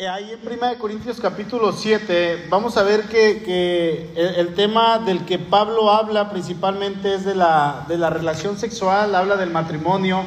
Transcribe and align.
ahí 0.00 0.32
en 0.32 0.40
1 0.44 0.78
Corintios 0.78 1.20
capítulo 1.20 1.72
7 1.72 2.46
vamos 2.50 2.76
a 2.76 2.82
ver 2.82 3.04
que, 3.04 4.10
el, 4.16 4.54
tema 4.54 4.98
del 4.98 5.24
que 5.24 5.38
Pablo 5.38 5.88
habla 5.90 6.30
principalmente 6.30 7.14
es 7.14 7.24
de 7.24 7.36
la, 7.36 7.84
de 7.86 7.96
la 7.96 8.10
relación 8.10 8.58
sexual, 8.58 9.14
habla 9.14 9.36
del 9.36 9.50
matrimonio, 9.50 10.24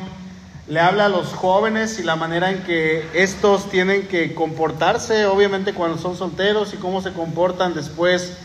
le 0.70 0.80
habla 0.80 1.08
a 1.08 1.10
los 1.10 1.34
jóvenes 1.34 2.00
y 2.00 2.04
la 2.04 2.16
manera 2.16 2.50
en 2.50 2.64
que 2.64 3.10
estos 3.14 3.70
tienen 3.70 4.08
que 4.08 4.34
comportarse, 4.34 5.26
obviamente 5.26 5.74
cuando 5.74 5.98
son 5.98 6.16
solteros 6.16 6.74
y 6.74 6.78
cómo 6.78 7.02
se 7.02 7.12
comportan 7.12 7.74
después 7.74 8.38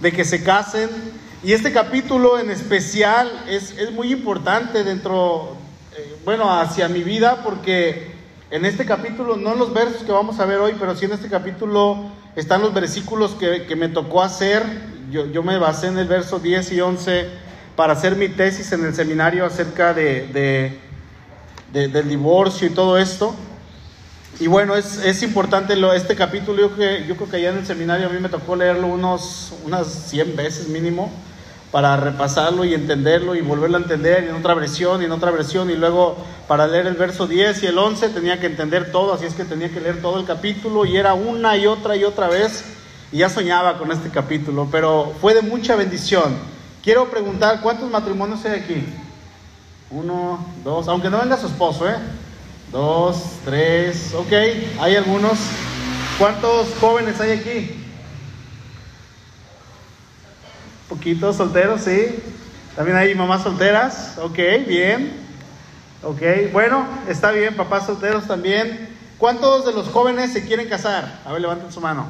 de 0.00 0.12
que 0.12 0.24
se 0.24 0.42
casen. 0.42 0.88
Y 1.42 1.52
este 1.52 1.72
capítulo 1.72 2.38
en 2.38 2.50
especial 2.50 3.30
es, 3.48 3.76
es 3.76 3.92
muy 3.92 4.10
importante 4.12 4.82
dentro, 4.82 5.56
eh, 5.94 6.16
bueno, 6.24 6.50
hacia 6.50 6.88
mi 6.88 7.02
vida 7.02 7.42
porque 7.44 8.09
en 8.50 8.64
este 8.64 8.84
capítulo, 8.84 9.36
no 9.36 9.52
en 9.52 9.58
los 9.58 9.72
versos 9.72 10.02
que 10.02 10.10
vamos 10.10 10.40
a 10.40 10.44
ver 10.44 10.58
hoy, 10.58 10.74
pero 10.78 10.96
sí 10.96 11.04
en 11.04 11.12
este 11.12 11.28
capítulo 11.28 12.10
están 12.34 12.62
los 12.62 12.74
versículos 12.74 13.32
que, 13.34 13.76
me 13.76 13.88
tocó 13.88 14.22
hacer. 14.22 14.62
Yo, 15.10 15.42
me 15.42 15.58
basé 15.58 15.86
en 15.88 15.98
el 15.98 16.08
verso 16.08 16.38
10 16.38 16.72
y 16.72 16.80
11 16.80 17.28
para 17.76 17.92
hacer 17.92 18.16
mi 18.16 18.28
tesis 18.28 18.72
en 18.72 18.84
el 18.84 18.94
seminario 18.94 19.46
acerca 19.46 19.94
de, 19.94 20.78
del 21.72 22.08
divorcio 22.08 22.66
y 22.66 22.70
todo 22.70 22.98
esto. 22.98 23.34
Y 24.40 24.46
bueno, 24.46 24.74
es, 24.74 24.98
es 25.04 25.22
importante 25.22 25.76
lo, 25.76 25.92
este 25.92 26.16
capítulo, 26.16 26.60
yo, 26.60 26.76
que, 26.76 27.04
yo 27.06 27.16
creo 27.16 27.28
que 27.28 27.36
allá 27.36 27.50
en 27.50 27.58
el 27.58 27.66
seminario 27.66 28.06
a 28.06 28.10
mí 28.10 28.18
me 28.18 28.28
tocó 28.28 28.56
leerlo 28.56 28.86
unos, 28.86 29.52
unas 29.64 29.86
100 29.86 30.34
veces 30.34 30.68
mínimo 30.68 31.10
para 31.70 31.96
repasarlo 31.96 32.64
y 32.64 32.74
entenderlo 32.74 33.34
y 33.34 33.42
volverlo 33.42 33.76
a 33.76 33.80
entender 33.80 34.24
en 34.24 34.34
otra 34.34 34.54
versión 34.54 35.02
y 35.02 35.04
en 35.04 35.12
otra 35.12 35.30
versión 35.30 35.70
y 35.70 35.76
luego 35.76 36.16
para 36.48 36.66
leer 36.66 36.86
el 36.86 36.94
verso 36.94 37.26
10 37.26 37.62
y 37.62 37.66
el 37.66 37.78
11 37.78 38.08
tenía 38.08 38.40
que 38.40 38.46
entender 38.46 38.90
todo, 38.90 39.14
así 39.14 39.26
es 39.26 39.34
que 39.34 39.44
tenía 39.44 39.70
que 39.70 39.80
leer 39.80 40.02
todo 40.02 40.18
el 40.18 40.26
capítulo 40.26 40.84
y 40.84 40.96
era 40.96 41.14
una 41.14 41.56
y 41.56 41.66
otra 41.66 41.94
y 41.94 42.02
otra 42.02 42.28
vez 42.28 42.64
y 43.12 43.18
ya 43.18 43.28
soñaba 43.28 43.78
con 43.78 43.92
este 43.92 44.08
capítulo, 44.10 44.68
pero 44.70 45.12
fue 45.20 45.34
de 45.34 45.42
mucha 45.42 45.76
bendición. 45.76 46.34
Quiero 46.82 47.10
preguntar, 47.10 47.60
¿cuántos 47.60 47.90
matrimonios 47.90 48.44
hay 48.44 48.60
aquí? 48.60 48.84
Uno, 49.90 50.44
dos, 50.64 50.88
aunque 50.88 51.10
no 51.10 51.18
venga 51.18 51.36
su 51.36 51.46
esposo, 51.46 51.88
¿eh? 51.88 51.96
Dos, 52.72 53.16
tres, 53.44 54.14
ok, 54.14 54.32
hay 54.80 54.96
algunos. 54.96 55.38
¿Cuántos 56.18 56.68
jóvenes 56.80 57.20
hay 57.20 57.32
aquí? 57.32 57.79
Poquitos 60.90 61.36
solteros, 61.36 61.82
sí. 61.82 62.20
También 62.74 62.98
hay 62.98 63.14
mamás 63.14 63.44
solteras. 63.44 64.18
Ok, 64.18 64.38
bien. 64.66 65.12
Ok, 66.02 66.20
bueno, 66.52 66.84
está 67.08 67.30
bien, 67.30 67.54
papás 67.54 67.86
solteros 67.86 68.26
también. 68.26 68.88
¿Cuántos 69.16 69.64
de 69.64 69.72
los 69.72 69.86
jóvenes 69.88 70.32
se 70.32 70.44
quieren 70.44 70.68
casar? 70.68 71.20
A 71.24 71.30
ver, 71.30 71.42
levanten 71.42 71.70
su 71.70 71.80
mano. 71.80 72.08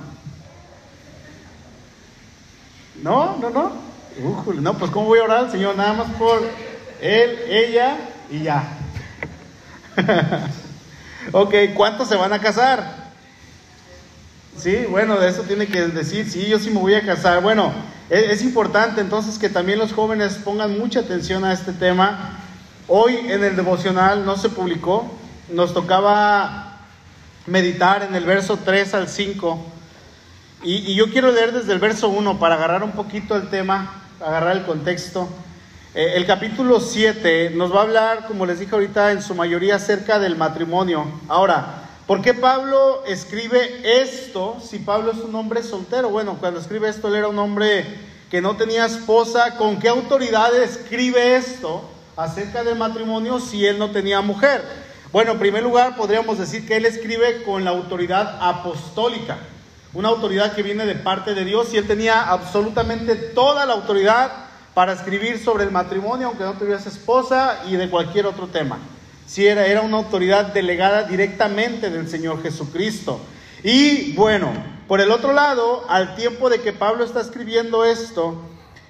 No, 3.02 3.36
no, 3.36 3.50
no. 3.50 3.72
no, 4.60 4.78
pues 4.78 4.90
¿cómo 4.90 5.08
voy 5.08 5.18
a 5.18 5.24
orar 5.24 5.38
al 5.40 5.50
Señor? 5.50 5.76
Nada 5.76 5.92
más 5.92 6.12
por 6.12 6.40
él, 7.02 7.38
ella 7.48 7.98
y 8.30 8.44
ya. 8.44 8.78
ok, 11.32 11.54
¿cuántos 11.74 12.08
se 12.08 12.16
van 12.16 12.32
a 12.32 12.38
casar? 12.38 12.99
Sí, 14.56 14.84
bueno, 14.90 15.18
de 15.18 15.28
eso 15.28 15.42
tiene 15.42 15.66
que 15.66 15.88
decir, 15.88 16.28
sí, 16.28 16.46
yo 16.46 16.58
sí 16.58 16.70
me 16.70 16.80
voy 16.80 16.94
a 16.94 17.04
casar. 17.04 17.42
Bueno, 17.42 17.72
es, 18.10 18.42
importante 18.42 19.00
entonces 19.00 19.38
que 19.38 19.48
también 19.48 19.78
los 19.78 19.92
jóvenes 19.92 20.34
pongan 20.34 20.78
mucha 20.78 21.00
atención 21.00 21.44
a 21.44 21.52
este 21.52 21.72
tema. 21.72 22.40
Hoy 22.88 23.16
en 23.28 23.44
el 23.44 23.56
devocional 23.56 24.26
no 24.26 24.36
se 24.36 24.48
publicó, 24.48 25.10
nos 25.48 25.72
tocaba 25.72 26.80
meditar 27.46 28.02
en 28.02 28.14
el 28.14 28.24
verso 28.24 28.58
3 28.62 28.94
al 28.94 29.08
5. 29.08 29.64
Y, 30.64 30.94
yo 30.94 31.10
quiero 31.10 31.30
leer 31.30 31.52
desde 31.52 31.72
el 31.72 31.78
verso 31.78 32.08
1 32.08 32.38
para 32.38 32.56
agarrar 32.56 32.82
un 32.82 32.92
poquito 32.92 33.36
el 33.36 33.48
tema, 33.48 34.02
agarrar 34.20 34.56
el 34.56 34.64
contexto. 34.64 35.28
Eh, 35.94 36.14
el 36.16 36.26
capítulo 36.26 36.80
7 36.80 37.52
nos 37.54 37.72
va 37.72 37.80
a 37.80 37.82
hablar, 37.82 38.26
como 38.26 38.44
les 38.44 38.58
dije 38.58 38.74
ahorita, 38.74 39.12
en 39.12 39.22
su 39.22 39.34
mayoría 39.34 39.76
acerca 39.76 40.18
del 40.18 40.36
matrimonio. 40.36 41.06
Ahora, 41.28 41.89
¿por 42.10 42.22
qué 42.22 42.34
Pablo 42.34 43.04
escribe 43.06 44.02
esto 44.02 44.56
si 44.60 44.80
Pablo 44.80 45.12
es 45.12 45.18
un 45.18 45.32
hombre 45.36 45.62
soltero? 45.62 46.08
Bueno, 46.08 46.38
cuando 46.40 46.58
escribe 46.58 46.88
esto 46.88 47.06
él 47.06 47.14
era 47.14 47.28
un 47.28 47.38
hombre 47.38 47.84
que 48.32 48.40
no 48.40 48.56
tenía 48.56 48.84
esposa, 48.84 49.56
¿con 49.56 49.78
qué 49.78 49.90
autoridad 49.90 50.52
escribe 50.60 51.36
esto 51.36 51.88
acerca 52.16 52.64
del 52.64 52.76
matrimonio 52.76 53.38
si 53.38 53.64
él 53.64 53.78
no 53.78 53.92
tenía 53.92 54.22
mujer? 54.22 54.60
Bueno, 55.12 55.30
en 55.30 55.38
primer 55.38 55.62
lugar 55.62 55.94
podríamos 55.94 56.36
decir 56.36 56.66
que 56.66 56.78
él 56.78 56.84
escribe 56.84 57.44
con 57.44 57.62
la 57.62 57.70
autoridad 57.70 58.38
apostólica, 58.40 59.38
una 59.94 60.08
autoridad 60.08 60.56
que 60.56 60.64
viene 60.64 60.86
de 60.86 60.96
parte 60.96 61.36
de 61.36 61.44
Dios 61.44 61.72
y 61.72 61.76
él 61.76 61.86
tenía 61.86 62.22
absolutamente 62.22 63.14
toda 63.14 63.66
la 63.66 63.74
autoridad 63.74 64.32
para 64.74 64.94
escribir 64.94 65.38
sobre 65.38 65.62
el 65.62 65.70
matrimonio, 65.70 66.26
aunque 66.26 66.42
no 66.42 66.54
tuviese 66.54 66.88
esposa 66.88 67.62
y 67.68 67.76
de 67.76 67.88
cualquier 67.88 68.26
otro 68.26 68.48
tema. 68.48 68.80
Si 69.30 69.46
era, 69.46 69.64
era 69.64 69.82
una 69.82 69.98
autoridad 69.98 70.46
delegada 70.46 71.04
directamente 71.04 71.88
del 71.88 72.08
Señor 72.08 72.42
Jesucristo. 72.42 73.20
Y 73.62 74.12
bueno, 74.14 74.50
por 74.88 75.00
el 75.00 75.12
otro 75.12 75.32
lado, 75.32 75.84
al 75.88 76.16
tiempo 76.16 76.50
de 76.50 76.60
que 76.60 76.72
Pablo 76.72 77.04
está 77.04 77.20
escribiendo 77.20 77.84
esto, 77.84 78.34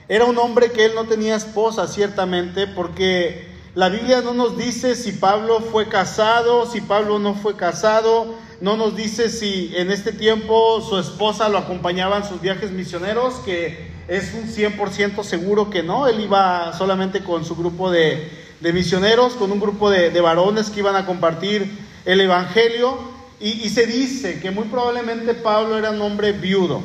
era 0.08 0.24
un 0.24 0.38
hombre 0.38 0.70
que 0.70 0.86
él 0.86 0.92
no 0.94 1.04
tenía 1.04 1.36
esposa, 1.36 1.86
ciertamente, 1.86 2.66
porque 2.66 3.48
la 3.74 3.90
Biblia 3.90 4.22
no 4.22 4.32
nos 4.32 4.56
dice 4.56 4.94
si 4.94 5.12
Pablo 5.12 5.60
fue 5.60 5.90
casado, 5.90 6.64
si 6.64 6.80
Pablo 6.80 7.18
no 7.18 7.34
fue 7.34 7.54
casado, 7.56 8.34
no 8.62 8.78
nos 8.78 8.96
dice 8.96 9.28
si 9.28 9.74
en 9.76 9.90
este 9.90 10.10
tiempo 10.10 10.80
su 10.80 10.98
esposa 10.98 11.50
lo 11.50 11.58
acompañaba 11.58 12.16
en 12.16 12.24
sus 12.24 12.40
viajes 12.40 12.70
misioneros, 12.70 13.34
que 13.44 13.90
es 14.08 14.32
un 14.32 14.48
100% 14.48 15.22
seguro 15.22 15.68
que 15.68 15.82
no, 15.82 16.08
él 16.08 16.18
iba 16.18 16.72
solamente 16.72 17.22
con 17.22 17.44
su 17.44 17.54
grupo 17.56 17.90
de, 17.90 18.39
misioneros, 18.60 19.34
con 19.34 19.52
un 19.52 19.60
grupo 19.60 19.90
de, 19.90 20.10
de 20.10 20.20
varones 20.20 20.70
que 20.70 20.80
iban 20.80 20.96
a 20.96 21.06
compartir 21.06 21.70
el 22.04 22.20
Evangelio. 22.20 22.98
Y, 23.40 23.70
se 23.70 23.86
dice 23.86 24.38
que 24.38 24.50
muy 24.50 24.64
probablemente 24.64 25.32
Pablo 25.32 25.78
era 25.78 25.90
un 25.90 26.02
hombre 26.02 26.32
viudo. 26.32 26.82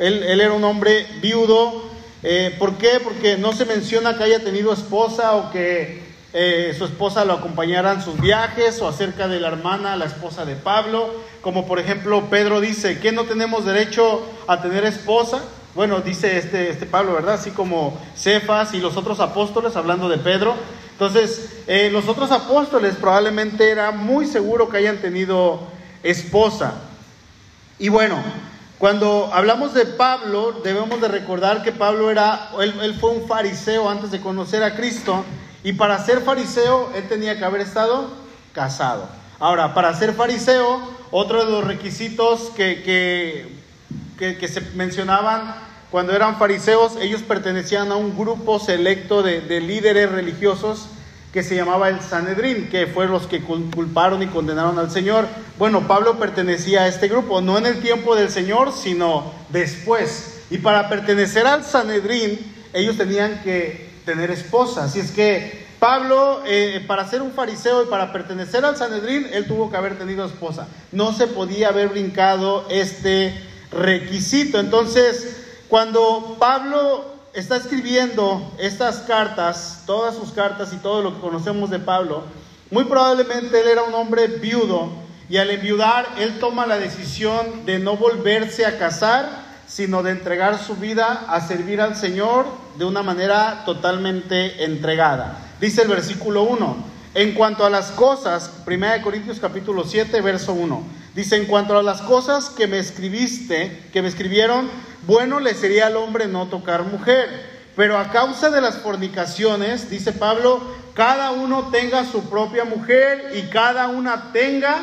Él, 0.00 0.24
era 0.24 0.52
un 0.52 0.64
hombre 0.64 1.06
viudo. 1.22 1.80
Eh, 2.24 2.56
¿Por 2.58 2.74
qué? 2.74 2.98
Porque 3.02 3.36
no 3.36 3.52
se 3.52 3.66
menciona 3.66 4.18
que 4.18 4.24
haya 4.24 4.42
tenido 4.42 4.72
esposa 4.72 5.36
o 5.36 5.52
que 5.52 6.02
eh, 6.32 6.74
su 6.76 6.86
esposa 6.86 7.24
lo 7.24 7.34
acompañara 7.34 7.92
en 7.92 8.02
sus 8.02 8.20
viajes 8.20 8.80
o 8.80 8.88
acerca 8.88 9.28
de 9.28 9.38
la 9.38 9.46
hermana, 9.46 9.94
la 9.94 10.06
esposa 10.06 10.44
de 10.44 10.56
Pablo. 10.56 11.08
Como 11.40 11.68
por 11.68 11.78
ejemplo 11.78 12.24
Pedro 12.30 12.60
dice 12.60 12.98
que 12.98 13.12
no 13.12 13.22
tenemos 13.22 13.64
derecho 13.64 14.26
a 14.48 14.60
tener 14.60 14.84
esposa. 14.84 15.44
Bueno, 15.76 16.00
dice 16.00 16.36
este, 16.36 16.70
este 16.70 16.86
Pablo, 16.86 17.12
¿verdad? 17.12 17.34
Así 17.34 17.52
como 17.52 17.96
Cefas 18.16 18.74
y 18.74 18.80
los 18.80 18.96
otros 18.96 19.20
apóstoles, 19.20 19.76
hablando 19.76 20.08
de 20.08 20.18
Pedro. 20.18 20.56
Entonces, 20.96 21.50
eh, 21.66 21.90
los 21.92 22.08
otros 22.08 22.32
apóstoles 22.32 22.94
probablemente 22.96 23.70
era 23.70 23.90
muy 23.90 24.26
seguro 24.26 24.70
que 24.70 24.78
hayan 24.78 24.96
tenido 24.96 25.60
esposa. 26.02 26.72
Y 27.78 27.90
bueno, 27.90 28.16
cuando 28.78 29.28
hablamos 29.30 29.74
de 29.74 29.84
Pablo, 29.84 30.60
debemos 30.64 30.98
de 31.02 31.08
recordar 31.08 31.62
que 31.62 31.72
Pablo 31.72 32.10
era, 32.10 32.48
él, 32.60 32.96
fue 32.98 33.10
un 33.10 33.28
fariseo 33.28 33.90
antes 33.90 34.10
de 34.10 34.22
conocer 34.22 34.62
a 34.62 34.74
Cristo, 34.74 35.22
y 35.62 35.74
para 35.74 36.02
ser 36.02 36.22
fariseo 36.22 36.90
él 36.94 37.06
tenía 37.08 37.36
que 37.36 37.44
haber 37.44 37.60
estado 37.60 38.08
casado. 38.54 39.06
Ahora, 39.38 39.74
para 39.74 39.92
ser 39.98 40.14
fariseo, 40.14 40.80
otro 41.10 41.44
de 41.44 41.50
los 41.50 41.64
requisitos 41.64 42.50
que, 42.56 43.50
que, 44.18 44.48
se 44.48 44.62
mencionaban 44.74 45.56
cuando 45.90 46.14
eran 46.14 46.36
fariseos, 46.38 46.96
ellos 47.00 47.22
pertenecían 47.22 47.92
a 47.92 47.96
un 47.96 48.16
grupo 48.16 48.58
selecto 48.58 49.22
de, 49.22 49.40
de 49.40 49.60
líderes 49.60 50.10
religiosos 50.10 50.88
que 51.32 51.42
se 51.42 51.54
llamaba 51.54 51.90
el 51.90 52.00
Sanedrín, 52.00 52.70
que 52.70 52.86
fueron 52.86 53.12
los 53.12 53.26
que 53.26 53.42
culparon 53.42 54.22
y 54.22 54.26
condenaron 54.26 54.78
al 54.78 54.90
Señor. 54.90 55.26
Bueno, 55.58 55.86
Pablo 55.86 56.18
pertenecía 56.18 56.84
a 56.84 56.88
este 56.88 57.08
grupo, 57.08 57.42
no 57.42 57.58
en 57.58 57.66
el 57.66 57.80
tiempo 57.80 58.16
del 58.16 58.30
Señor, 58.30 58.72
sino 58.72 59.32
después. 59.50 60.40
Y 60.50 60.58
para 60.58 60.88
pertenecer 60.88 61.46
al 61.46 61.62
Sanedrín, 61.62 62.38
ellos 62.72 62.96
tenían 62.96 63.42
que 63.42 63.90
tener 64.06 64.30
esposa. 64.30 64.84
Así 64.84 65.00
es 65.00 65.10
que 65.10 65.66
Pablo, 65.78 66.42
eh, 66.46 66.82
para 66.86 67.06
ser 67.06 67.20
un 67.20 67.32
fariseo 67.32 67.82
y 67.82 67.86
para 67.86 68.12
pertenecer 68.12 68.64
al 68.64 68.76
Sanedrín, 68.76 69.26
él 69.32 69.46
tuvo 69.46 69.70
que 69.70 69.76
haber 69.76 69.98
tenido 69.98 70.24
esposa. 70.24 70.68
No 70.90 71.12
se 71.12 71.26
podía 71.26 71.68
haber 71.68 71.88
brincado 71.88 72.66
este 72.70 73.34
requisito. 73.70 74.58
Entonces, 74.58 75.36
cuando 75.68 76.36
Pablo 76.38 77.04
está 77.34 77.56
escribiendo 77.56 78.52
estas 78.58 78.98
cartas, 78.98 79.82
todas 79.86 80.14
sus 80.14 80.30
cartas 80.30 80.72
y 80.72 80.76
todo 80.76 81.02
lo 81.02 81.14
que 81.14 81.20
conocemos 81.20 81.70
de 81.70 81.78
Pablo, 81.78 82.22
muy 82.70 82.84
probablemente 82.84 83.60
él 83.60 83.68
era 83.68 83.82
un 83.82 83.94
hombre 83.94 84.26
viudo 84.26 84.90
y 85.28 85.38
al 85.38 85.50
enviudar 85.50 86.06
él 86.18 86.38
toma 86.38 86.66
la 86.66 86.78
decisión 86.78 87.66
de 87.66 87.78
no 87.78 87.96
volverse 87.96 88.64
a 88.64 88.78
casar, 88.78 89.44
sino 89.66 90.02
de 90.02 90.12
entregar 90.12 90.58
su 90.58 90.76
vida 90.76 91.26
a 91.28 91.40
servir 91.40 91.80
al 91.80 91.96
Señor 91.96 92.46
de 92.78 92.84
una 92.84 93.02
manera 93.02 93.64
totalmente 93.66 94.64
entregada. 94.64 95.38
Dice 95.60 95.82
el 95.82 95.88
versículo 95.88 96.44
1, 96.44 96.76
en 97.14 97.34
cuanto 97.34 97.66
a 97.66 97.70
las 97.70 97.90
cosas, 97.90 98.52
1 98.66 98.86
Corintios 99.02 99.40
capítulo 99.40 99.84
7, 99.84 100.20
verso 100.20 100.52
1, 100.52 101.06
Dice, 101.16 101.36
en 101.36 101.46
cuanto 101.46 101.78
a 101.78 101.82
las 101.82 102.02
cosas 102.02 102.50
que 102.50 102.66
me 102.66 102.78
escribiste, 102.78 103.84
que 103.90 104.02
me 104.02 104.08
escribieron, 104.08 104.68
bueno 105.06 105.40
le 105.40 105.54
sería 105.54 105.86
al 105.86 105.96
hombre 105.96 106.26
no 106.26 106.46
tocar 106.46 106.84
mujer. 106.84 107.56
Pero 107.76 107.98
a 107.98 108.10
causa 108.10 108.50
de 108.50 108.62
las 108.62 108.78
fornicaciones, 108.78 109.90
dice 109.90 110.12
Pablo, 110.12 110.62
cada 110.94 111.32
uno 111.32 111.68
tenga 111.70 112.06
su 112.06 112.30
propia 112.30 112.64
mujer 112.64 113.32
y 113.36 113.42
cada 113.50 113.88
una 113.88 114.32
tenga 114.32 114.80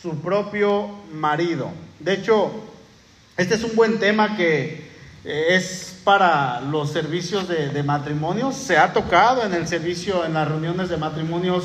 su 0.00 0.18
propio 0.22 0.88
marido. 1.12 1.70
De 2.00 2.14
hecho, 2.14 2.50
este 3.36 3.56
es 3.56 3.64
un 3.64 3.76
buen 3.76 3.98
tema 3.98 4.34
que 4.34 4.90
eh, 5.24 5.46
es 5.50 5.98
para 6.04 6.62
los 6.62 6.90
servicios 6.90 7.48
de, 7.48 7.68
de 7.68 7.82
matrimonios. 7.82 8.56
Se 8.56 8.78
ha 8.78 8.94
tocado 8.94 9.44
en 9.44 9.52
el 9.52 9.68
servicio, 9.68 10.24
en 10.24 10.32
las 10.32 10.48
reuniones 10.48 10.88
de 10.88 10.96
matrimonios 10.96 11.64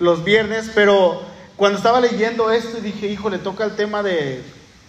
los 0.00 0.24
viernes, 0.24 0.70
pero 0.74 1.22
cuando 1.56 1.78
estaba 1.78 2.00
leyendo 2.00 2.50
esto 2.50 2.80
dije, 2.80 3.06
hijo, 3.08 3.30
le 3.30 3.38
toca 3.38 3.64
el 3.64 3.76
tema 3.76 4.02
de 4.02 4.42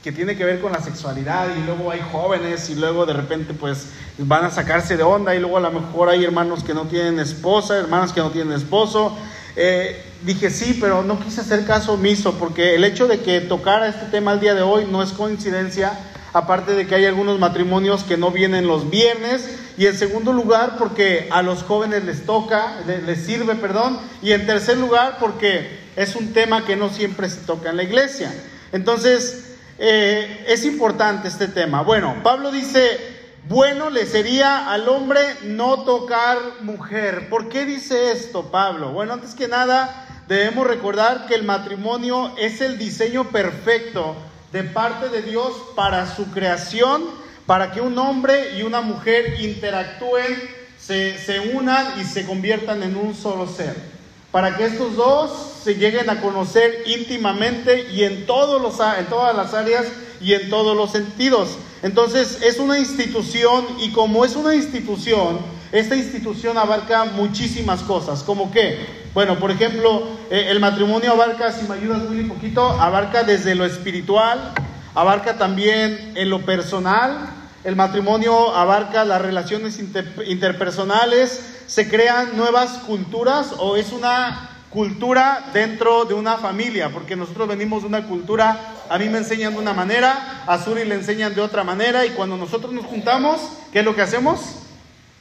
que 0.04 0.12
tiene 0.14 0.38
que 0.38 0.46
ver 0.46 0.62
con 0.62 0.72
la 0.72 0.82
sexualidad 0.82 1.48
y 1.58 1.66
luego 1.66 1.92
hay 1.92 2.00
jóvenes 2.12 2.70
y 2.70 2.76
luego 2.76 3.06
de 3.06 3.14
repente 3.14 3.54
pues 3.54 3.88
van 4.18 4.46
a 4.46 4.52
sacarse 4.52 4.96
de 4.96 5.04
onda 5.04 5.36
y 5.36 5.40
luego 5.40 5.58
a 5.58 5.62
lo 5.62 5.72
mejor 5.72 6.10
hay 6.10 6.24
hermanos 6.24 6.64
que 6.64 6.74
no 6.74 6.88
tienen 6.88 7.20
esposa, 7.20 7.78
hermanas 7.78 8.14
que 8.14 8.22
no 8.22 8.32
tienen 8.32 8.54
esposo. 8.54 9.18
Eh, 9.58 10.02
dije 10.24 10.50
sí, 10.50 10.78
pero 10.80 11.04
no 11.04 11.20
quise 11.20 11.42
hacer 11.42 11.66
caso 11.66 11.94
omiso 11.94 12.36
porque 12.36 12.76
el 12.76 12.86
hecho 12.86 13.08
de 13.08 13.20
que 13.20 13.42
tocara 13.42 13.90
este 13.90 14.06
tema 14.06 14.32
el 14.32 14.40
día 14.40 14.56
de 14.56 14.62
hoy 14.62 14.88
no 14.90 15.04
es 15.04 15.12
coincidencia, 15.12 16.00
aparte 16.32 16.76
de 16.76 16.88
que 16.88 16.96
hay 16.96 17.06
algunos 17.06 17.38
matrimonios 17.40 18.04
que 18.06 18.16
no 18.16 18.32
vienen 18.32 18.68
los 18.68 18.90
viernes 18.90 19.50
y 19.78 19.88
en 19.88 19.98
segundo 19.98 20.32
lugar 20.32 20.78
porque 20.78 21.28
a 21.32 21.42
los 21.42 21.64
jóvenes 21.64 22.06
les 22.06 22.26
toca, 22.26 22.78
les 23.06 23.26
sirve, 23.26 23.56
perdón, 23.56 24.00
y 24.22 24.32
en 24.32 24.46
tercer 24.46 24.78
lugar 24.78 25.18
porque 25.20 25.80
es 25.98 26.16
un 26.16 26.32
tema 26.32 26.66
que 26.66 26.78
no 26.78 26.90
siempre 26.90 27.30
se 27.30 27.42
toca 27.42 27.70
en 27.70 27.78
la 27.78 27.84
iglesia. 27.84 28.34
Entonces, 28.72 29.49
eh, 29.80 30.44
es 30.48 30.66
importante 30.66 31.30
este 31.30 31.48
tema. 31.48 31.82
Bueno, 31.84 32.18
Pablo 32.22 32.52
dice, 32.52 33.00
bueno 33.48 33.90
le 33.90 34.06
sería 34.06 34.70
al 34.72 34.90
hombre 34.90 35.22
no 35.44 35.84
tocar 35.84 36.38
mujer. 36.62 37.30
¿Por 37.30 37.48
qué 37.48 37.66
dice 37.66 38.12
esto 38.12 38.52
Pablo? 38.52 38.92
Bueno, 38.92 39.14
antes 39.14 39.34
que 39.36 39.48
nada, 39.48 40.06
debemos 40.28 40.68
recordar 40.68 41.28
que 41.28 41.36
el 41.36 41.44
matrimonio 41.44 42.34
es 42.38 42.60
el 42.60 42.78
diseño 42.78 43.30
perfecto 43.30 44.18
de 44.52 44.64
parte 44.64 45.08
de 45.08 45.22
Dios 45.22 45.54
para 45.76 46.14
su 46.14 46.30
creación, 46.32 47.06
para 47.46 47.72
que 47.72 47.80
un 47.80 47.98
hombre 47.98 48.58
y 48.58 48.64
una 48.64 48.82
mujer 48.82 49.40
interactúen, 49.40 50.60
se, 50.78 51.18
se 51.18 51.40
unan 51.40 52.00
y 52.02 52.04
se 52.04 52.26
conviertan 52.26 52.84
en 52.84 52.98
un 52.98 53.16
solo 53.16 53.48
ser. 53.48 53.89
Para 54.32 54.56
que 54.56 54.66
estos 54.66 54.96
dos 54.96 55.32
se 55.64 55.76
lleguen 55.76 56.10
a 56.10 56.22
conocer 56.22 56.84
íntimamente 56.86 57.88
y 57.92 58.04
en, 58.04 58.26
todos 58.26 58.62
los, 58.62 58.80
en 58.98 59.06
todas 59.08 59.36
las 59.36 59.54
áreas 59.54 59.86
y 60.22 60.34
en 60.34 60.50
todos 60.50 60.76
los 60.76 60.92
sentidos. 60.92 61.58
Entonces 61.82 62.42
es 62.44 62.60
una 62.60 62.78
institución 62.78 63.66
y 63.80 63.92
como 63.92 64.26
es 64.26 64.36
una 64.36 64.54
institución, 64.54 65.40
esta 65.72 65.96
institución 65.96 66.58
abarca 66.58 67.06
muchísimas 67.06 67.82
cosas, 67.82 68.24
como 68.24 68.52
que, 68.52 68.86
bueno, 69.14 69.40
por 69.40 69.52
ejemplo, 69.52 70.04
eh, 70.30 70.48
el 70.50 70.60
matrimonio 70.60 71.12
abarca, 71.12 71.52
si 71.52 71.68
me 71.68 71.76
ayudas 71.76 72.10
muy 72.10 72.24
poquito, 72.24 72.62
abarca 72.62 73.24
desde 73.24 73.56
lo 73.56 73.66
espiritual, 73.66 74.54
abarca 74.96 75.38
también 75.38 76.14
en 76.16 76.30
lo 76.30 76.42
personal, 76.42 77.30
el 77.64 77.76
matrimonio 77.76 78.56
abarca 78.56 79.06
las 79.06 79.22
relaciones 79.22 79.80
interpersonales, 80.26 81.59
se 81.70 81.88
crean 81.88 82.36
nuevas 82.36 82.80
culturas 82.80 83.54
o 83.60 83.78
es 83.78 83.92
una 83.92 84.50
cultura 84.72 85.52
dentro 85.54 86.04
de 86.06 86.16
una 86.16 86.38
familia, 86.38 86.90
porque 86.90 87.16
nosotros 87.16 87.48
venimos 87.48 87.84
de 87.84 87.88
una 87.88 88.08
cultura, 88.08 88.74
a 88.90 88.98
mí 88.98 89.08
me 89.08 89.20
enseñan 89.20 89.54
de 89.54 89.60
una 89.60 89.74
manera, 89.74 90.44
a 90.48 90.58
Suri 90.64 90.84
le 90.84 90.96
enseñan 90.96 91.36
de 91.36 91.42
otra 91.42 91.64
manera, 91.64 92.08
y 92.08 92.10
cuando 92.10 92.38
nosotros 92.38 92.74
nos 92.74 92.88
juntamos, 92.88 93.40
¿qué 93.72 93.80
es 93.80 93.86
lo 93.86 93.96
que 93.96 94.02
hacemos? 94.02 94.40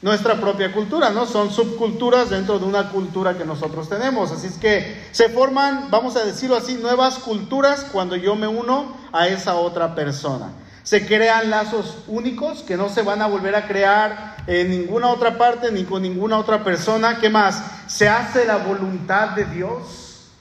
Nuestra 0.01 0.41
propia 0.41 0.71
cultura, 0.71 1.11
¿no? 1.11 1.27
Son 1.27 1.51
subculturas 1.51 2.31
dentro 2.31 2.57
de 2.57 2.65
una 2.65 2.89
cultura 2.89 3.37
que 3.37 3.45
nosotros 3.45 3.87
tenemos. 3.87 4.31
Así 4.31 4.47
es 4.47 4.57
que 4.57 5.07
se 5.11 5.29
forman, 5.29 5.91
vamos 5.91 6.15
a 6.15 6.25
decirlo 6.25 6.55
así, 6.55 6.75
nuevas 6.75 7.19
culturas 7.19 7.85
cuando 7.91 8.15
yo 8.15 8.35
me 8.35 8.47
uno 8.47 8.97
a 9.11 9.27
esa 9.27 9.55
otra 9.55 9.93
persona. 9.93 10.51
Se 10.89 11.05
crean 11.05 11.51
lazos 11.51 11.99
únicos 12.07 12.63
que 12.63 12.75
no 12.75 12.89
se 12.89 13.03
van 13.03 13.21
a 13.21 13.27
volver 13.27 13.55
a 13.55 13.67
crear 13.67 14.37
en 14.47 14.71
ninguna 14.71 15.09
otra 15.09 15.37
parte 15.37 15.71
ni 15.71 15.83
con 15.83 16.01
ninguna 16.01 16.39
otra 16.39 16.63
persona. 16.63 17.19
¿Qué 17.19 17.29
más? 17.29 17.63
Se 17.85 18.09
hace 18.09 18.43
la 18.43 18.57
voluntad 18.57 19.35
de 19.35 19.45
Dios. 19.45 20.31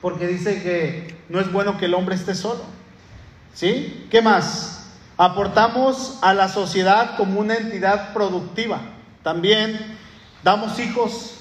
Porque 0.00 0.28
dice 0.28 0.62
que 0.62 1.16
no 1.28 1.40
es 1.40 1.50
bueno 1.50 1.76
que 1.76 1.86
el 1.86 1.94
hombre 1.94 2.14
esté 2.14 2.36
solo. 2.36 2.60
¿Sí? 3.52 4.06
¿Qué 4.12 4.22
más? 4.22 4.90
Aportamos 5.16 6.20
a 6.22 6.34
la 6.34 6.48
sociedad 6.48 7.16
como 7.16 7.40
una 7.40 7.56
entidad 7.56 8.12
productiva. 8.12 8.78
También 9.24 9.98
damos 10.44 10.78
hijos. 10.78 11.34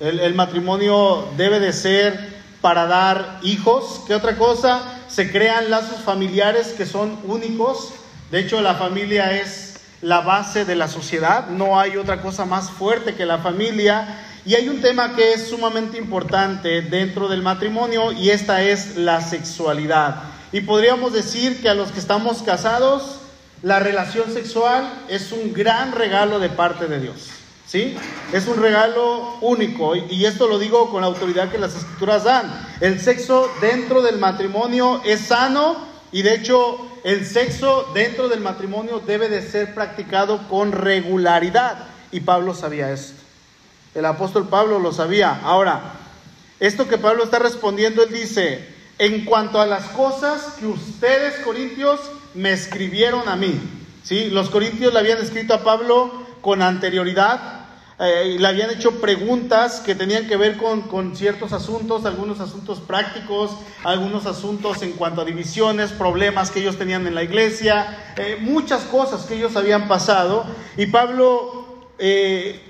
El, 0.00 0.18
el 0.20 0.34
matrimonio 0.34 1.28
debe 1.36 1.60
de 1.60 1.74
ser 1.74 2.40
para 2.62 2.86
dar 2.86 3.38
hijos. 3.42 4.00
¿Qué 4.06 4.14
otra 4.14 4.38
cosa? 4.38 4.99
Se 5.20 5.30
crean 5.30 5.68
lazos 5.68 6.00
familiares 6.00 6.68
que 6.68 6.86
son 6.86 7.18
únicos. 7.24 7.92
De 8.30 8.38
hecho, 8.38 8.62
la 8.62 8.76
familia 8.76 9.38
es 9.38 9.74
la 10.00 10.22
base 10.22 10.64
de 10.64 10.74
la 10.74 10.88
sociedad. 10.88 11.48
No 11.48 11.78
hay 11.78 11.98
otra 11.98 12.22
cosa 12.22 12.46
más 12.46 12.70
fuerte 12.70 13.14
que 13.14 13.26
la 13.26 13.36
familia. 13.36 14.18
Y 14.46 14.54
hay 14.54 14.70
un 14.70 14.80
tema 14.80 15.14
que 15.14 15.34
es 15.34 15.50
sumamente 15.50 15.98
importante 15.98 16.80
dentro 16.80 17.28
del 17.28 17.42
matrimonio 17.42 18.12
y 18.12 18.30
esta 18.30 18.62
es 18.62 18.96
la 18.96 19.20
sexualidad. 19.20 20.22
Y 20.52 20.62
podríamos 20.62 21.12
decir 21.12 21.60
que 21.60 21.68
a 21.68 21.74
los 21.74 21.92
que 21.92 22.00
estamos 22.00 22.40
casados, 22.40 23.18
la 23.62 23.78
relación 23.78 24.32
sexual 24.32 24.90
es 25.10 25.32
un 25.32 25.52
gran 25.52 25.92
regalo 25.92 26.38
de 26.38 26.48
parte 26.48 26.86
de 26.86 26.98
Dios. 26.98 27.28
¿Sí? 27.70 27.96
Es 28.32 28.48
un 28.48 28.60
regalo 28.60 29.36
único 29.42 29.94
y 29.94 30.24
esto 30.24 30.48
lo 30.48 30.58
digo 30.58 30.90
con 30.90 31.02
la 31.02 31.06
autoridad 31.06 31.52
que 31.52 31.58
las 31.58 31.76
escrituras 31.76 32.24
dan. 32.24 32.66
El 32.80 32.98
sexo 32.98 33.48
dentro 33.60 34.02
del 34.02 34.18
matrimonio 34.18 35.00
es 35.04 35.20
sano 35.20 35.76
y 36.10 36.22
de 36.22 36.34
hecho 36.34 36.84
el 37.04 37.24
sexo 37.24 37.88
dentro 37.94 38.28
del 38.28 38.40
matrimonio 38.40 39.00
debe 39.06 39.28
de 39.28 39.48
ser 39.48 39.72
practicado 39.72 40.48
con 40.48 40.72
regularidad. 40.72 41.86
Y 42.10 42.18
Pablo 42.18 42.54
sabía 42.54 42.90
esto. 42.90 43.22
El 43.94 44.04
apóstol 44.04 44.48
Pablo 44.48 44.80
lo 44.80 44.92
sabía. 44.92 45.38
Ahora, 45.44 45.92
esto 46.58 46.88
que 46.88 46.98
Pablo 46.98 47.22
está 47.22 47.38
respondiendo, 47.38 48.02
él 48.02 48.12
dice, 48.12 48.66
en 48.98 49.24
cuanto 49.24 49.60
a 49.60 49.66
las 49.66 49.84
cosas 49.90 50.54
que 50.58 50.66
ustedes, 50.66 51.38
corintios, 51.44 52.00
me 52.34 52.50
escribieron 52.50 53.28
a 53.28 53.36
mí. 53.36 53.60
¿Sí? 54.02 54.28
Los 54.28 54.50
corintios 54.50 54.92
le 54.92 54.98
habían 54.98 55.18
escrito 55.18 55.54
a 55.54 55.62
Pablo 55.62 56.28
con 56.40 56.62
anterioridad 56.62 57.59
eh, 58.02 58.36
le 58.38 58.48
habían 58.48 58.70
hecho 58.70 58.98
preguntas 58.98 59.80
que 59.80 59.94
tenían 59.94 60.26
que 60.26 60.38
ver 60.38 60.56
con, 60.56 61.14
ciertos 61.14 61.52
asuntos, 61.52 62.06
algunos 62.06 62.40
asuntos 62.40 62.80
prácticos, 62.80 63.50
algunos 63.84 64.24
asuntos 64.24 64.80
en 64.80 64.92
cuanto 64.92 65.20
a 65.20 65.26
divisiones, 65.26 65.92
problemas 65.92 66.50
que 66.50 66.60
ellos 66.60 66.78
tenían 66.78 67.06
en 67.06 67.14
la 67.14 67.22
iglesia, 67.22 68.14
eh, 68.16 68.38
muchas 68.40 68.84
cosas 68.84 69.26
que 69.26 69.34
ellos 69.34 69.54
habían 69.54 69.86
pasado. 69.86 70.46
Y 70.78 70.86
Pablo, 70.86 71.88
eh, 71.98 72.62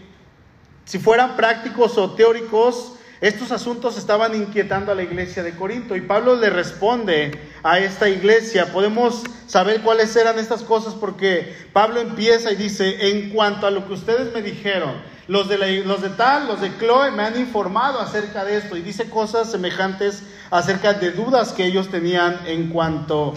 si 0.84 0.99
fueran 0.99 1.37
prácticos 1.37 1.96
o 1.96 2.10
teóricos, 2.10 2.94
estos 3.20 3.52
asuntos 3.52 3.99
estaban 3.99 4.34
inquietando 4.34 4.90
a 4.90 4.96
la 4.96 5.04
iglesia 5.04 5.44
de 5.44 5.54
Corinto 5.54 5.94
y 5.94 6.00
Pablo 6.00 6.34
le 6.34 6.50
responde 6.50 7.38
a 7.62 7.78
esta 7.78 8.08
iglesia. 8.08 8.72
Podemos 8.72 9.22
saber 9.46 9.82
cuáles 9.82 10.16
eran 10.16 10.40
estas 10.40 10.62
cosas 10.62 10.94
porque 10.94 11.54
Pablo 11.72 12.00
empieza 12.00 12.50
y 12.50 12.56
dice, 12.56 13.10
en 13.10 13.30
cuanto 13.30 13.68
a 13.68 13.70
lo 13.70 13.87
que 13.87 13.92
ustedes 13.92 14.32
me 14.32 14.42
dijeron, 14.42 14.94
los 15.30 15.49
de, 15.49 15.58
de 15.58 16.08
tal, 16.16 16.49
los 16.49 16.60
de 16.60 16.76
Chloe 16.76 17.12
me 17.12 17.22
han 17.22 17.38
informado 17.38 18.00
acerca 18.00 18.44
de 18.44 18.56
esto 18.56 18.76
y 18.76 18.82
dice 18.82 19.08
cosas 19.08 19.49
semejantes 19.49 20.25
acerca 20.50 20.92
de 20.94 21.12
dudas 21.12 21.52
que 21.52 21.64
ellos 21.64 21.88
tenían 21.88 22.40
en 22.46 22.68
cuanto 22.68 23.34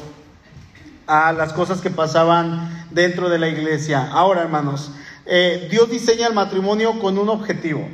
a 1.05 1.31
las 1.33 1.53
cosas 1.53 1.81
que 1.81 1.91
pasaban 1.91 2.88
dentro 2.89 3.29
de 3.29 3.38
la 3.38 3.47
iglesia. 3.47 4.09
Ahora, 4.12 4.41
hermanos, 4.41 4.89
eh, 5.27 5.67
Dios 5.69 5.88
diseña 5.88 6.25
el 6.25 6.33
matrimonio 6.33 6.97
con 6.97 7.19
un 7.19 7.29
objetivo. 7.29 7.88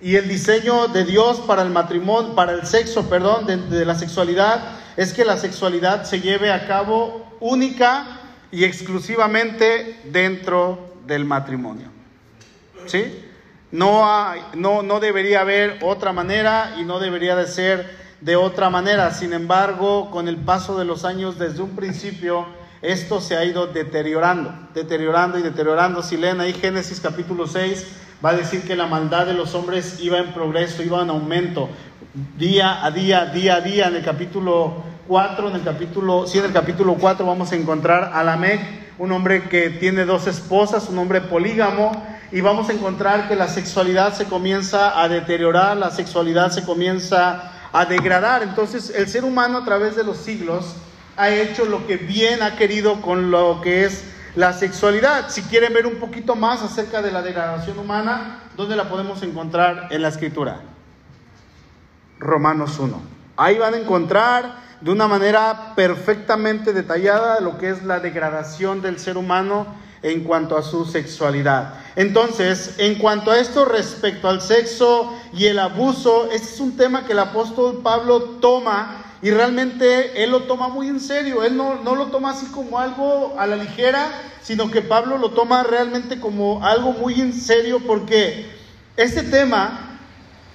Y 0.00 0.16
el 0.16 0.26
diseño 0.26 0.88
de 0.88 1.04
Dios 1.04 1.38
para 1.38 1.62
el 1.62 1.70
matrimonio, 1.70 2.34
para 2.34 2.50
el 2.50 2.66
sexo, 2.66 3.08
perdón, 3.08 3.46
de, 3.46 3.86
la 3.86 3.94
sexualidad, 3.94 4.72
es 4.96 5.12
que 5.12 5.24
la 5.24 5.36
sexualidad 5.36 6.02
se 6.02 6.20
lleve 6.20 6.50
a 6.50 6.66
cabo 6.66 7.24
única 7.38 8.22
y 8.50 8.64
exclusivamente 8.64 10.00
dentro 10.10 10.96
del 11.06 11.24
matrimonio. 11.24 11.90
¿Sí? 12.86 13.22
No, 13.72 14.06
no, 14.54 14.82
no 14.82 15.00
debería 15.00 15.40
haber 15.40 15.78
otra 15.82 16.12
manera 16.12 16.76
y 16.78 16.84
no 16.84 17.00
debería 17.00 17.34
de 17.34 17.46
ser 17.46 17.96
de 18.20 18.36
otra 18.36 18.70
manera. 18.70 19.12
Sin 19.12 19.32
embargo, 19.32 20.10
con 20.10 20.28
el 20.28 20.36
paso 20.36 20.78
de 20.78 20.84
los 20.84 21.04
años, 21.04 21.38
desde 21.38 21.62
un 21.62 21.74
principio, 21.74 22.46
esto 22.82 23.20
se 23.20 23.36
ha 23.36 23.44
ido 23.44 23.66
deteriorando, 23.66 24.52
deteriorando 24.74 25.38
y 25.38 25.42
deteriorando. 25.42 26.02
Si 26.02 26.16
leen 26.16 26.40
ahí 26.40 26.52
Génesis 26.52 27.00
capítulo 27.00 27.46
6, 27.46 27.86
va 28.24 28.30
a 28.30 28.34
decir 28.34 28.62
que 28.62 28.76
la 28.76 28.86
maldad 28.86 29.26
de 29.26 29.34
los 29.34 29.54
hombres 29.54 29.98
iba 30.00 30.18
en 30.18 30.32
progreso, 30.32 30.82
iba 30.82 31.02
en 31.02 31.10
aumento, 31.10 31.68
día 32.38 32.84
a 32.84 32.90
día, 32.90 33.26
día 33.26 33.56
a 33.56 33.60
día. 33.60 33.88
En 33.88 33.96
el 33.96 34.04
capítulo 34.04 34.84
4, 35.08 35.50
en 35.50 35.56
el 35.56 35.62
capítulo, 35.62 36.26
sí, 36.26 36.38
en 36.38 36.44
el 36.44 36.52
capítulo 36.52 36.94
4 36.94 37.26
vamos 37.26 37.52
a 37.52 37.56
encontrar 37.56 38.12
a 38.14 38.22
Lamec, 38.22 38.60
un 38.98 39.12
hombre 39.12 39.48
que 39.48 39.70
tiene 39.70 40.04
dos 40.04 40.26
esposas, 40.26 40.88
un 40.88 40.98
hombre 40.98 41.20
polígamo, 41.20 41.92
y 42.32 42.40
vamos 42.40 42.68
a 42.68 42.72
encontrar 42.72 43.28
que 43.28 43.36
la 43.36 43.48
sexualidad 43.48 44.14
se 44.14 44.26
comienza 44.26 45.00
a 45.00 45.08
deteriorar, 45.08 45.76
la 45.76 45.90
sexualidad 45.90 46.50
se 46.50 46.64
comienza 46.64 47.52
a 47.72 47.84
degradar. 47.84 48.42
Entonces 48.42 48.90
el 48.90 49.08
ser 49.08 49.24
humano 49.24 49.58
a 49.58 49.64
través 49.64 49.96
de 49.96 50.04
los 50.04 50.16
siglos 50.16 50.74
ha 51.16 51.30
hecho 51.30 51.64
lo 51.64 51.86
que 51.86 51.96
bien 51.96 52.42
ha 52.42 52.56
querido 52.56 53.00
con 53.00 53.30
lo 53.30 53.60
que 53.62 53.84
es 53.84 54.04
la 54.34 54.52
sexualidad. 54.52 55.30
Si 55.30 55.42
quieren 55.42 55.72
ver 55.72 55.86
un 55.86 55.96
poquito 55.96 56.34
más 56.34 56.62
acerca 56.62 57.00
de 57.00 57.12
la 57.12 57.22
degradación 57.22 57.78
humana, 57.78 58.40
¿dónde 58.56 58.76
la 58.76 58.88
podemos 58.88 59.22
encontrar 59.22 59.88
en 59.90 60.02
la 60.02 60.08
escritura? 60.08 60.60
Romanos 62.18 62.78
1. 62.78 63.00
Ahí 63.36 63.58
van 63.58 63.74
a 63.74 63.78
encontrar 63.78 64.66
de 64.80 64.90
una 64.90 65.06
manera 65.06 65.74
perfectamente 65.74 66.72
detallada 66.72 67.40
lo 67.40 67.56
que 67.56 67.70
es 67.70 67.82
la 67.84 68.00
degradación 68.00 68.82
del 68.82 68.98
ser 68.98 69.16
humano 69.16 69.66
en 70.10 70.22
cuanto 70.22 70.56
a 70.56 70.62
su 70.62 70.84
sexualidad. 70.84 71.74
Entonces, 71.96 72.74
en 72.78 72.94
cuanto 72.94 73.32
a 73.32 73.38
esto 73.38 73.64
respecto 73.64 74.28
al 74.28 74.40
sexo 74.40 75.12
y 75.32 75.46
el 75.46 75.58
abuso, 75.58 76.28
este 76.30 76.54
es 76.54 76.60
un 76.60 76.76
tema 76.76 77.04
que 77.04 77.12
el 77.12 77.18
apóstol 77.18 77.80
Pablo 77.82 78.20
toma 78.40 79.02
y 79.20 79.30
realmente 79.30 80.22
él 80.22 80.30
lo 80.30 80.42
toma 80.42 80.68
muy 80.68 80.88
en 80.88 81.00
serio. 81.00 81.42
Él 81.42 81.56
no, 81.56 81.82
no 81.82 81.96
lo 81.96 82.06
toma 82.06 82.30
así 82.30 82.46
como 82.46 82.78
algo 82.78 83.34
a 83.36 83.46
la 83.48 83.56
ligera, 83.56 84.12
sino 84.42 84.70
que 84.70 84.80
Pablo 84.80 85.18
lo 85.18 85.30
toma 85.30 85.64
realmente 85.64 86.20
como 86.20 86.64
algo 86.64 86.92
muy 86.92 87.20
en 87.20 87.32
serio 87.32 87.80
porque 87.84 88.46
este 88.96 89.24
tema 89.24 89.98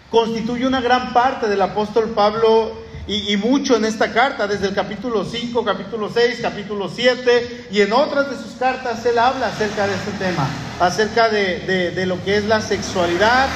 constituye 0.10 0.66
una 0.66 0.80
gran 0.80 1.12
parte 1.12 1.50
del 1.50 1.62
apóstol 1.62 2.10
Pablo 2.10 2.72
y, 3.08 3.36
mucho 3.38 3.76
en 3.76 3.86
esta 3.86 4.14
carta, 4.14 4.48
desde 4.48 4.68
el 4.68 4.76
capítulo 4.76 5.26
5, 5.26 5.66
capítulo 5.66 6.10
6, 6.14 6.40
capítulo 6.42 6.88
7, 6.88 7.68
y 7.72 7.82
en 7.82 7.92
otras 7.94 8.30
de 8.30 8.38
sus 8.38 8.54
cartas 8.54 9.06
él 9.06 9.18
habla 9.18 9.48
acerca 9.48 9.88
de 9.88 9.96
este 9.96 10.12
tema, 10.12 10.48
acerca 10.80 11.30
de, 11.30 11.92
de 11.92 12.06
lo 12.06 12.24
que 12.24 12.38
es 12.38 12.46
la 12.46 12.62
sexualidad, 12.62 13.48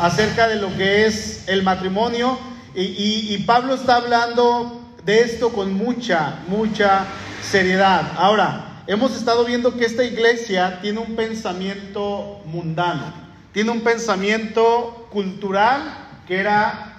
acerca 0.00 0.48
de 0.48 0.56
lo 0.56 0.74
que 0.76 1.06
es 1.06 1.44
el 1.46 1.62
matrimonio, 1.62 2.38
y, 2.74 3.34
y, 3.34 3.38
Pablo 3.46 3.74
está 3.74 3.96
hablando 3.96 4.80
de 5.04 5.20
esto 5.20 5.52
con 5.52 5.74
mucha, 5.74 6.40
mucha 6.48 7.06
seriedad. 7.48 8.12
Ahora, 8.16 8.82
hemos 8.88 9.14
estado 9.16 9.44
viendo 9.44 9.76
que 9.76 9.84
esta 9.84 10.02
iglesia 10.02 10.80
tiene 10.82 10.98
un 10.98 11.14
pensamiento 11.14 12.40
mundano, 12.46 13.14
tiene 13.52 13.70
un 13.70 13.82
pensamiento 13.82 15.06
cultural 15.12 15.82
que 16.26 16.40
era 16.40 16.93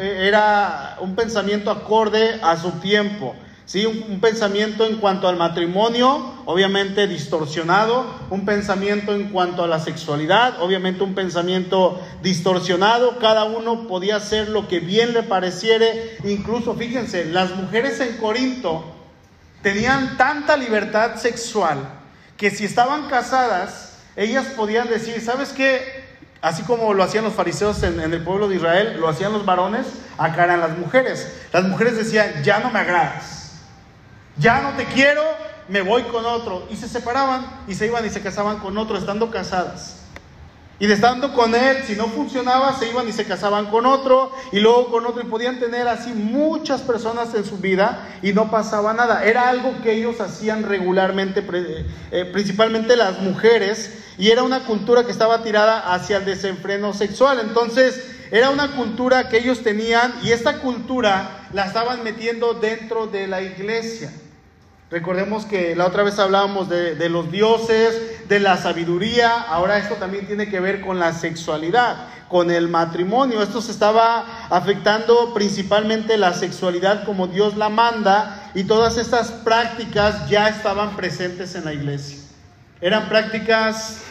era 0.00 0.96
un 1.00 1.14
pensamiento 1.14 1.70
acorde 1.70 2.38
a 2.42 2.56
su 2.56 2.70
tiempo. 2.72 3.34
¿sí? 3.66 3.84
Un, 3.84 4.20
pensamiento 4.20 4.86
en 4.86 4.96
cuanto 4.96 5.28
al 5.28 5.36
matrimonio, 5.36 6.34
obviamente 6.46 7.06
distorsionado, 7.06 8.06
un 8.30 8.44
pensamiento 8.46 9.14
en 9.14 9.30
cuanto 9.30 9.62
a 9.62 9.66
la 9.66 9.80
sexualidad, 9.80 10.62
obviamente 10.62 11.02
un 11.02 11.14
pensamiento 11.14 12.00
distorsionado, 12.22 13.18
cada 13.18 13.44
uno 13.44 13.86
podía 13.86 14.16
hacer 14.16 14.48
lo 14.48 14.68
que 14.68 14.80
bien 14.80 15.12
le 15.12 15.22
pareciere, 15.22 16.16
incluso 16.24 16.74
fíjense, 16.74 17.26
las 17.26 17.54
mujeres 17.54 18.00
en 18.00 18.16
Corinto 18.16 18.84
tenían 19.62 20.16
tanta 20.16 20.56
libertad 20.56 21.16
sexual 21.16 21.78
que 22.36 22.50
si 22.50 22.64
estaban 22.64 23.08
casadas, 23.08 23.98
ellas 24.14 24.46
podían 24.56 24.88
decir, 24.88 25.20
¿sabes 25.20 25.52
qué? 25.52 25.95
Así 26.40 26.62
como 26.62 26.92
lo 26.94 27.02
hacían 27.02 27.24
los 27.24 27.34
fariseos 27.34 27.82
en, 27.82 28.00
el 28.00 28.22
pueblo 28.22 28.48
de 28.48 28.56
Israel, 28.56 28.98
lo 29.00 29.08
hacían 29.08 29.32
los 29.32 29.44
varones, 29.44 29.86
acá 30.18 30.44
eran 30.44 30.60
las 30.60 30.76
mujeres. 30.76 31.32
Las 31.52 31.64
mujeres 31.64 31.96
decían, 31.96 32.42
ya 32.42 32.60
no 32.60 32.70
me 32.70 32.78
agradas, 32.78 33.54
ya 34.36 34.60
no 34.60 34.70
te 34.76 34.84
quiero, 34.84 35.22
me 35.68 35.82
voy 35.82 36.02
con 36.04 36.24
otro. 36.26 36.66
Y 36.70 36.76
se 36.76 36.88
separaban 36.88 37.46
y 37.66 37.74
se 37.74 37.86
iban 37.86 38.04
y 38.06 38.10
se 38.10 38.20
casaban 38.20 38.58
con 38.58 38.76
otro, 38.78 38.96
estando 38.96 39.30
casadas. 39.30 40.05
Y 40.78 40.86
de 40.86 40.94
estando 40.94 41.32
con 41.32 41.54
él, 41.54 41.78
si 41.86 41.94
no 41.94 42.08
funcionaba, 42.08 42.78
se 42.78 42.90
iban 42.90 43.08
y 43.08 43.12
se 43.12 43.24
casaban 43.24 43.66
con 43.70 43.86
otro, 43.86 44.30
y 44.52 44.60
luego 44.60 44.90
con 44.90 45.06
otro, 45.06 45.22
y 45.22 45.26
podían 45.26 45.58
tener 45.58 45.88
así 45.88 46.12
muchas 46.12 46.82
personas 46.82 47.34
en 47.34 47.46
su 47.46 47.56
vida 47.56 48.06
y 48.22 48.34
no 48.34 48.50
pasaba 48.50 48.92
nada. 48.92 49.24
Era 49.24 49.48
algo 49.48 49.80
que 49.82 49.94
ellos 49.94 50.20
hacían 50.20 50.64
regularmente, 50.64 51.42
eh, 52.10 52.24
principalmente 52.26 52.94
las 52.94 53.20
mujeres, 53.20 54.04
y 54.18 54.30
era 54.30 54.42
una 54.42 54.64
cultura 54.64 55.04
que 55.04 55.12
estaba 55.12 55.42
tirada 55.42 55.94
hacia 55.94 56.18
el 56.18 56.26
desenfreno 56.26 56.92
sexual. 56.92 57.40
Entonces, 57.40 58.10
era 58.30 58.50
una 58.50 58.72
cultura 58.72 59.30
que 59.30 59.38
ellos 59.38 59.62
tenían, 59.62 60.12
y 60.22 60.32
esta 60.32 60.58
cultura 60.58 61.48
la 61.54 61.64
estaban 61.64 62.04
metiendo 62.04 62.52
dentro 62.52 63.06
de 63.06 63.26
la 63.26 63.40
iglesia. 63.40 64.12
Recordemos 64.88 65.44
que 65.46 65.74
la 65.74 65.84
otra 65.86 66.04
vez 66.04 66.16
hablábamos 66.20 66.68
de, 66.68 67.08
los 67.08 67.32
dioses, 67.32 68.28
de 68.28 68.38
la 68.38 68.56
sabiduría, 68.56 69.32
ahora 69.32 69.78
esto 69.78 69.96
también 69.96 70.28
tiene 70.28 70.48
que 70.48 70.60
ver 70.60 70.80
con 70.80 71.00
la 71.00 71.12
sexualidad, 71.12 72.06
con 72.28 72.52
el 72.52 72.68
matrimonio. 72.68 73.42
Esto 73.42 73.60
se 73.60 73.72
estaba 73.72 74.46
afectando 74.48 75.34
principalmente 75.34 76.16
la 76.16 76.34
sexualidad 76.34 77.04
como 77.04 77.26
Dios 77.26 77.56
la 77.56 77.68
manda 77.68 78.52
y 78.54 78.62
todas 78.62 78.96
estas 78.96 79.32
prácticas 79.32 80.28
ya 80.30 80.48
estaban 80.48 80.94
presentes 80.94 81.56
en 81.56 81.64
la 81.64 81.72
iglesia. 81.72 82.18
Eran 82.80 83.08
prácticas 83.08 84.02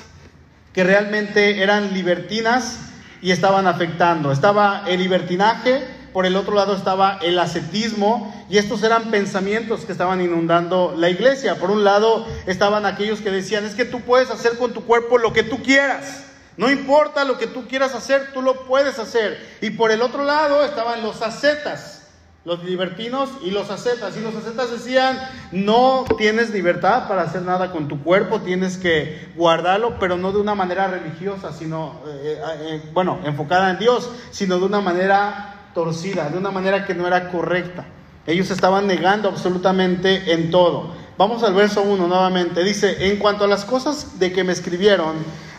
que 0.73 0.83
realmente 0.83 1.63
eran 1.63 1.93
libertinas 1.93 2.79
y 3.21 3.31
estaban 3.31 3.65
afectando. 3.65 4.29
Estaba 4.29 4.83
el 4.87 4.99
libertinaje, 4.99 5.87
por 6.15 6.25
el 6.25 6.37
otro 6.37 6.55
lado 6.55 6.73
estaba 6.73 7.19
el 7.21 7.37
ascetismo 7.37 8.33
y 8.49 8.57
estos 8.57 8.83
eran 8.83 9.11
pensamientos 9.11 9.81
que 9.83 9.91
estaban 9.91 10.21
inundando 10.21 10.95
la 10.95 11.09
iglesia. 11.09 11.59
Por 11.59 11.71
un 11.71 11.83
lado 11.83 12.25
estaban 12.45 12.85
aquellos 12.85 13.19
que 13.19 13.31
decían, 13.31 13.65
es 13.65 13.75
que 13.75 13.83
tú 13.83 13.99
puedes 13.99 14.29
hacer 14.29 14.57
con 14.57 14.71
tu 14.71 14.85
cuerpo 14.85 15.17
lo 15.17 15.33
que 15.33 15.43
tú 15.43 15.61
quieras. 15.61 16.23
No 16.55 16.71
importa 16.71 17.25
lo 17.25 17.37
que 17.37 17.47
tú 17.47 17.67
quieras 17.67 17.95
hacer, 17.95 18.31
tú 18.33 18.41
lo 18.41 18.63
puedes 18.63 18.97
hacer. 18.97 19.57
Y 19.59 19.71
por 19.71 19.91
el 19.91 20.01
otro 20.01 20.23
lado 20.23 20.63
estaban 20.63 21.03
los 21.03 21.21
ascetas, 21.21 22.03
los 22.45 22.63
libertinos 22.63 23.29
y 23.43 23.51
los 23.51 23.69
ascetas. 23.69 24.15
Y 24.15 24.21
los 24.21 24.33
ascetas 24.35 24.71
decían, 24.71 25.19
no 25.51 26.05
tienes 26.17 26.49
libertad 26.51 27.09
para 27.09 27.23
hacer 27.23 27.41
nada 27.41 27.73
con 27.73 27.89
tu 27.89 28.01
cuerpo, 28.01 28.39
tienes 28.39 28.77
que 28.77 29.33
guardarlo, 29.35 29.99
pero 29.99 30.15
no 30.15 30.31
de 30.31 30.37
una 30.37 30.55
manera 30.55 30.87
religiosa, 30.87 31.51
sino, 31.51 31.99
eh, 32.07 32.39
eh, 32.39 32.57
eh, 32.61 32.89
bueno, 32.93 33.19
enfocada 33.25 33.69
en 33.71 33.79
Dios, 33.79 34.09
sino 34.31 34.59
de 34.59 34.63
una 34.63 34.79
manera 34.79 35.54
torcida, 35.75 36.29
de 36.29 36.37
una 36.39 36.49
manera 36.49 36.85
que 36.85 36.95
no 36.95 37.05
era 37.05 37.29
correcta. 37.29 37.85
Ellos 38.25 38.49
estaban 38.49 38.87
negando 38.87 39.29
absolutamente 39.29 40.33
en 40.33 40.49
todo. 40.49 40.95
Vamos 41.17 41.43
al 41.43 41.53
verso 41.53 41.83
1 41.83 42.07
nuevamente. 42.07 42.63
Dice, 42.63 43.11
en 43.11 43.17
cuanto 43.17 43.43
a 43.43 43.47
las 43.47 43.65
cosas 43.65 44.17
de 44.17 44.31
que 44.31 44.43
me 44.43 44.53
escribieron, 44.53 45.13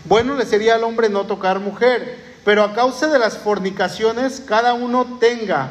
bueno 0.07 0.35
le 0.35 0.47
sería 0.47 0.75
al 0.75 0.85
hombre 0.85 1.09
no 1.09 1.25
tocar 1.27 1.61
mujer, 1.61 2.19
pero 2.45 2.65
a 2.65 2.75
causa 2.75 3.09
de 3.09 3.19
las 3.19 3.39
fornicaciones, 3.39 4.41
cada 4.41 4.75
uno 4.75 5.19
tenga 5.21 5.71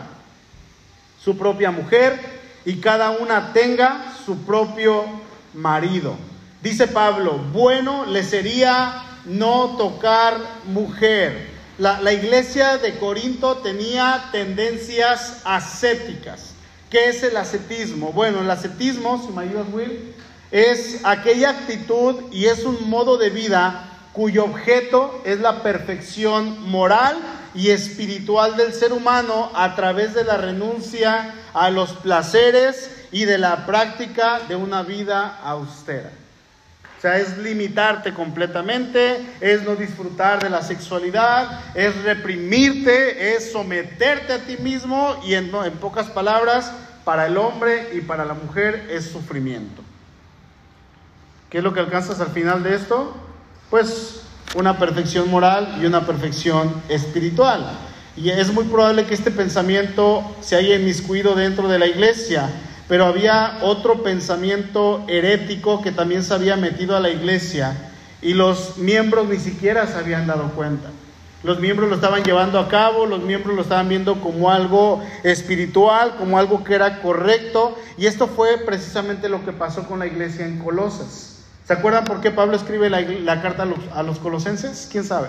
su 1.21 1.37
propia 1.37 1.71
mujer 1.71 2.19
y 2.65 2.75
cada 2.75 3.09
una 3.09 3.51
tenga 3.51 4.13
su 4.25 4.45
propio 4.45 5.05
marido. 5.53 6.15
Dice 6.61 6.87
Pablo, 6.87 7.39
bueno 7.51 8.05
le 8.05 8.23
sería 8.23 9.03
no 9.25 9.75
tocar 9.77 10.37
mujer 10.65 11.54
la, 11.77 12.13
iglesia 12.13 12.77
de 12.77 12.97
Corinto 12.99 13.57
tenía 13.57 14.29
tendencias 14.31 15.41
ascéticas. 15.43 16.51
¿Qué 16.89 17.09
es 17.09 17.23
el 17.23 17.35
ascetismo? 17.35 18.13
Bueno, 18.13 18.41
el 18.41 18.49
ascetismo, 18.49 19.21
si 19.25 19.33
me 19.33 19.43
ayudas, 19.43 19.67
Will, 19.73 20.13
es 20.51 21.01
aquella 21.03 21.49
actitud 21.49 22.31
y 22.31 22.45
es 22.45 22.63
un 22.63 22.89
modo 22.89 23.17
de 23.17 23.29
vida 23.29 23.91
cuyo 24.13 24.45
objeto 24.45 25.21
es 25.25 25.41
la 25.41 25.63
perfección 25.63 26.69
moral 26.69 27.17
y 27.53 27.71
espiritual 27.71 28.55
del 28.55 28.73
ser 28.73 28.93
humano 28.93 29.51
a 29.53 29.75
través 29.75 30.13
de 30.13 30.23
la 30.23 30.37
renuncia 30.37 31.33
a 31.53 31.69
los 31.69 31.91
placeres 31.93 32.89
y 33.11 33.25
de 33.25 33.37
la 33.37 33.65
práctica 33.65 34.39
de 34.47 34.55
una 34.55 34.83
vida 34.83 35.39
austera 35.43 36.11
es 37.05 37.37
limitarte 37.37 38.13
completamente, 38.13 39.23
es 39.39 39.63
no 39.63 39.75
disfrutar 39.75 40.41
de 40.41 40.49
la 40.49 40.61
sexualidad, 40.61 41.59
es 41.75 41.95
reprimirte, 42.03 43.35
es 43.35 43.51
someterte 43.51 44.33
a 44.33 44.39
ti 44.39 44.57
mismo 44.57 45.21
y 45.23 45.35
en, 45.35 45.53
en 45.53 45.73
pocas 45.73 46.07
palabras, 46.07 46.71
para 47.05 47.27
el 47.27 47.37
hombre 47.37 47.91
y 47.93 48.01
para 48.01 48.25
la 48.25 48.33
mujer 48.33 48.87
es 48.89 49.05
sufrimiento. 49.05 49.83
¿Qué 51.49 51.59
es 51.59 51.63
lo 51.63 51.71
que 51.71 51.79
alcanzas 51.79 52.19
al 52.19 52.31
final 52.31 52.63
de 52.63 52.75
esto? 52.75 53.15
Pues 53.69 54.23
una 54.55 54.77
perfección 54.77 55.29
moral 55.29 55.77
y 55.79 55.85
una 55.85 56.05
perfección 56.05 56.81
espiritual. 56.89 57.77
Y 58.17 58.29
es 58.29 58.51
muy 58.51 58.65
probable 58.65 59.05
que 59.05 59.13
este 59.13 59.29
pensamiento 59.29 60.35
se 60.41 60.55
haya 60.55 60.75
inmiscuido 60.75 61.35
dentro 61.35 61.67
de 61.67 61.79
la 61.79 61.85
iglesia 61.85 62.49
pero 62.87 63.05
había 63.05 63.59
otro 63.61 64.03
pensamiento 64.03 65.03
herético 65.07 65.81
que 65.81 65.91
también 65.91 66.23
se 66.23 66.33
había 66.33 66.55
metido 66.55 66.95
a 66.95 66.99
la 66.99 67.09
iglesia 67.09 67.91
y 68.21 68.33
los 68.33 68.77
miembros 68.77 69.27
ni 69.27 69.37
siquiera 69.37 69.87
se 69.87 69.97
habían 69.97 70.27
dado 70.27 70.49
cuenta. 70.51 70.89
los 71.43 71.59
miembros 71.59 71.89
lo 71.89 71.95
estaban 71.95 72.23
llevando 72.23 72.57
a 72.57 72.67
cabo, 72.69 73.05
los 73.05 73.21
miembros 73.21 73.55
lo 73.55 73.61
estaban 73.61 73.87
viendo 73.87 74.19
como 74.19 74.49
algo 74.49 75.03
espiritual, 75.21 76.15
como 76.17 76.39
algo 76.39 76.63
que 76.63 76.73
era 76.73 77.01
correcto, 77.01 77.77
y 77.99 78.07
esto 78.07 78.25
fue 78.27 78.57
precisamente 78.65 79.29
lo 79.29 79.45
que 79.45 79.51
pasó 79.51 79.87
con 79.87 79.99
la 79.99 80.07
iglesia 80.07 80.47
en 80.47 80.57
Colosas. 80.57 81.43
¿Se 81.67 81.73
acuerdan 81.73 82.03
por 82.03 82.19
qué 82.19 82.31
Pablo 82.31 82.55
escribe 82.55 82.89
la, 82.89 83.41
carta 83.43 83.61
a 83.61 83.65
los, 83.67 83.77
a 83.93 84.01
los 84.01 84.17
colosenses? 84.17 84.87
¿Quién 84.91 85.03
sabe? 85.03 85.27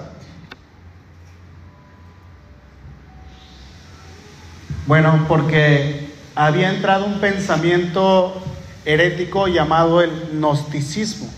Bueno, 4.86 5.26
porque 5.28 6.05
había 6.36 6.68
entrado 6.68 7.06
un 7.06 7.18
pensamiento 7.18 8.34
herético 8.84 9.48
llamado 9.48 10.02
el 10.02 10.10
gnosticismo. 10.32 11.28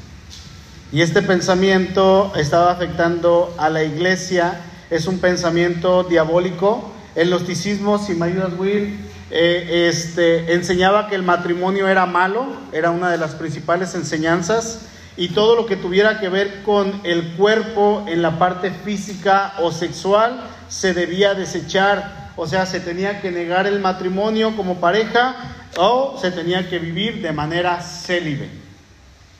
Y 0.92 1.02
este 1.02 1.22
pensamiento 1.22 2.32
estaba 2.34 2.72
afectando 2.72 3.54
a 3.58 3.70
la 3.70 3.84
iglesia, 3.84 4.60
es 4.90 5.06
un 5.06 5.20
pensamiento 5.20 6.02
diabólico. 6.02 6.92
El 7.14 7.30
gnosticismo, 7.30 7.98
si 7.98 8.14
me 8.14 8.26
ayudas 8.26 8.58
Will, 8.58 8.98
eh, 9.30 9.86
este, 9.88 10.52
enseñaba 10.54 11.08
que 11.08 11.14
el 11.14 11.22
matrimonio 11.22 11.86
era 11.86 12.04
malo, 12.04 12.46
era 12.72 12.90
una 12.90 13.10
de 13.10 13.18
las 13.18 13.34
principales 13.36 13.94
enseñanzas, 13.94 14.80
y 15.16 15.28
todo 15.28 15.54
lo 15.54 15.66
que 15.66 15.76
tuviera 15.76 16.18
que 16.18 16.28
ver 16.28 16.62
con 16.64 17.00
el 17.04 17.34
cuerpo 17.34 18.04
en 18.08 18.22
la 18.22 18.38
parte 18.38 18.70
física 18.70 19.54
o 19.60 19.70
sexual 19.70 20.44
se 20.68 20.94
debía 20.94 21.34
desechar 21.34 22.17
o 22.40 22.46
sea, 22.46 22.66
se 22.66 22.78
tenía 22.78 23.20
que 23.20 23.32
negar 23.32 23.66
el 23.66 23.80
matrimonio 23.80 24.54
como 24.54 24.76
pareja 24.76 25.34
o 25.76 26.16
se 26.20 26.30
tenía 26.30 26.68
que 26.70 26.78
vivir 26.78 27.20
de 27.20 27.32
manera 27.32 27.80
célibe. 27.80 28.48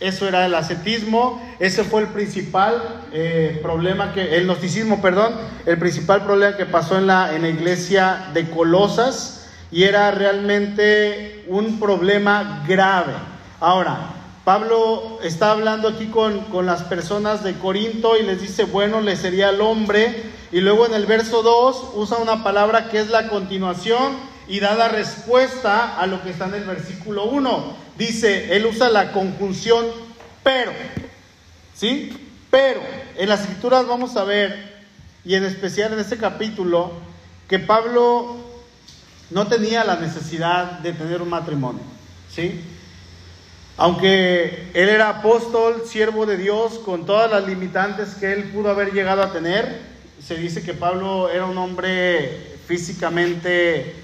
Eso 0.01 0.27
era 0.27 0.45
el 0.47 0.55
ascetismo, 0.55 1.41
ese 1.61 1.85
fue 1.85 2.03
el 2.03 2.09
principal 2.09 3.07
eh, 3.13 3.61
problema 3.63 4.13
que, 4.13 4.37
el 4.37 4.47
gnosticismo, 4.47 5.01
perdón, 5.01 5.33
el 5.65 5.79
principal 5.79 6.25
problema 6.25 6.57
que 6.57 6.67
pasó 6.67 6.99
en 6.99 7.07
la, 7.07 7.37
en 7.37 7.43
la 7.43 7.49
iglesia 7.49 8.31
de 8.35 8.51
Colosas 8.51 9.49
y 9.71 9.85
era 9.85 10.11
realmente 10.11 11.45
un 11.47 11.79
problema 11.79 12.65
grave. 12.67 13.13
Ahora, 13.61 14.11
Pablo 14.45 15.21
está 15.23 15.53
hablando 15.53 15.87
aquí 15.87 16.07
con, 16.07 16.41
con 16.47 16.67
las 16.67 16.83
personas 16.83 17.45
de 17.45 17.55
Corinto 17.55 18.17
y 18.17 18.25
les 18.25 18.41
dice, 18.41 18.65
bueno, 18.65 19.01
le 19.01 19.15
sería 19.15 19.51
al 19.51 19.61
hombre 19.61 20.37
y 20.51 20.61
luego 20.61 20.87
en 20.87 20.95
el 20.95 21.07
verso 21.07 21.43
2 21.43 21.93
usa 21.95 22.19
una 22.19 22.43
palabra 22.43 22.89
que 22.89 23.01
es 23.01 23.09
la 23.09 23.29
continuación 23.29 24.17
y 24.49 24.61
da 24.61 24.75
la 24.75 24.89
respuesta 24.89 26.01
a 26.01 26.07
lo 26.07 26.23
que 26.23 26.31
está 26.31 26.47
en 26.47 26.55
el 26.55 26.65
versículo 26.65 27.25
1. 27.25 27.77
Dice, 27.99 28.57
él 28.57 28.67
usa 28.67 28.89
la 28.89 29.13
conjunción 29.13 29.87
pero. 30.43 30.73
¿Sí? 31.75 32.17
Pero 32.51 32.81
en 33.17 33.29
las 33.29 33.41
escrituras 33.41 33.87
vamos 33.87 34.17
a 34.17 34.25
ver, 34.25 34.79
y 35.25 35.35
en 35.35 35.45
especial 35.45 35.93
en 35.93 35.99
este 35.99 36.17
capítulo, 36.17 36.93
que 37.47 37.59
Pablo 37.59 38.37
no 39.31 39.47
tenía 39.47 39.85
la 39.85 39.97
necesidad 39.97 40.79
de 40.79 40.95
tener 40.95 41.21
un 41.21 41.29
matrimonio. 41.29 41.83
¿Sí? 42.35 42.65
Aunque 43.77 44.71
él 44.73 44.89
era 44.89 45.11
apóstol, 45.11 45.83
siervo 45.87 46.25
de 46.25 46.39
Dios, 46.39 46.79
con 46.79 47.05
todas 47.05 47.31
las 47.31 47.47
limitantes 47.47 48.15
que 48.15 48.33
él 48.33 48.45
pudo 48.45 48.71
haber 48.71 48.93
llegado 48.93 49.23
a 49.23 49.33
tener, 49.33 49.98
se 50.23 50.37
dice 50.37 50.63
que 50.63 50.75
Pablo 50.75 51.31
era 51.31 51.47
un 51.47 51.57
hombre 51.59 52.57
físicamente 52.67 53.95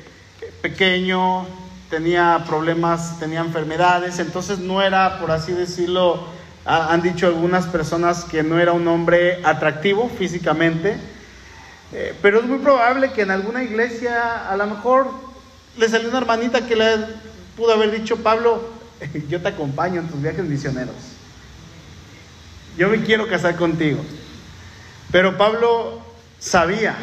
pequeño, 0.63 1.47
tenía 1.91 2.45
problemas, 2.47 3.19
tenía 3.19 3.41
enfermedades, 3.41 4.19
entonces 4.19 4.59
no 4.59 4.81
era, 4.81 5.19
por 5.19 5.31
así 5.31 5.53
decirlo, 5.53 6.27
han 6.65 7.03
dicho 7.03 7.27
algunas 7.27 7.67
personas 7.67 8.25
que 8.25 8.43
no 8.43 8.59
era 8.59 8.73
un 8.73 8.87
hombre 8.89 9.41
atractivo 9.45 10.09
físicamente, 10.09 10.97
eh, 11.93 12.15
pero 12.23 12.41
es 12.41 12.47
muy 12.47 12.59
probable 12.59 13.13
que 13.13 13.23
en 13.23 13.31
alguna 13.31 13.63
iglesia 13.63 14.49
a 14.49 14.57
lo 14.57 14.67
mejor 14.67 15.11
le 15.77 15.89
salió 15.89 16.09
una 16.09 16.19
hermanita 16.19 16.67
que 16.67 16.77
le 16.77 16.97
pudo 17.57 17.73
haber 17.73 17.91
dicho, 17.91 18.17
Pablo, 18.19 18.71
yo 19.29 19.43
te 19.43 19.49
acompaño 19.49 20.01
en 20.01 20.09
tus 20.09 20.23
viajes 20.23 20.45
misioneros, 20.45 20.95
yo 22.79 22.89
me 22.89 23.03
quiero 23.03 23.29
casar 23.29 23.57
contigo. 23.57 24.01
Pero 25.13 25.39
Pablo 25.39 26.04
sabía 26.45 26.95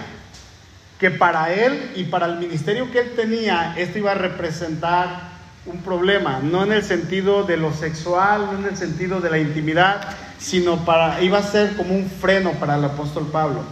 que 1.00 1.10
para 1.10 1.52
él 1.52 1.94
y 1.96 2.04
para 2.04 2.28
el 2.28 2.38
ministerio 2.38 2.92
que 2.92 3.00
él 3.00 3.14
tenía, 3.16 3.74
esto 3.76 3.98
iba 3.98 4.12
a 4.12 4.16
representar 4.16 5.32
un 5.66 5.82
problema, 5.82 6.40
no 6.44 6.64
en 6.64 6.72
el 6.72 6.84
sentido 6.84 7.44
de 7.44 7.58
lo 7.58 7.74
sexual, 7.74 8.50
no 8.52 8.60
en 8.60 8.66
el 8.66 8.78
sentido 8.78 9.20
de 9.20 9.32
la 9.32 9.40
intimidad, 9.40 10.02
sino 10.38 10.86
para 10.86 11.22
iba 11.22 11.40
a 11.40 11.44
ser 11.44 11.76
como 11.76 11.96
un 11.96 12.08
freno 12.08 12.52
para 12.54 12.76
el 12.76 12.86
apóstol 12.86 13.28
Pablo. 13.32 13.64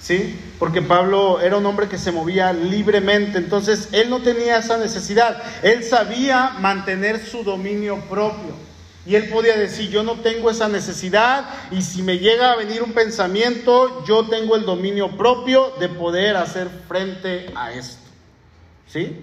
¿Sí? 0.00 0.40
Porque 0.58 0.80
Pablo 0.80 1.42
era 1.42 1.58
un 1.58 1.66
hombre 1.66 1.86
que 1.86 1.98
se 1.98 2.10
movía 2.10 2.54
libremente, 2.54 3.36
entonces 3.36 3.90
él 3.92 4.08
no 4.08 4.22
tenía 4.22 4.56
esa 4.56 4.78
necesidad, 4.78 5.42
él 5.62 5.84
sabía 5.84 6.54
mantener 6.58 7.22
su 7.22 7.44
dominio 7.44 7.96
propio. 8.08 8.69
Y 9.06 9.14
él 9.14 9.28
podía 9.30 9.56
decir, 9.56 9.90
yo 9.90 10.02
no 10.02 10.16
tengo 10.16 10.50
esa 10.50 10.68
necesidad 10.68 11.48
y 11.70 11.80
si 11.82 12.02
me 12.02 12.18
llega 12.18 12.52
a 12.52 12.56
venir 12.56 12.82
un 12.82 12.92
pensamiento, 12.92 14.04
yo 14.04 14.28
tengo 14.28 14.56
el 14.56 14.66
dominio 14.66 15.16
propio 15.16 15.72
de 15.80 15.88
poder 15.88 16.36
hacer 16.36 16.68
frente 16.86 17.50
a 17.54 17.72
esto. 17.72 18.02
¿Sí? 18.86 19.20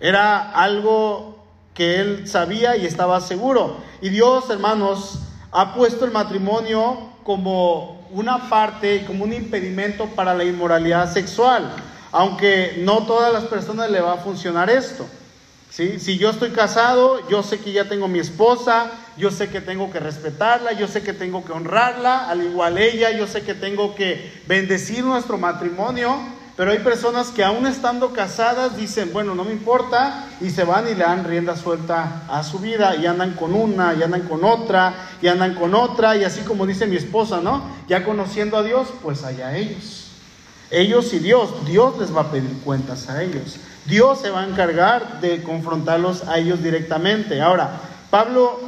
Era 0.00 0.52
algo 0.52 1.44
que 1.74 1.96
él 2.00 2.28
sabía 2.28 2.76
y 2.76 2.86
estaba 2.86 3.20
seguro. 3.20 3.78
Y 4.00 4.10
Dios, 4.10 4.48
hermanos, 4.48 5.18
ha 5.50 5.74
puesto 5.74 6.04
el 6.04 6.12
matrimonio 6.12 7.10
como 7.24 8.06
una 8.12 8.48
parte, 8.48 9.04
como 9.06 9.24
un 9.24 9.32
impedimento 9.32 10.06
para 10.06 10.34
la 10.34 10.44
inmoralidad 10.44 11.12
sexual, 11.12 11.74
aunque 12.12 12.76
no 12.78 13.06
todas 13.06 13.32
las 13.32 13.44
personas 13.44 13.90
le 13.90 14.00
va 14.00 14.14
a 14.14 14.18
funcionar 14.18 14.70
esto. 14.70 15.08
Si 15.74 16.18
yo 16.18 16.30
estoy 16.30 16.50
casado, 16.50 17.28
yo 17.28 17.42
sé 17.42 17.58
que 17.58 17.72
ya 17.72 17.88
tengo 17.88 18.06
mi 18.06 18.20
esposa, 18.20 18.92
yo 19.16 19.32
sé 19.32 19.48
que 19.48 19.60
tengo 19.60 19.90
que 19.90 19.98
respetarla, 19.98 20.70
yo 20.70 20.86
sé 20.86 21.02
que 21.02 21.12
tengo 21.12 21.44
que 21.44 21.50
honrarla, 21.50 22.30
al 22.30 22.44
igual 22.44 22.78
ella, 22.78 23.10
yo 23.10 23.26
sé 23.26 23.42
que 23.42 23.54
tengo 23.54 23.96
que 23.96 24.40
bendecir 24.46 25.02
nuestro 25.02 25.36
matrimonio, 25.36 26.16
pero 26.56 26.70
hay 26.70 26.78
personas 26.78 27.30
que 27.30 27.42
aún 27.42 27.66
estando 27.66 28.12
casadas 28.12 28.76
dicen, 28.76 29.12
bueno, 29.12 29.34
no 29.34 29.42
me 29.42 29.50
importa, 29.50 30.28
y 30.40 30.50
se 30.50 30.62
van 30.62 30.86
y 30.86 30.94
le 30.94 31.02
dan 31.02 31.24
rienda 31.24 31.56
suelta 31.56 32.22
a 32.28 32.44
su 32.44 32.60
vida, 32.60 32.94
y 32.94 33.06
andan 33.06 33.32
con 33.32 33.52
una, 33.52 33.94
y 33.94 34.04
andan 34.04 34.28
con 34.28 34.44
otra, 34.44 34.94
y 35.20 35.26
andan 35.26 35.56
con 35.56 35.74
otra, 35.74 36.16
y 36.16 36.22
así 36.22 36.42
como 36.42 36.66
dice 36.66 36.86
mi 36.86 36.94
esposa, 36.94 37.40
¿no? 37.40 37.64
Ya 37.88 38.04
conociendo 38.04 38.56
a 38.56 38.62
Dios, 38.62 38.86
pues 39.02 39.24
allá 39.24 39.56
ellos. 39.56 40.02
Ellos 40.70 41.12
y 41.12 41.18
Dios, 41.18 41.66
Dios 41.66 41.98
les 41.98 42.14
va 42.14 42.20
a 42.20 42.30
pedir 42.30 42.60
cuentas 42.64 43.08
a 43.08 43.24
ellos. 43.24 43.58
Dios 43.86 44.20
se 44.20 44.30
va 44.30 44.42
a 44.42 44.48
encargar 44.48 45.20
de 45.20 45.42
confrontarlos 45.42 46.26
a 46.26 46.38
ellos 46.38 46.62
directamente. 46.62 47.40
Ahora, 47.40 47.80
Pablo 48.10 48.60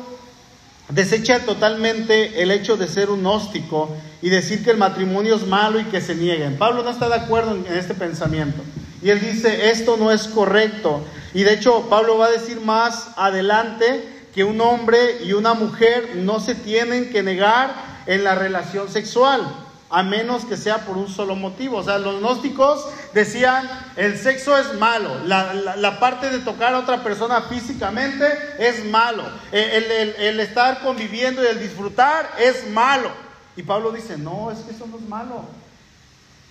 desecha 0.91 1.41
totalmente 1.41 2.43
el 2.43 2.51
hecho 2.51 2.77
de 2.77 2.87
ser 2.87 3.11
un 3.11 3.21
gnóstico 3.21 3.91
y 4.21 4.29
decir 4.29 4.63
que 4.63 4.71
el 4.71 4.77
matrimonio 4.77 5.37
es 5.37 5.47
malo 5.47 5.81
y 5.81 5.85
que 5.85 6.01
se 6.01 6.15
nieguen. 6.15 6.59
Pablo 6.59 6.83
no 6.83 6.91
está 6.91 7.09
de 7.09 7.15
acuerdo 7.15 7.55
en 7.55 7.67
este 7.77 7.95
pensamiento. 7.95 8.63
Y 9.03 9.11
él 9.11 9.21
dice, 9.21 9.71
esto 9.71 9.97
no 9.97 10.11
es 10.11 10.29
correcto. 10.29 11.03
Y 11.33 11.45
de 11.45 11.55
hecho, 11.55 11.87
Pablo 11.89 12.19
va 12.19 12.27
a 12.27 12.31
decir 12.31 12.61
más 12.61 13.09
adelante 13.17 14.09
que 14.35 14.45
un 14.45 14.61
hombre 14.61 15.19
y 15.25 15.33
una 15.33 15.55
mujer 15.55 16.11
no 16.17 16.41
se 16.41 16.55
tienen 16.55 17.11
que 17.11 17.23
negar 17.23 17.75
en 18.07 18.23
la 18.23 18.35
relación 18.35 18.91
sexual 18.91 19.66
a 19.97 20.03
menos 20.03 20.45
que 20.45 20.59
sea 20.59 20.85
por 20.85 20.99
un 20.99 21.09
solo 21.09 21.35
motivo. 21.37 21.79
O 21.79 21.83
sea, 21.83 21.97
los 21.97 22.21
gnósticos 22.21 22.87
decían, 23.15 23.67
el 23.97 24.19
sexo 24.19 24.55
es 24.59 24.75
malo, 24.75 25.25
la, 25.25 25.99
parte 25.99 26.29
de 26.29 26.41
tocar 26.41 26.75
a 26.75 26.81
otra 26.81 27.03
persona 27.03 27.41
físicamente 27.41 28.27
es 28.59 28.85
malo, 28.85 29.25
el, 29.53 30.39
estar 30.39 30.81
conviviendo 30.83 31.43
y 31.43 31.47
el 31.47 31.59
disfrutar 31.59 32.31
es 32.39 32.69
malo. 32.69 33.11
Y 33.57 33.63
Pablo 33.63 33.91
dice, 33.91 34.19
no, 34.19 34.51
es 34.51 34.59
que 34.59 34.73
eso 34.73 34.87
no 34.87 34.99
es 34.99 35.09
malo. 35.09 35.47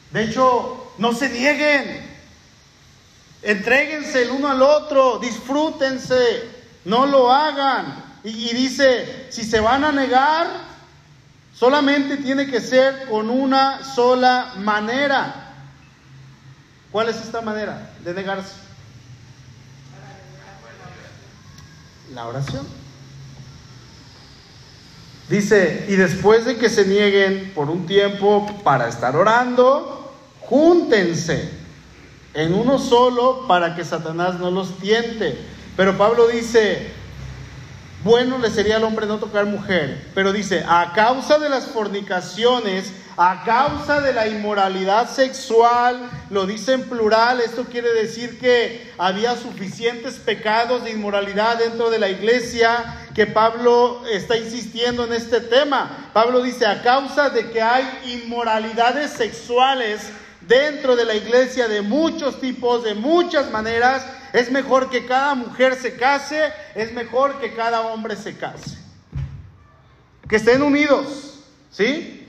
De 0.09 0.23
hecho, 0.23 0.91
no 0.97 1.13
se 1.13 1.29
nieguen, 1.29 2.01
entréguense 3.43 4.23
el 4.23 4.31
uno 4.31 4.49
al 4.49 4.63
otro, 4.63 5.19
disfrútense, 5.19 6.49
no 6.83 7.05
lo 7.05 7.31
hagan. 7.31 8.03
y 8.23 8.51
dice, 8.55 9.27
si 9.29 9.43
se 9.43 9.59
van 9.59 9.83
a 9.83 9.91
negar, 9.91 10.74
Solamente 11.57 12.17
tiene 12.17 12.47
que 12.47 12.59
ser 12.59 13.05
con 13.09 13.29
una 13.29 13.83
sola 13.83 14.53
manera. 14.57 15.53
¿Cuál 16.91 17.09
es 17.09 17.15
esta 17.17 17.41
manera 17.41 17.91
de 18.03 18.13
negarse? 18.13 18.55
La 22.13 22.27
oración. 22.27 22.65
Dice, 25.29 25.85
y 25.89 25.95
después 25.95 26.45
de 26.45 26.57
que 26.57 26.69
se 26.69 26.85
nieguen 26.85 27.51
por 27.55 27.69
un 27.69 27.87
tiempo 27.87 28.45
para 28.63 28.87
estar 28.87 29.15
orando, 29.15 30.13
júntense 30.41 31.49
en 32.33 32.53
uno 32.53 32.77
solo 32.77 33.47
para 33.47 33.75
que 33.75 33.83
Satanás 33.83 34.39
no 34.39 34.51
los 34.51 34.77
tiente. 34.77 35.37
Pero 35.75 35.97
Pablo 35.97 36.27
dice, 36.27 36.91
bueno 38.05 38.37
le 38.37 38.51
sería 38.51 38.77
al 38.77 38.83
hombre 38.83 39.07
no 39.07 39.17
tocar 39.17 39.45
mujer, 39.47 39.99
pero 40.13 40.31
dice, 40.31 40.63
a 40.65 40.93
causa 40.93 41.39
de 41.39 41.49
las 41.49 41.65
fornicaciones 41.65 42.93
a 43.17 43.43
causa 43.45 44.01
de 44.01 44.11
la 44.11 44.27
inmoralidad 44.27 45.09
sexual, 45.09 46.09
lo 46.29 46.45
dice 46.45 46.73
en 46.73 46.83
plural, 46.83 47.39
esto 47.39 47.63
quiere 47.63 47.93
decir 47.93 48.37
que 48.39 48.91
había 48.97 49.37
suficientes 49.37 50.15
pecados 50.15 50.83
de 50.83 50.91
inmoralidad 50.91 51.57
dentro 51.57 51.89
de 51.89 51.99
la 51.99 52.09
iglesia, 52.09 53.07
que 53.13 53.25
Pablo 53.25 54.03
está 54.11 54.35
insistiendo 54.35 55.05
en 55.05 55.13
este 55.13 55.39
tema. 55.39 56.09
Pablo 56.11 56.41
dice, 56.41 56.65
a 56.65 56.81
causa 56.83 57.29
de 57.29 57.49
que 57.51 57.61
hay 57.61 57.85
inmoralidades 58.21 59.11
sexuales 59.11 60.01
dentro 60.47 60.95
de 60.95 61.05
la 61.05 61.15
iglesia 61.15 61.67
de 61.67 61.81
muchos 61.81 62.39
tipos, 62.39 62.83
de 62.83 62.93
muchas 62.93 63.51
maneras, 63.51 64.05
es 64.33 64.51
mejor 64.51 64.89
que 64.89 65.05
cada 65.05 65.33
mujer 65.35 65.75
se 65.75 65.95
case, 65.95 66.51
es 66.75 66.93
mejor 66.93 67.39
que 67.39 67.53
cada 67.53 67.81
hombre 67.81 68.15
se 68.15 68.37
case. 68.37 68.77
Que 70.27 70.35
estén 70.37 70.61
unidos, 70.61 71.39
¿sí? 71.71 72.27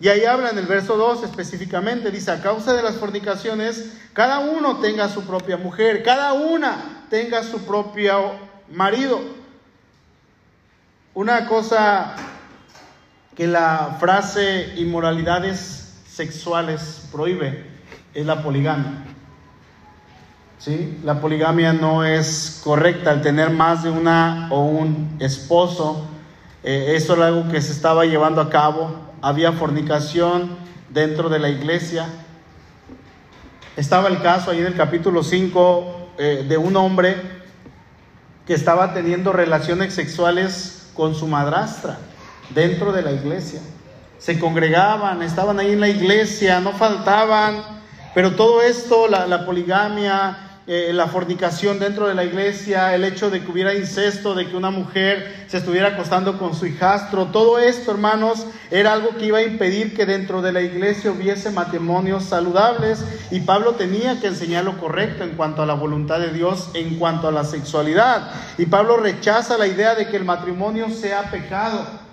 Y 0.00 0.08
ahí 0.08 0.24
habla 0.24 0.50
en 0.50 0.58
el 0.58 0.66
verso 0.66 0.96
2 0.96 1.24
específicamente, 1.24 2.10
dice, 2.10 2.30
a 2.30 2.40
causa 2.40 2.72
de 2.74 2.82
las 2.82 2.96
fornicaciones, 2.96 3.92
cada 4.12 4.38
uno 4.38 4.78
tenga 4.78 5.08
su 5.08 5.24
propia 5.24 5.56
mujer, 5.56 6.02
cada 6.04 6.34
una 6.34 7.06
tenga 7.10 7.42
su 7.42 7.64
propio 7.64 8.32
marido. 8.70 9.20
Una 11.14 11.48
cosa 11.48 12.14
que 13.34 13.48
la 13.48 13.96
frase 13.98 14.74
inmoralidades 14.76 15.77
sexuales 16.18 17.08
prohíbe 17.12 17.64
es 18.12 18.26
la 18.26 18.42
poligamia. 18.42 19.04
¿Sí? 20.58 20.98
La 21.04 21.20
poligamia 21.20 21.72
no 21.72 22.04
es 22.04 22.60
correcta, 22.64 23.12
al 23.12 23.22
tener 23.22 23.50
más 23.50 23.84
de 23.84 23.90
una 23.90 24.48
o 24.50 24.64
un 24.64 25.16
esposo, 25.20 26.08
eh, 26.64 26.94
eso 26.96 27.14
era 27.14 27.28
algo 27.28 27.48
que 27.48 27.62
se 27.62 27.70
estaba 27.70 28.04
llevando 28.04 28.40
a 28.40 28.50
cabo 28.50 29.08
había 29.22 29.52
fornicación 29.52 30.56
dentro 30.90 31.28
de 31.28 31.38
la 31.38 31.50
iglesia. 31.50 32.08
Estaba 33.76 34.08
el 34.08 34.20
caso 34.20 34.50
ahí 34.50 34.58
en 34.58 34.66
el 34.66 34.74
capítulo 34.74 35.22
5 35.22 36.14
eh, 36.18 36.46
de 36.48 36.56
un 36.56 36.76
hombre 36.76 37.16
que 38.44 38.54
estaba 38.54 38.92
teniendo 38.92 39.32
relaciones 39.32 39.94
sexuales 39.94 40.90
con 40.94 41.14
su 41.14 41.28
madrastra 41.28 41.98
dentro 42.52 42.90
de 42.90 43.02
la 43.02 43.12
iglesia. 43.12 43.60
Se 44.18 44.38
congregaban, 44.38 45.22
estaban 45.22 45.58
ahí 45.60 45.72
en 45.72 45.80
la 45.80 45.88
iglesia, 45.88 46.60
no 46.60 46.72
faltaban, 46.72 47.62
pero 48.14 48.34
todo 48.34 48.62
esto, 48.62 49.06
la, 49.06 49.46
poligamia, 49.46 50.62
eh, 50.66 50.90
la 50.92 51.06
fornicación 51.06 51.78
dentro 51.78 52.08
de 52.08 52.14
la 52.14 52.24
iglesia, 52.24 52.94
el 52.94 53.04
hecho 53.04 53.30
de 53.30 53.42
que 53.42 53.50
hubiera 53.52 53.74
incesto, 53.74 54.34
de 54.34 54.48
que 54.48 54.56
una 54.56 54.70
mujer 54.70 55.46
se 55.46 55.58
estuviera 55.58 55.88
acostando 55.88 56.36
con 56.36 56.54
su 56.54 56.66
hijastro, 56.66 57.26
todo 57.26 57.60
esto, 57.60 57.92
hermanos, 57.92 58.44
era 58.70 58.92
algo 58.92 59.10
que 59.16 59.26
iba 59.26 59.38
a 59.38 59.42
impedir 59.42 59.94
que 59.94 60.04
dentro 60.04 60.42
de 60.42 60.52
la 60.52 60.62
iglesia 60.62 61.12
hubiese 61.12 61.50
matrimonios 61.50 62.24
saludables 62.24 63.04
y 63.30 63.40
Pablo 63.40 63.74
tenía 63.74 64.20
que 64.20 64.26
enseñar 64.26 64.64
lo 64.64 64.78
correcto 64.78 65.22
en 65.22 65.36
cuanto 65.36 65.62
a 65.62 65.66
la 65.66 65.74
voluntad 65.74 66.18
de 66.18 66.32
Dios, 66.32 66.70
en 66.74 66.98
cuanto 66.98 67.28
a 67.28 67.32
la 67.32 67.44
sexualidad. 67.44 68.32
Y 68.58 68.66
Pablo 68.66 68.96
rechaza 68.96 69.56
la 69.58 69.68
idea 69.68 69.94
de 69.94 70.08
que 70.08 70.16
el 70.16 70.24
matrimonio 70.24 70.90
sea 70.90 71.30
pecado. 71.30 72.07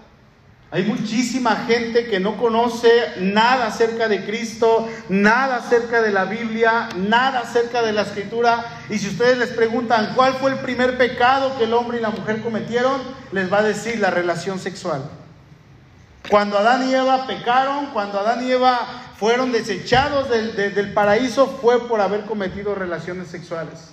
Hay 0.75 0.83
muchísima 0.83 1.55
gente 1.67 2.07
que 2.07 2.19
no 2.19 2.35
conoce 2.35 2.89
nada 3.21 3.67
acerca 3.67 4.09
de 4.09 4.25
Cristo, 4.25 4.89
nada 5.07 5.55
acerca 5.55 6.01
de 6.01 6.11
la 6.11 6.25
Biblia, 6.25 6.89
nada 6.97 7.39
acerca 7.39 7.81
de 7.81 7.93
la 7.93 8.01
Escritura. 8.01 8.81
Y 8.89 8.97
si 8.97 9.07
ustedes 9.07 9.37
les 9.37 9.51
preguntan 9.51 10.11
cuál 10.15 10.33
fue 10.33 10.51
el 10.51 10.57
primer 10.57 10.97
pecado 10.97 11.57
que 11.57 11.63
el 11.63 11.73
hombre 11.73 11.99
y 11.99 12.01
la 12.01 12.09
mujer 12.09 12.41
cometieron, 12.41 13.01
les 13.31 13.49
va 13.49 13.59
a 13.59 13.63
decir 13.63 13.99
la 13.99 14.09
relación 14.09 14.59
sexual. 14.59 15.09
Cuando 16.29 16.57
Adán 16.57 16.89
y 16.89 16.93
Eva 16.93 17.25
pecaron, 17.25 17.85
cuando 17.93 18.19
Adán 18.19 18.45
y 18.45 18.51
Eva 18.51 18.85
fueron 19.17 19.53
desechados 19.53 20.29
del, 20.29 20.57
del 20.57 20.91
paraíso, 20.91 21.47
fue 21.61 21.87
por 21.87 22.01
haber 22.01 22.25
cometido 22.25 22.75
relaciones 22.75 23.29
sexuales. 23.29 23.91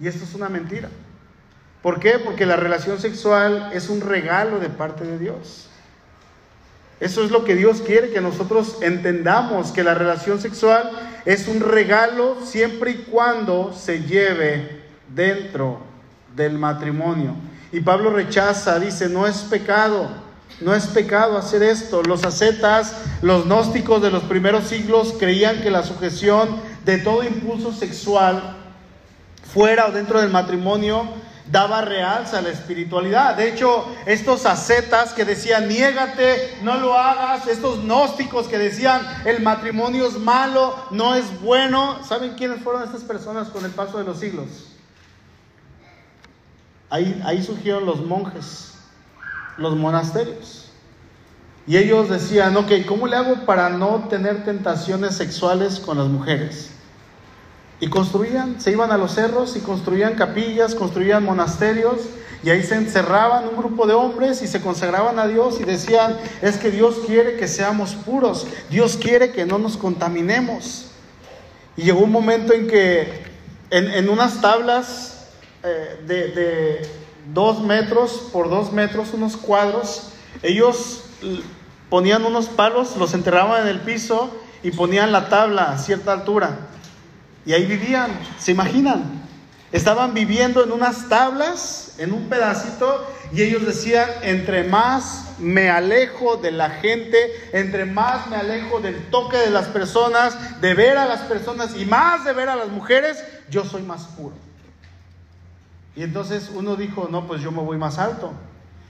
Y 0.00 0.08
esto 0.08 0.24
es 0.24 0.34
una 0.34 0.48
mentira. 0.48 0.88
¿Por 1.82 2.00
qué? 2.00 2.18
Porque 2.18 2.46
la 2.46 2.56
relación 2.56 2.98
sexual 2.98 3.70
es 3.72 3.88
un 3.88 4.00
regalo 4.00 4.58
de 4.58 4.70
parte 4.70 5.04
de 5.04 5.20
Dios. 5.20 5.68
Eso 6.98 7.22
es 7.24 7.30
lo 7.30 7.44
que 7.44 7.54
Dios 7.54 7.82
quiere 7.82 8.10
que 8.10 8.20
nosotros 8.20 8.78
entendamos, 8.80 9.70
que 9.70 9.84
la 9.84 9.94
relación 9.94 10.40
sexual 10.40 10.90
es 11.26 11.46
un 11.46 11.60
regalo 11.60 12.38
siempre 12.44 12.92
y 12.92 12.94
cuando 13.10 13.74
se 13.74 14.02
lleve 14.02 14.82
dentro 15.14 15.80
del 16.34 16.58
matrimonio. 16.58 17.34
Y 17.70 17.80
Pablo 17.80 18.10
rechaza, 18.10 18.78
dice, 18.78 19.08
no 19.10 19.26
es 19.26 19.38
pecado, 19.38 20.08
no 20.60 20.74
es 20.74 20.86
pecado 20.86 21.36
hacer 21.36 21.62
esto. 21.62 22.02
Los 22.02 22.24
ascetas, 22.24 22.96
los 23.20 23.44
gnósticos 23.44 24.00
de 24.00 24.10
los 24.10 24.22
primeros 24.22 24.64
siglos 24.64 25.14
creían 25.18 25.60
que 25.60 25.70
la 25.70 25.82
sujeción 25.82 26.56
de 26.86 26.96
todo 26.98 27.22
impulso 27.24 27.72
sexual 27.72 28.56
fuera 29.52 29.86
o 29.86 29.92
dentro 29.92 30.20
del 30.20 30.30
matrimonio 30.30 31.06
daba 31.50 31.80
realza 31.82 32.38
a 32.38 32.42
la 32.42 32.50
espiritualidad. 32.50 33.36
De 33.36 33.48
hecho, 33.48 33.86
estos 34.06 34.46
ascetas 34.46 35.12
que 35.12 35.24
decían, 35.24 35.68
niégate, 35.68 36.58
no 36.62 36.76
lo 36.78 36.98
hagas, 36.98 37.46
estos 37.46 37.84
gnósticos 37.84 38.48
que 38.48 38.58
decían, 38.58 39.02
el 39.24 39.42
matrimonio 39.42 40.06
es 40.06 40.18
malo, 40.18 40.74
no 40.90 41.14
es 41.14 41.40
bueno, 41.40 42.02
¿saben 42.04 42.34
quiénes 42.34 42.62
fueron 42.62 42.82
estas 42.82 43.02
personas 43.02 43.48
con 43.48 43.64
el 43.64 43.70
paso 43.70 43.98
de 43.98 44.04
los 44.04 44.18
siglos? 44.18 44.48
Ahí, 46.90 47.20
ahí 47.24 47.42
surgieron 47.42 47.84
los 47.84 48.04
monjes, 48.04 48.74
los 49.56 49.76
monasterios. 49.76 50.70
Y 51.66 51.76
ellos 51.76 52.08
decían, 52.08 52.56
ok, 52.56 52.70
¿cómo 52.86 53.08
le 53.08 53.16
hago 53.16 53.44
para 53.44 53.70
no 53.70 54.06
tener 54.08 54.44
tentaciones 54.44 55.16
sexuales 55.16 55.80
con 55.80 55.98
las 55.98 56.06
mujeres? 56.06 56.70
Y 57.80 57.88
construían, 57.88 58.60
se 58.60 58.70
iban 58.70 58.90
a 58.90 58.96
los 58.96 59.14
cerros 59.14 59.56
y 59.56 59.60
construían 59.60 60.14
capillas, 60.14 60.74
construían 60.74 61.24
monasterios 61.24 61.98
y 62.42 62.50
ahí 62.50 62.62
se 62.62 62.76
encerraban 62.76 63.48
un 63.48 63.56
grupo 63.56 63.86
de 63.86 63.94
hombres 63.94 64.40
y 64.42 64.46
se 64.46 64.60
consagraban 64.60 65.18
a 65.18 65.26
Dios 65.26 65.60
y 65.60 65.64
decían, 65.64 66.16
es 66.42 66.58
que 66.58 66.70
Dios 66.70 66.96
quiere 67.06 67.36
que 67.36 67.48
seamos 67.48 67.94
puros, 67.94 68.46
Dios 68.70 68.96
quiere 68.96 69.32
que 69.32 69.44
no 69.44 69.58
nos 69.58 69.76
contaminemos. 69.76 70.86
Y 71.76 71.82
llegó 71.82 72.00
un 72.00 72.12
momento 72.12 72.52
en 72.52 72.66
que 72.68 73.24
en, 73.70 74.08
unas 74.08 74.40
tablas 74.40 75.26
eh, 75.62 76.00
de, 76.06 76.28
de 76.28 76.88
dos 77.34 77.62
metros 77.62 78.28
por 78.32 78.48
dos 78.48 78.72
metros, 78.72 79.12
unos 79.12 79.36
cuadros, 79.36 80.12
ellos 80.42 81.02
ponían 81.90 82.24
unos 82.24 82.46
palos, 82.46 82.96
los 82.96 83.14
enterraban 83.14 83.62
en 83.62 83.68
el 83.68 83.80
piso 83.80 84.30
y 84.62 84.70
ponían 84.70 85.12
la 85.12 85.28
tabla 85.28 85.72
a 85.72 85.78
cierta 85.78 86.12
altura. 86.12 86.58
Y 87.46 87.52
ahí 87.52 87.64
vivían, 87.64 88.10
¿se 88.38 88.50
imaginan? 88.50 89.04
Estaban 89.70 90.14
viviendo 90.14 90.64
en 90.64 90.72
unas 90.72 91.08
tablas, 91.08 91.94
en 91.98 92.12
un 92.12 92.28
pedacito, 92.28 93.06
y 93.32 93.42
ellos 93.42 93.64
decían, 93.64 94.08
entre 94.22 94.64
más 94.64 95.34
me 95.38 95.70
alejo 95.70 96.36
de 96.36 96.50
la 96.50 96.70
gente, 96.70 97.18
entre 97.52 97.84
más 97.84 98.26
me 98.26 98.36
alejo 98.36 98.80
del 98.80 99.10
toque 99.10 99.36
de 99.36 99.50
las 99.50 99.66
personas, 99.66 100.60
de 100.60 100.74
ver 100.74 100.98
a 100.98 101.06
las 101.06 101.20
personas 101.22 101.76
y 101.76 101.84
más 101.84 102.24
de 102.24 102.32
ver 102.32 102.48
a 102.48 102.56
las 102.56 102.68
mujeres, 102.68 103.24
yo 103.48 103.64
soy 103.64 103.82
más 103.82 104.04
puro. 104.16 104.34
Y 105.94 106.02
entonces 106.02 106.50
uno 106.52 106.74
dijo, 106.74 107.08
no, 107.10 107.28
pues 107.28 107.42
yo 107.42 107.52
me 107.52 107.62
voy 107.62 107.78
más 107.78 107.98
alto. 107.98 108.32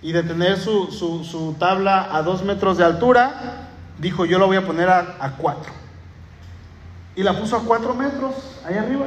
Y 0.00 0.12
de 0.12 0.22
tener 0.22 0.58
su, 0.58 0.92
su, 0.92 1.56
tabla 1.58 2.08
a 2.10 2.22
dos 2.22 2.42
metros 2.42 2.78
de 2.78 2.84
altura, 2.84 3.68
dijo, 3.98 4.24
yo 4.24 4.38
lo 4.38 4.46
voy 4.46 4.56
a 4.56 4.66
poner 4.66 4.88
a, 4.88 5.16
a 5.20 5.36
cuatro 5.36 5.85
y 7.16 7.22
la 7.22 7.38
puso 7.38 7.56
a 7.56 7.64
cuatro 7.64 7.94
metros 7.94 8.34
ahí 8.64 8.76
arriba. 8.76 9.06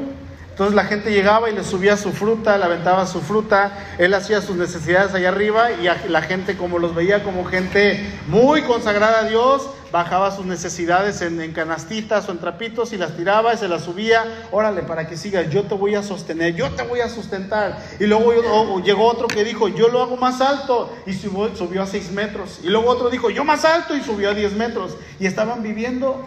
Entonces 0.49 0.75
la 0.75 0.83
gente 0.83 1.11
llegaba 1.11 1.49
y 1.49 1.55
le 1.55 1.63
subía 1.63 1.95
su 1.95 2.11
fruta, 2.11 2.57
le 2.57 2.65
aventaba 2.65 3.07
su 3.07 3.21
fruta, 3.21 3.71
él 3.97 4.13
hacía 4.13 4.41
sus 4.41 4.57
necesidades 4.57 5.13
allá 5.13 5.29
arriba 5.29 5.71
y 5.71 6.09
la 6.09 6.21
gente 6.21 6.57
como 6.57 6.79
los 6.79 6.93
veía 6.93 7.23
como 7.23 7.45
gente 7.45 8.05
muy 8.27 8.63
consagrada 8.63 9.19
a 9.19 9.23
Dios, 9.23 9.69
bajaba 9.91 10.35
sus 10.35 10.45
necesidades 10.45 11.21
en, 11.21 11.53
canastitas 11.53 12.27
o 12.27 12.33
en 12.33 12.39
trapitos 12.39 12.91
y 12.91 12.97
las 12.97 13.15
tiraba 13.15 13.53
y 13.53 13.57
se 13.57 13.69
las 13.69 13.83
subía, 13.83 14.25
órale, 14.51 14.81
para 14.81 15.07
que 15.07 15.15
sigas, 15.15 15.49
yo 15.49 15.63
te 15.63 15.75
voy 15.75 15.95
a 15.95 16.03
sostener, 16.03 16.53
yo 16.55 16.69
te 16.71 16.83
voy 16.83 16.99
a 16.99 17.07
sustentar. 17.07 17.79
Y 17.99 18.05
luego 18.05 18.81
llegó 18.81 19.07
otro 19.07 19.27
que 19.27 19.45
dijo, 19.45 19.69
yo 19.69 19.87
lo 19.87 20.01
hago 20.01 20.17
más 20.17 20.41
alto 20.41 20.93
y 21.05 21.13
subió, 21.13 21.55
subió 21.55 21.83
a 21.83 21.87
seis 21.87 22.11
metros. 22.11 22.59
Y 22.63 22.67
luego 22.67 22.89
otro 22.89 23.09
dijo, 23.09 23.29
yo 23.29 23.43
más 23.43 23.65
alto 23.65 23.95
y 23.95 24.01
subió 24.01 24.31
a 24.31 24.33
diez 24.33 24.53
metros. 24.53 24.97
Y 25.19 25.25
estaban 25.25 25.63
viviendo 25.63 26.25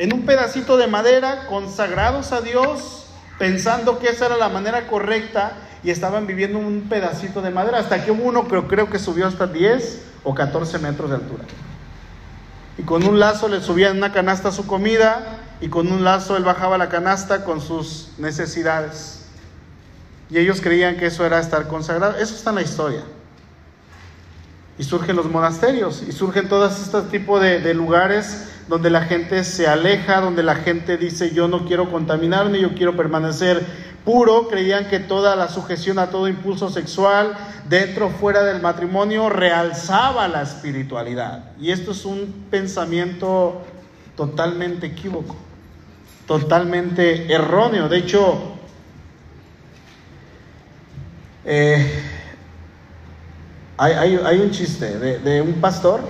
en 0.00 0.14
un 0.14 0.22
pedacito 0.22 0.78
de 0.78 0.86
madera, 0.86 1.44
consagrados 1.46 2.32
a 2.32 2.40
Dios, 2.40 3.04
pensando 3.38 3.98
que 3.98 4.08
esa 4.08 4.26
era 4.26 4.38
la 4.38 4.48
manera 4.48 4.86
correcta 4.86 5.52
y 5.84 5.90
estaban 5.90 6.26
viviendo 6.26 6.58
un 6.58 6.86
pedacito 6.88 7.42
de 7.42 7.50
madera, 7.50 7.80
hasta 7.80 8.02
que 8.02 8.10
uno 8.10 8.48
creo, 8.48 8.66
creo 8.66 8.88
que 8.88 8.98
subió 8.98 9.26
hasta 9.26 9.46
10 9.46 10.02
o 10.24 10.34
14 10.34 10.78
metros 10.78 11.10
de 11.10 11.16
altura. 11.16 11.44
Y 12.78 12.82
con 12.82 13.06
un 13.06 13.20
lazo 13.20 13.46
le 13.48 13.60
subían 13.60 13.98
una 13.98 14.10
canasta 14.10 14.50
su 14.52 14.66
comida 14.66 15.38
y 15.60 15.68
con 15.68 15.92
un 15.92 16.02
lazo 16.02 16.34
él 16.38 16.44
bajaba 16.44 16.78
la 16.78 16.88
canasta 16.88 17.44
con 17.44 17.60
sus 17.60 18.12
necesidades. 18.16 19.26
Y 20.30 20.38
ellos 20.38 20.62
creían 20.62 20.96
que 20.96 21.08
eso 21.08 21.26
era 21.26 21.40
estar 21.40 21.68
consagrado. 21.68 22.16
Eso 22.16 22.34
está 22.34 22.48
en 22.48 22.56
la 22.56 22.62
historia. 22.62 23.02
Y 24.78 24.84
surgen 24.84 25.14
los 25.14 25.26
monasterios 25.26 26.02
y 26.08 26.12
surgen 26.12 26.48
todos 26.48 26.80
estos 26.80 27.10
tipos 27.10 27.42
de, 27.42 27.60
de 27.60 27.74
lugares 27.74 28.49
donde 28.70 28.88
la 28.88 29.02
gente 29.02 29.42
se 29.42 29.66
aleja, 29.66 30.20
donde 30.20 30.44
la 30.44 30.54
gente 30.54 30.96
dice 30.96 31.34
yo 31.34 31.48
no 31.48 31.66
quiero 31.66 31.90
contaminarme, 31.90 32.60
yo 32.60 32.72
quiero 32.76 32.96
permanecer 32.96 33.66
puro, 34.04 34.46
creían 34.46 34.88
que 34.88 35.00
toda 35.00 35.34
la 35.34 35.48
sujeción 35.48 35.98
a 35.98 36.06
todo 36.06 36.28
impulso 36.28 36.70
sexual 36.70 37.36
dentro 37.68 38.06
o 38.06 38.10
fuera 38.10 38.44
del 38.44 38.62
matrimonio 38.62 39.28
realzaba 39.28 40.28
la 40.28 40.42
espiritualidad. 40.42 41.50
Y 41.60 41.72
esto 41.72 41.90
es 41.90 42.04
un 42.04 42.46
pensamiento 42.48 43.60
totalmente 44.16 44.86
equívoco, 44.86 45.34
totalmente 46.26 47.32
erróneo. 47.32 47.88
De 47.88 47.98
hecho, 47.98 48.52
eh, 51.44 52.04
hay, 53.76 54.38
un 54.38 54.52
chiste 54.52 54.96
de 54.96 55.42
un 55.42 55.54
pastor, 55.54 56.02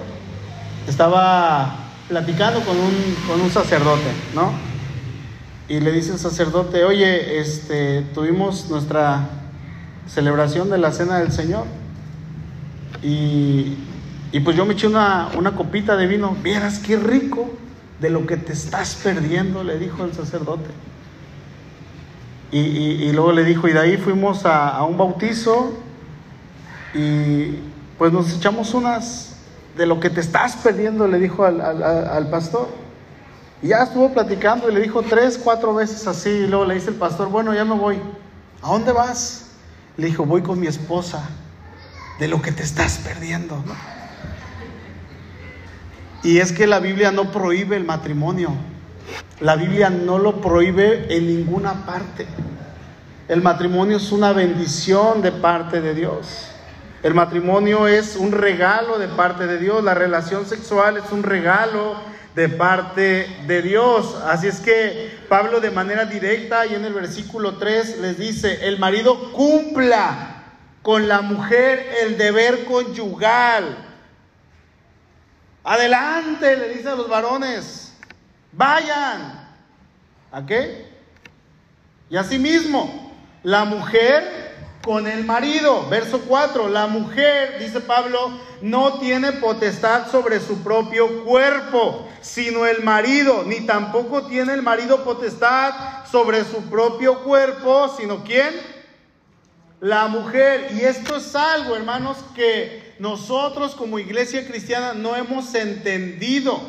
estaba 0.87 1.90
platicando 2.11 2.61
con 2.61 2.77
un, 2.77 3.17
con 3.29 3.41
un 3.41 3.51
sacerdote, 3.51 4.11
¿no? 4.35 4.53
Y 5.69 5.79
le 5.79 5.93
dice 5.93 6.13
el 6.13 6.19
sacerdote, 6.19 6.85
oye, 6.85 7.39
este, 7.39 8.03
tuvimos 8.13 8.69
nuestra 8.69 9.29
celebración 10.09 10.69
de 10.71 10.79
la 10.79 10.91
cena 10.91 11.21
del 11.21 11.31
Señor. 11.31 11.67
Y, 13.01 13.77
y 14.33 14.41
pues 14.41 14.57
yo 14.57 14.67
me 14.67 14.75
eché 14.75 14.89
una, 14.89 15.29
una 15.39 15.53
copita 15.53 15.97
de 15.97 16.09
vino. 16.09 16.37
Vieras 16.43 16.81
qué 16.81 16.97
rico 16.97 17.49
de 18.01 18.11
lo 18.11 18.27
que 18.27 18.37
te 18.37 18.53
estás 18.53 18.97
perdiendo, 18.97 19.63
le 19.63 19.79
dijo 19.79 20.05
el 20.05 20.13
sacerdote. 20.13 20.71
Y, 22.51 22.59
y, 22.59 23.13
luego 23.13 23.31
le 23.31 23.45
dijo, 23.45 23.69
y 23.69 23.73
de 23.73 23.79
ahí 23.79 23.97
fuimos 23.97 24.45
a, 24.45 24.71
a 24.71 24.83
un 24.83 24.99
bautizo 24.99 25.79
y 26.93 27.55
pues 27.97 28.13
nos 28.13 28.35
echamos 28.35 28.75
unas, 28.75 29.37
de 29.81 29.87
lo 29.87 29.99
que 29.99 30.11
te 30.11 30.21
estás 30.21 30.57
perdiendo, 30.57 31.09
le 31.09 31.19
dijo 31.19 31.43
al, 31.43 32.29
pastor. 32.31 32.69
Y 33.63 33.69
ya 33.69 33.85
estuvo 33.85 34.13
platicando 34.13 34.69
y 34.69 34.75
le 34.75 34.81
dijo 34.81 35.01
tres, 35.01 35.41
cuatro 35.43 35.75
veces 35.75 36.07
así. 36.07 36.29
Y 36.29 36.47
luego 36.47 36.67
le 36.67 36.75
dice 36.75 36.91
el 36.91 36.97
pastor, 36.97 37.31
bueno, 37.31 37.55
ya 37.55 37.65
no 37.65 37.79
voy. 37.79 37.97
¿A 38.61 38.69
dónde 38.69 38.93
vas? 38.93 39.53
Le 39.97 40.09
dijo, 40.09 40.27
voy 40.27 40.43
con 40.43 40.61
mi 40.61 40.67
esposa. 40.67 41.27
De 42.19 42.29
lo 42.29 42.43
que 42.43 42.53
te 42.53 42.63
estás 42.63 42.99
perdiendo. 42.99 43.65
Y 46.23 46.41
es 46.41 46.53
que 46.53 46.67
la 46.67 46.79
Biblia 46.79 47.11
no 47.11 47.33
prohíbe 47.33 47.79
el 47.79 47.85
matrimonio. 47.85 48.51
La 49.41 49.57
Biblia 49.57 49.89
no 49.89 50.19
lo 50.19 50.43
prohíbe 50.43 51.17
en 51.17 51.27
ninguna 51.27 51.87
parte. 51.87 52.27
El 53.29 53.41
matrimonio 53.41 53.97
es 53.97 54.13
una 54.13 54.35
bendición 54.35 55.23
de 55.23 55.33
parte 55.33 55.81
de 55.81 55.95
Dios. 55.95 56.50
El 57.03 57.15
matrimonio 57.15 57.89
es 57.89 58.15
un 58.15 58.31
regalo 58.31 58.99
de 58.99 59.09
parte 59.09 59.47
de 59.47 59.57
Dios, 59.57 59.83
la 59.83 59.95
relación 59.95 60.45
sexual 60.45 60.99
es 60.99 61.11
un 61.11 61.23
regalo 61.23 61.97
de 62.35 62.51
parte 62.51 63.27
de 63.47 63.63
Dios. 63.63 64.17
Así 64.27 64.49
es 64.49 64.61
que 64.61 65.19
Pablo 65.27 65.61
de 65.61 65.71
manera 65.71 66.05
directa 66.05 66.67
y 66.67 66.75
en 66.75 66.85
el 66.85 66.93
versículo 66.93 67.57
3 67.57 67.99
les 68.01 68.19
dice, 68.19 68.69
el 68.69 68.79
marido 68.79 69.33
cumpla 69.33 70.43
con 70.83 71.09
la 71.09 71.23
mujer 71.23 71.89
el 72.03 72.19
deber 72.19 72.67
conyugal. 72.67 73.79
Adelante, 75.65 76.55
le 76.55 76.69
dice 76.69 76.89
a 76.91 76.97
los 76.97 77.09
varones, 77.09 77.95
vayan. 78.53 79.49
¿A 80.33 80.45
qué? 80.45 80.87
Y 82.11 82.17
asimismo, 82.19 83.11
la 83.43 83.65
mujer 83.65 84.50
con 84.83 85.07
el 85.07 85.25
marido. 85.25 85.87
Verso 85.89 86.21
4, 86.21 86.69
la 86.69 86.87
mujer, 86.87 87.59
dice 87.59 87.81
Pablo, 87.81 88.33
no 88.63 88.99
tiene 88.99 89.33
potestad 89.33 90.11
sobre 90.11 90.41
su 90.41 90.63
propio 90.63 91.25
cuerpo, 91.25 92.09
sino 92.21 92.67
el 92.67 92.83
marido, 92.83 93.45
ni 93.45 93.61
tampoco 93.63 94.27
tiene 94.27 94.55
el 94.55 94.63
marido 94.63 95.05
potestad 95.05 96.05
sobre 96.11 96.45
su 96.45 96.63
propio 96.71 97.23
cuerpo, 97.23 97.95
sino 97.97 98.25
quién? 98.25 98.55
La 99.81 100.09
mujer. 100.09 100.71
Y 100.75 100.81
esto 100.81 101.17
es 101.17 101.35
algo, 101.35 101.77
hermanos, 101.77 102.19
que 102.35 102.95
nosotros 102.99 103.75
como 103.75 103.99
iglesia 103.99 104.47
cristiana 104.47 104.93
no 104.93 105.17
hemos 105.17 105.55
entendido. 105.55 106.61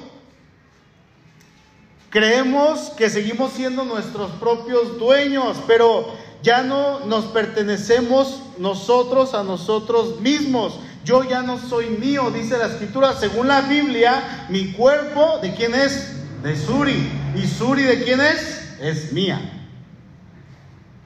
Creemos 2.09 2.89
que 2.97 3.09
seguimos 3.09 3.53
siendo 3.53 3.85
nuestros 3.85 4.31
propios 4.31 4.99
dueños, 4.99 5.57
pero 5.65 6.13
ya 6.43 6.63
no 6.63 7.01
nos 7.05 7.25
pertenecemos 7.25 8.41
nosotros 8.57 9.33
a 9.33 9.43
nosotros 9.43 10.19
mismos. 10.21 10.79
Yo 11.03 11.23
ya 11.23 11.41
no 11.41 11.57
soy 11.57 11.89
mío, 11.89 12.31
dice 12.31 12.57
la 12.57 12.67
escritura. 12.67 13.13
Según 13.13 13.47
la 13.47 13.61
Biblia, 13.61 14.47
mi 14.49 14.71
cuerpo, 14.73 15.39
¿de 15.41 15.53
quién 15.53 15.73
es? 15.73 16.41
De 16.43 16.55
Suri. 16.55 17.09
¿Y 17.35 17.47
Suri 17.47 17.83
de 17.83 18.03
quién 18.03 18.21
es? 18.21 18.77
Es 18.79 19.13
mía. 19.13 19.39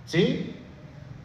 ¿Sí? 0.05 0.55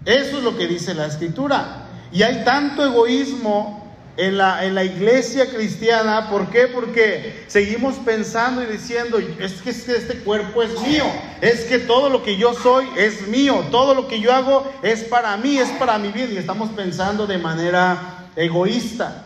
Eso 0.05 0.39
es 0.39 0.45
lo 0.45 0.57
que 0.57 0.67
dice 0.67 0.95
la 0.95 1.07
escritura. 1.07 1.87
Y 2.13 2.23
hay 2.23 2.45
tanto 2.45 2.85
egoísmo 2.85 3.80
en 4.17 4.37
la, 4.37 4.65
en 4.65 4.75
la 4.75 4.85
iglesia 4.85 5.51
cristiana. 5.51 6.29
¿Por 6.31 6.51
qué? 6.51 6.67
Porque 6.67 7.45
seguimos 7.47 7.97
pensando 7.97 8.63
y 8.63 8.67
diciendo, 8.67 9.19
es 9.19 9.63
que 9.63 9.71
este 9.71 10.19
cuerpo 10.21 10.63
es 10.63 10.81
mío, 10.83 11.05
es 11.41 11.65
que 11.65 11.79
todo 11.79 12.09
lo 12.09 12.23
que 12.23 12.37
yo 12.37 12.55
soy 12.55 12.89
es 12.97 13.27
mío, 13.29 13.65
todo 13.71 13.95
lo 13.95 14.09
que 14.09 14.21
yo 14.21 14.33
hago 14.33 14.71
es 14.83 15.05
para 15.05 15.37
mí, 15.37 15.59
es 15.59 15.71
para 15.71 15.99
mi 15.99 16.09
bien. 16.13 16.33
Y 16.33 16.37
estamos 16.37 16.71
pensando 16.71 17.27
de 17.27 17.39
manera 17.39 18.29
egoísta. 18.37 19.25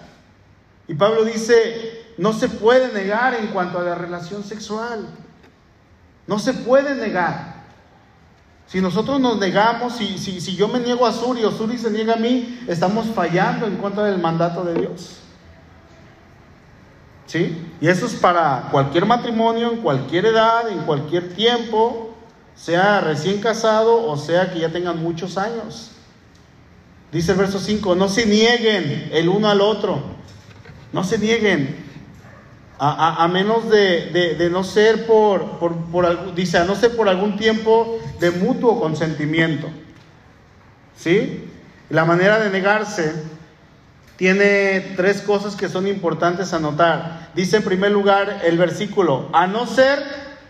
Y 0.87 0.95
Pablo 0.95 1.25
dice, 1.25 2.05
no 2.19 2.33
se 2.33 2.49
puede 2.49 2.93
negar 2.93 3.35
en 3.35 3.49
cuanto 3.49 3.79
a 3.79 3.83
la 3.83 3.95
relación 3.95 4.45
sexual. 4.45 5.09
No 6.27 6.39
se 6.39 6.55
puede 6.55 6.95
negar. 6.95 7.54
Si 8.67 8.81
nosotros 8.81 9.21
nos 9.21 9.39
negamos, 9.39 9.97
si, 9.97 10.19
si, 10.19 10.41
si 10.41 10.57
yo 10.57 10.69
me 10.69 10.81
niego 10.81 11.07
a 11.07 11.13
Suri 11.13 11.45
o 11.45 11.51
Suri 11.51 11.79
se 11.79 11.91
niega 11.91 12.15
a 12.15 12.19
mí, 12.19 12.61
estamos 12.67 13.07
fallando 13.15 13.67
en 13.67 13.77
contra 13.77 14.05
del 14.05 14.19
mandato 14.19 14.65
de 14.65 14.75
Dios. 14.75 15.19
¿Sí? 17.27 17.57
Y 17.81 17.89
eso 17.89 18.07
es 18.07 18.15
para 18.15 18.69
cualquier 18.71 19.07
matrimonio, 19.07 19.73
en 19.73 19.79
cualquier 19.79 20.27
edad, 20.27 20.69
en 20.71 20.79
cualquier 20.81 21.35
tiempo, 21.35 22.15
sea 22.55 23.01
recién 23.01 23.41
casado 23.41 24.07
o 24.07 24.17
sea 24.17 24.53
que 24.53 24.61
ya 24.61 24.71
tengan 24.71 25.03
muchos 25.03 25.37
años. 25.37 25.91
Dice 27.13 27.33
el 27.33 27.39
verso 27.39 27.61
5, 27.61 27.95
no 27.95 28.09
se 28.09 28.27
nieguen 28.27 29.11
el 29.13 29.29
uno 29.29 29.49
al 29.49 29.61
otro, 29.61 30.03
no 30.93 31.05
se 31.05 31.19
nieguen 31.19 31.84
a, 32.87 33.29
menos 33.29 33.71
de, 33.71 34.49
no 34.51 34.63
ser 34.63 35.07
por, 35.07 35.59
por, 35.59 36.35
dice, 36.35 36.59
a 36.59 36.65
no 36.65 36.75
ser 36.75 36.97
por 36.97 37.09
algún 37.09 37.37
tiempo 37.37 37.99
de 38.21 38.31
mutuo 38.31 38.79
consentimiento. 38.79 39.69
¿Sí? 40.97 41.49
La 41.89 42.05
manera 42.05 42.39
de 42.39 42.51
negarse 42.51 43.15
tiene 44.17 44.95
tres 44.97 45.23
cosas 45.23 45.57
que 45.57 45.69
son 45.69 45.87
importantes 45.87 46.53
a 46.53 46.59
notar. 46.59 47.31
Dice 47.35 47.57
en 47.57 47.65
primer 47.65 47.91
lugar 47.91 48.43
el 48.45 48.59
versículo, 48.59 49.29
a 49.33 49.47
no 49.47 49.67
ser 49.67 49.99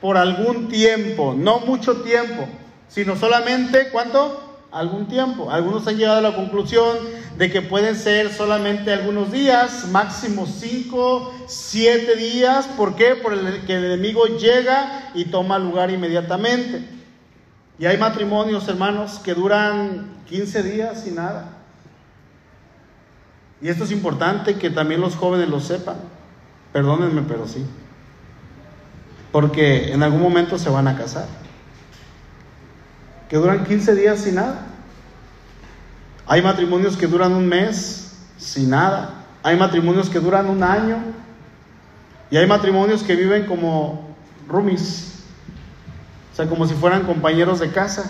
por 0.01 0.17
algún 0.17 0.69
tiempo, 0.69 1.35
no 1.37 1.61
mucho 1.61 2.03
tiempo, 2.03 2.49
sino 2.89 3.17
solamente, 3.17 3.89
¿cuánto? 3.91 4.54
Algún 4.75 5.07
tiempo. 5.07 5.53
Algunos 5.53 5.87
han 5.87 5.97
llegado 5.97 6.19
a 6.19 6.21
la 6.21 6.35
conclusión 6.35 6.99
de 7.39 7.49
que 7.49 7.63
pueden 7.63 7.95
ser 7.95 8.33
solamente 8.33 8.93
algunos 8.93 9.31
días, 9.31 9.87
máximo 9.93 10.47
cinco, 10.47 11.33
siete 11.47 12.17
días. 12.17 12.67
¿Por 12.77 12.97
qué? 12.97 13.15
Porque 13.15 13.77
el 13.77 13.85
enemigo 13.85 14.27
llega 14.27 15.13
y 15.15 15.27
toma 15.27 15.61
lugar 15.61 15.93
inmediatamente. 15.93 16.85
Y 17.79 17.87
hay 17.87 17.99
matrimonios, 17.99 18.67
hermanos, 18.67 19.21
que 19.23 19.35
duran 19.35 20.09
15 20.29 20.63
días 20.65 21.07
y 21.07 21.13
nada. 21.13 21.51
Y 23.63 23.69
esto 23.69 23.85
es 23.85 23.93
importante 23.93 24.57
que 24.57 24.71
también 24.71 25.01
los 25.01 25.15
jóvenes 25.15 25.49
lo 25.49 25.61
sepan. 25.61 25.99
Perdónenme, 26.73 27.23
pero 27.23 27.47
sí. 27.47 27.65
Porque 29.31 29.93
en 29.93 30.03
algún 30.03 30.21
momento 30.21 30.59
se 30.59 30.69
van 30.69 30.89
a 30.89 30.97
casar. 30.97 31.44
Que 33.35 33.39
duran 33.39 33.65
15 33.65 33.97
días 33.97 34.25
y 34.29 34.31
nada. 34.31 34.65
Hay 36.25 36.41
matrimonios 36.41 36.97
que 36.97 37.09
duran 37.09 37.33
un 37.33 37.49
mes 37.49 38.13
sin 38.39 38.71
nada. 38.71 39.25
Hay 39.43 39.57
matrimonios 39.57 40.09
que 40.09 40.21
duran 40.21 40.49
un 40.49 40.63
año. 40.63 40.99
Y 42.31 42.37
hay 42.37 42.47
matrimonios 42.47 43.03
que 43.03 43.17
viven 43.17 43.47
como 43.47 44.15
roomies. 44.47 45.25
O 46.33 46.37
sea, 46.37 46.47
como 46.47 46.65
si 46.69 46.75
fueran 46.75 47.03
compañeros 47.07 47.59
de 47.59 47.73
casa. 47.73 48.09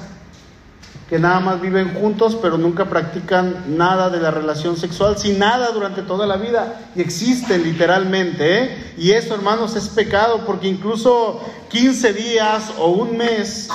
Que 1.09 1.19
nada 1.19 1.41
más 1.41 1.59
viven 1.59 1.95
juntos, 1.95 2.37
pero 2.43 2.59
nunca 2.59 2.85
practican 2.85 3.79
nada 3.79 4.11
de 4.11 4.21
la 4.21 4.31
relación 4.31 4.77
sexual, 4.77 5.17
sin 5.17 5.39
nada 5.39 5.71
durante 5.71 6.03
toda 6.03 6.27
la 6.27 6.37
vida. 6.37 6.83
Y 6.95 7.01
existen 7.01 7.63
literalmente. 7.63 8.63
¿eh? 8.63 8.95
Y 8.99 9.13
eso, 9.13 9.35
hermanos, 9.35 9.75
es 9.75 9.89
pecado, 9.89 10.45
porque 10.45 10.69
incluso 10.69 11.41
15 11.71 12.13
días 12.13 12.75
o 12.77 12.89
un 12.89 13.17
mes 13.17 13.71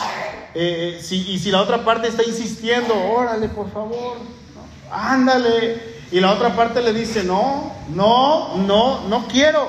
eh, 0.56 0.98
eh, 0.98 1.02
si, 1.02 1.32
y 1.32 1.40
si 1.40 1.52
la 1.52 1.62
otra 1.62 1.84
parte 1.84 2.08
está 2.08 2.24
insistiendo, 2.24 2.94
órale, 2.94 3.50
por 3.50 3.72
favor, 3.72 4.18
ándale. 4.92 6.00
Y 6.12 6.20
la 6.20 6.32
otra 6.32 6.56
parte 6.56 6.82
le 6.82 6.92
dice, 6.92 7.24
no, 7.24 7.72
no, 7.90 8.58
no, 8.58 9.08
no 9.08 9.28
quiero. 9.28 9.68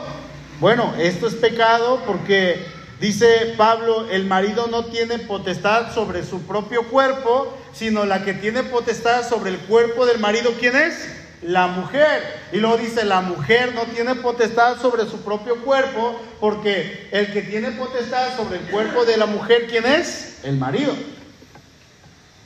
Bueno, 0.59 0.95
esto 0.99 1.27
es 1.27 1.35
pecado 1.35 2.01
porque 2.07 2.65
dice 2.99 3.55
Pablo, 3.57 4.09
el 4.11 4.25
marido 4.25 4.67
no 4.69 4.87
tiene 4.87 5.19
potestad 5.19 5.95
sobre 5.95 6.25
su 6.25 6.43
propio 6.43 6.89
cuerpo, 6.89 7.55
sino 7.73 8.05
la 8.05 8.25
que 8.25 8.33
tiene 8.33 8.63
potestad 8.63 9.29
sobre 9.29 9.51
el 9.51 9.59
cuerpo 9.59 10.07
del 10.07 10.19
marido, 10.19 10.53
¿quién 10.59 10.77
es? 10.77 11.20
La 11.43 11.69
mujer. 11.69 12.41
Y 12.53 12.59
luego 12.59 12.77
dice, 12.77 13.05
la 13.05 13.23
mujer 13.23 13.75
no 13.75 13.85
tiene 13.85 14.15
potestad 14.17 14.81
sobre 14.81 15.07
su 15.07 15.23
propio 15.23 15.57
cuerpo, 15.63 16.21
porque 16.39 17.09
el 17.13 17.33
que 17.33 17.43
tiene 17.43 17.71
potestad 17.73 18.37
sobre 18.37 18.59
el 18.59 18.65
cuerpo 18.67 19.05
de 19.05 19.17
la 19.17 19.27
mujer, 19.27 19.67
¿quién 19.69 19.87
es? 19.87 20.41
El 20.43 20.59
marido. 20.59 20.93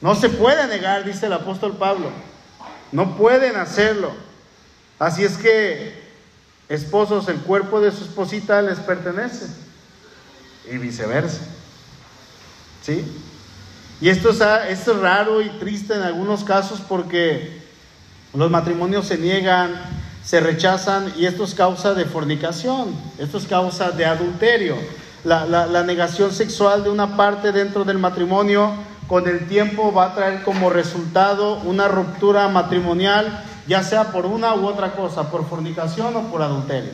No 0.00 0.14
se 0.14 0.28
puede 0.28 0.66
negar, 0.68 1.04
dice 1.04 1.26
el 1.26 1.32
apóstol 1.32 1.76
Pablo. 1.76 2.10
No 2.92 3.16
pueden 3.16 3.56
hacerlo. 3.56 4.12
Así 4.98 5.24
es 5.24 5.38
que, 5.38 5.94
esposos, 6.68 7.28
el 7.28 7.38
cuerpo 7.38 7.80
de 7.80 7.90
su 7.90 8.04
esposita 8.04 8.62
les 8.62 8.78
pertenece. 8.78 9.46
Y 10.70 10.78
viceversa. 10.78 11.40
¿Sí? 12.82 13.04
Y 14.00 14.08
esto 14.08 14.30
es, 14.30 14.40
esto 14.68 14.92
es 14.92 14.98
raro 14.98 15.40
y 15.40 15.48
triste 15.58 15.94
en 15.94 16.02
algunos 16.02 16.44
casos 16.44 16.80
porque 16.80 17.63
los 18.34 18.50
matrimonios 18.50 19.06
se 19.06 19.18
niegan, 19.18 19.72
se 20.24 20.40
rechazan 20.40 21.12
y 21.16 21.26
esto 21.26 21.44
es 21.44 21.54
causa 21.54 21.94
de 21.94 22.04
fornicación, 22.04 22.94
esto 23.18 23.38
es 23.38 23.46
causa 23.46 23.90
de 23.90 24.06
adulterio. 24.06 24.76
La, 25.22 25.82
negación 25.84 26.32
sexual 26.32 26.84
de 26.84 26.90
una 26.90 27.16
parte 27.16 27.50
dentro 27.52 27.84
del 27.84 27.98
matrimonio 27.98 28.72
con 29.06 29.26
el 29.28 29.46
tiempo 29.48 29.92
va 29.92 30.06
a 30.06 30.14
traer 30.14 30.42
como 30.42 30.68
resultado 30.68 31.56
una 31.64 31.88
ruptura 31.88 32.48
matrimonial, 32.48 33.42
ya 33.66 33.82
sea 33.82 34.12
por 34.12 34.26
una 34.26 34.54
u 34.54 34.66
otra 34.66 34.92
cosa, 34.92 35.30
por 35.30 35.48
fornicación 35.48 36.14
o 36.16 36.22
por 36.30 36.42
adulterio. 36.42 36.92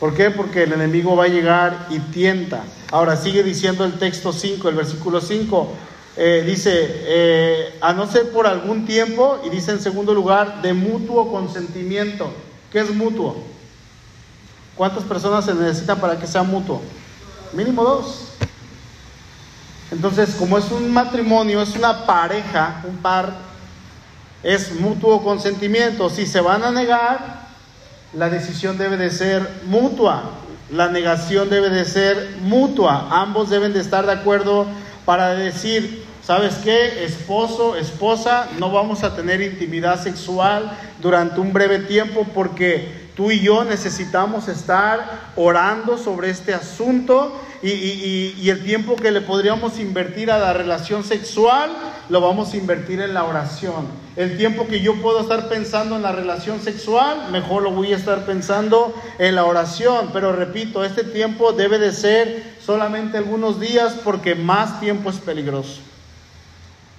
¿Por 0.00 0.14
qué? 0.14 0.30
Porque 0.30 0.62
el 0.62 0.72
enemigo 0.72 1.16
va 1.16 1.24
a 1.24 1.28
llegar 1.28 1.86
y 1.90 1.98
tienta. 1.98 2.62
Ahora 2.92 3.16
sigue 3.16 3.42
diciendo 3.42 3.84
el 3.84 3.98
texto 3.98 4.32
5, 4.32 4.68
el 4.68 4.76
versículo 4.76 5.20
5, 5.20 5.74
eh, 6.20 6.42
dice, 6.44 6.72
eh, 6.72 7.78
a 7.80 7.92
no 7.92 8.10
ser 8.10 8.32
por 8.32 8.48
algún 8.48 8.86
tiempo, 8.86 9.40
y 9.46 9.50
dice 9.50 9.70
en 9.70 9.80
segundo 9.80 10.12
lugar, 10.12 10.62
de 10.62 10.72
mutuo 10.72 11.30
consentimiento. 11.30 12.32
¿Qué 12.72 12.80
es 12.80 12.92
mutuo? 12.92 13.36
¿Cuántas 14.74 15.04
personas 15.04 15.44
se 15.44 15.54
necesitan 15.54 16.00
para 16.00 16.18
que 16.18 16.26
sea 16.26 16.42
mutuo? 16.42 16.82
Mínimo 17.52 17.84
dos. 17.84 18.32
Entonces, 19.92 20.34
como 20.34 20.58
es 20.58 20.68
un 20.72 20.92
matrimonio, 20.92 21.62
es 21.62 21.76
una 21.76 22.04
pareja, 22.04 22.82
un 22.82 22.96
par, 22.96 23.32
es 24.42 24.72
mutuo 24.72 25.22
consentimiento. 25.22 26.10
Si 26.10 26.26
se 26.26 26.40
van 26.40 26.64
a 26.64 26.72
negar, 26.72 27.46
la 28.12 28.28
decisión 28.28 28.76
debe 28.76 28.96
de 28.96 29.10
ser 29.12 29.48
mutua. 29.66 30.32
La 30.72 30.88
negación 30.88 31.48
debe 31.48 31.70
de 31.70 31.84
ser 31.84 32.38
mutua. 32.42 33.06
Ambos 33.12 33.50
deben 33.50 33.72
de 33.72 33.80
estar 33.80 34.04
de 34.04 34.12
acuerdo 34.12 34.66
para 35.04 35.34
decir, 35.34 36.07
¿Sabes 36.28 36.56
qué? 36.56 37.06
Esposo, 37.06 37.74
esposa, 37.74 38.50
no 38.58 38.70
vamos 38.70 39.02
a 39.02 39.16
tener 39.16 39.40
intimidad 39.40 39.98
sexual 40.02 40.70
durante 41.00 41.40
un 41.40 41.54
breve 41.54 41.78
tiempo 41.78 42.26
porque 42.34 43.08
tú 43.16 43.30
y 43.30 43.40
yo 43.40 43.64
necesitamos 43.64 44.46
estar 44.48 45.30
orando 45.36 45.96
sobre 45.96 46.28
este 46.28 46.52
asunto 46.52 47.34
y, 47.62 48.46
el 48.46 48.62
tiempo 48.62 48.94
que 48.96 49.10
le 49.10 49.22
podríamos 49.22 49.78
invertir 49.78 50.30
a 50.30 50.36
la 50.36 50.52
relación 50.52 51.02
sexual 51.02 51.70
lo 52.10 52.20
vamos 52.20 52.52
a 52.52 52.58
invertir 52.58 53.00
en 53.00 53.14
la 53.14 53.24
oración. 53.24 53.86
El 54.14 54.36
tiempo 54.36 54.66
que 54.66 54.82
yo 54.82 55.00
puedo 55.00 55.20
estar 55.20 55.48
pensando 55.48 55.96
en 55.96 56.02
la 56.02 56.12
relación 56.12 56.60
sexual, 56.60 57.30
mejor 57.32 57.62
lo 57.62 57.70
voy 57.70 57.94
a 57.94 57.96
estar 57.96 58.26
pensando 58.26 58.94
en 59.18 59.34
la 59.34 59.46
oración. 59.46 60.10
Pero 60.12 60.32
repito, 60.32 60.84
este 60.84 61.04
tiempo 61.04 61.52
debe 61.52 61.78
de 61.78 61.90
ser 61.90 62.44
solamente 62.62 63.16
algunos 63.16 63.58
días 63.58 63.94
porque 64.04 64.34
más 64.34 64.78
tiempo 64.78 65.08
es 65.08 65.16
peligroso. 65.16 65.80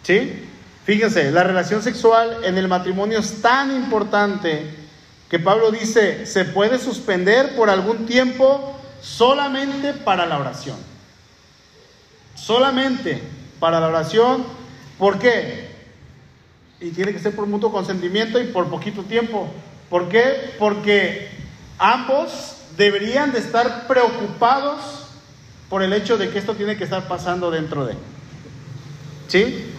¿Sí? 0.10 0.43
Fíjense, 0.86 1.30
la 1.30 1.43
relación 1.43 1.84
sexual 1.84 2.43
en 2.43 2.58
el 2.58 2.67
matrimonio 2.67 3.19
es 3.19 3.43
tan 3.43 3.76
importante 3.76 4.65
que 5.30 5.38
Pablo 5.38 5.69
dice, 5.69 6.26
se 6.26 6.45
puede 6.45 6.80
suspender 6.80 7.56
por 7.56 7.69
algún 7.69 8.08
tiempo 8.08 8.76
solamente 9.04 9.93
para 9.93 10.26
la 10.26 10.39
oración. 10.39 10.78
Solamente 12.34 13.22
para 13.60 13.80
la 13.80 13.89
oración. 13.89 14.45
¿Por 14.98 15.19
qué? 15.19 15.69
Y 16.82 16.89
tiene 16.89 17.13
que 17.13 17.19
ser 17.19 17.36
por 17.36 17.45
mutuo 17.45 17.72
consentimiento 17.72 18.41
y 18.41 18.45
por 18.45 18.67
poquito 18.67 19.04
tiempo. 19.04 19.48
¿Por 19.91 20.10
qué? 20.10 20.56
Porque 20.58 21.30
ambos 21.78 22.56
deberían 22.78 23.32
de 23.32 23.38
estar 23.38 23.86
preocupados 23.86 25.06
por 25.69 25.84
el 25.84 25.93
hecho 25.93 26.17
de 26.17 26.32
que 26.32 26.39
esto 26.39 26.56
tiene 26.56 26.78
que 26.78 26.86
estar 26.86 27.08
pasando 27.08 27.52
dentro 27.52 27.86
de. 27.86 27.93
¿Sí? 29.28 29.76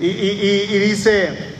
Y, 0.00 0.78
dice, 0.78 1.54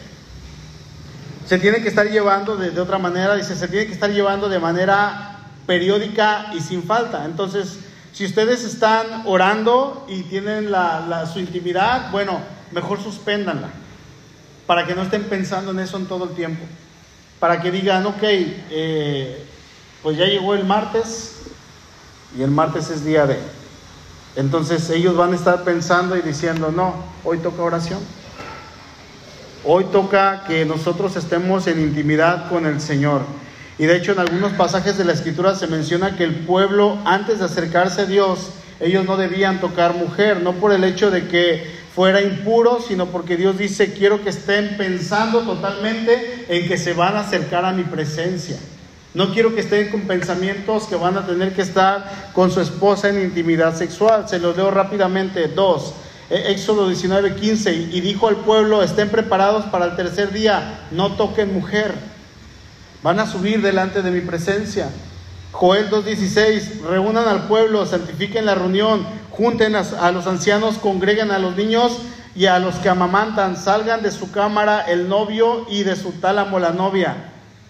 se 1.47 1.59
tiene 1.59 1.83
que 1.83 1.89
estar 1.89 2.09
llevando 2.09 2.57
de, 2.57 2.79
otra 2.81 2.99
manera, 2.99 3.35
dice, 3.37 3.55
se 3.55 3.69
tiene 3.69 3.87
que 3.87 3.93
estar 3.93 4.11
llevando 4.11 4.49
de 4.49 4.59
manera 4.59 5.39
periódica 5.67 6.53
y 6.55 6.61
sin 6.61 6.83
falta. 6.83 7.25
Entonces, 7.25 7.79
si 8.13 8.25
ustedes 8.25 8.65
están 8.65 9.23
orando 9.27 10.07
y 10.09 10.23
tienen 10.23 10.71
la, 10.71 11.29
su 11.33 11.39
intimidad, 11.39 12.11
bueno, 12.11 12.41
mejor 12.73 13.03
suspéndanla, 13.03 13.71
para 14.67 14.87
que 14.87 14.95
no 14.95 15.03
estén 15.03 15.25
pensando 15.25 15.71
en 15.71 15.81
eso 15.81 15.97
en 15.97 16.07
todo 16.07 16.25
el 16.25 16.31
tiempo. 16.31 16.65
Para 17.39 17.61
que 17.61 17.71
digan, 17.71 18.07
ok, 18.07 18.23
eh, 18.23 19.45
pues 20.03 20.17
ya 20.17 20.27
llegó 20.27 20.55
el 20.55 20.65
martes 20.65 21.43
y 22.37 22.43
el 22.43 22.51
martes 22.51 22.91
es 22.91 23.05
día 23.05 23.27
de... 23.27 23.39
Entonces 24.37 24.91
ellos 24.91 25.17
van 25.17 25.33
a 25.33 25.37
estar 25.37 25.63
pensando 25.63 26.17
y 26.17 26.23
diciendo, 26.23 26.73
no, 26.73 26.97
hoy 27.23 27.39
toca 27.39 27.63
oración. 27.63 28.01
Hoy 29.67 29.85
toca 29.85 30.45
que 30.47 30.67
nosotros 30.67 31.17
estemos 31.17 31.67
en 31.67 31.81
intimidad 31.81 32.51
con 32.51 32.67
el 32.67 32.83
Señor. 32.83 33.23
Y 33.79 33.87
de 33.87 33.97
hecho 33.97 34.13
en 34.13 34.19
algunos 34.19 34.53
pasajes 34.53 34.99
de 34.99 35.07
la 35.07 35.15
Escritura 35.15 35.55
se 35.55 35.67
menciona 35.67 36.17
que 36.17 36.25
el 36.25 36.35
pueblo 36.35 36.99
antes 37.07 37.39
de 37.39 37.47
acercarse 37.47 38.03
a 38.03 38.07
Dios, 38.07 38.51
ellos 38.79 39.07
no 39.07 39.17
debían 39.17 39.61
tocar 39.61 39.95
mujer, 39.95 40.43
no 40.43 40.53
por 40.53 40.73
el 40.73 40.85
hecho 40.85 41.11
de 41.11 41.29
que 41.29 41.67
fuera 41.95 42.21
impuro, 42.21 42.81
sino 42.87 43.07
porque 43.07 43.39
Dios 43.39 43.57
dice, 43.57 43.95
quiero 43.95 44.23
que 44.23 44.31
estén 44.31 44.77
pensando 44.77 45.41
totalmente 45.41 46.45
en 46.49 46.69
que 46.69 46.77
se 46.77 46.93
van 46.93 47.17
a 47.17 47.21
acercar 47.21 47.65
a 47.65 47.73
mi 47.73 47.85
presencia. 47.85 48.59
No 49.15 49.33
quiero 49.33 49.55
que 49.55 49.61
estén 49.61 49.91
con 49.91 50.03
pensamientos 50.03 50.89
que 50.89 50.97
van 50.97 51.17
a 51.17 51.25
tener 51.25 51.55
que 51.55 51.63
estar 51.63 52.33
con 52.35 52.51
su 52.51 52.61
esposa 52.61 53.09
en 53.09 53.23
intimidad 53.23 53.77
sexual. 53.77 54.29
Se 54.29 54.41
los 54.41 54.57
leo 54.57 54.73
rápidamente. 54.73 55.47
Dos, 55.47 55.95
Éxodo 56.35 56.89
19, 56.89 57.37
15, 57.37 57.73
y 57.73 58.01
dijo 58.01 58.29
al 58.29 58.37
pueblo, 58.37 58.83
estén 58.83 59.09
preparados 59.09 59.67
para 59.67 59.85
el 59.85 59.97
tercer 59.97 60.33
día, 60.33 60.87
no 60.91 61.13
toquen 61.13 61.55
mujer, 61.55 61.95
van 63.03 63.21
a 63.21 63.27
subir 63.27 63.63
delante 63.63 64.03
de 64.03 64.11
mi 64.11 64.21
presencia. 64.21 64.89
Joel 65.53 65.89
2.16, 65.89 66.81
reúnan 66.89 67.29
al 67.29 67.47
pueblo, 67.47 67.87
santifiquen 67.87 68.47
la 68.47 68.57
reunión, 68.57 69.07
junten 69.31 69.77
a, 69.77 70.11
los 70.11 70.27
ancianos, 70.27 70.79
congreguen 70.79 71.31
a 71.31 71.39
los 71.39 71.55
niños 71.55 71.99
y 72.35 72.47
a 72.47 72.59
los 72.59 72.75
que 72.77 72.89
amamantan, 72.89 73.57
salgan 73.57 74.03
de 74.03 74.11
su 74.11 74.33
cámara 74.33 74.81
el 74.81 75.09
novio 75.09 75.65
y 75.71 75.85
de 75.85 75.95
su 75.95 76.11
tálamo 76.13 76.59
la 76.59 76.71
novia. 76.73 77.15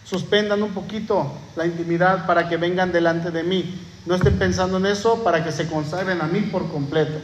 Suspendan 0.05 0.63
un 0.63 0.71
poquito 0.71 1.33
la 1.57 1.67
intimidad 1.67 2.25
para 2.25 2.49
que 2.49 2.57
vengan 2.57 2.93
delante 2.93 3.31
de 3.31 3.43
mí. 3.43 3.79
No 4.07 4.15
estén 4.15 4.39
pensando 4.39 4.79
en 4.79 4.87
eso 4.87 5.23
para 5.23 5.45
que 5.45 5.53
se 5.53 5.67
consagren 5.67 6.23
a 6.23 6.27
mí 6.27 6.41
por 6.41 6.71
completo. 6.71 7.19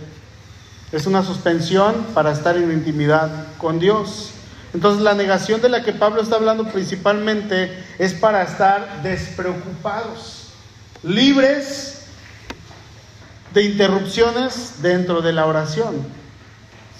Es 0.93 1.07
una 1.07 1.23
suspensión 1.23 2.07
para 2.15 2.33
estar 2.33 2.57
en 2.57 2.73
intimidad 2.73 3.47
con 3.59 3.79
Dios. 3.79 4.33
Entonces 4.75 5.03
la 5.03 5.15
negación 5.15 5.61
de 5.61 5.69
la 5.69 5.83
que 5.83 5.93
Pablo 5.93 6.23
está 6.23 6.37
hablando 6.37 6.69
principalmente 6.69 7.85
es 7.99 8.15
para 8.15 8.43
estar 8.43 9.03
despreocupados, 9.03 10.49
libres 11.03 12.03
de 13.53 13.65
interrupciones 13.65 14.75
dentro 14.83 15.23
de 15.23 15.33
la 15.33 15.47
oración. 15.47 16.07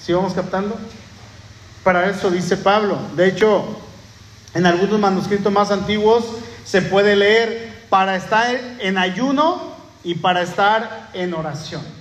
¿Sí 0.01 0.13
vamos 0.13 0.35
captando? 0.35 0.77
Para 1.85 2.09
eso 2.11 2.31
dice 2.31 2.57
Pablo. 2.57 2.99
De 3.17 3.29
hecho, 3.29 3.65
en 4.55 4.67
algunos 4.67 4.99
manuscritos 4.99 5.53
más 5.53 5.71
antiguos 5.71 6.25
se 6.65 6.83
puede 6.83 7.17
leer 7.17 7.87
para 7.89 8.17
estar 8.17 8.49
en 8.79 8.99
ayuno 8.99 9.75
y 10.03 10.15
para 10.15 10.43
estar 10.43 11.11
en 11.13 11.35
oración. 11.35 12.00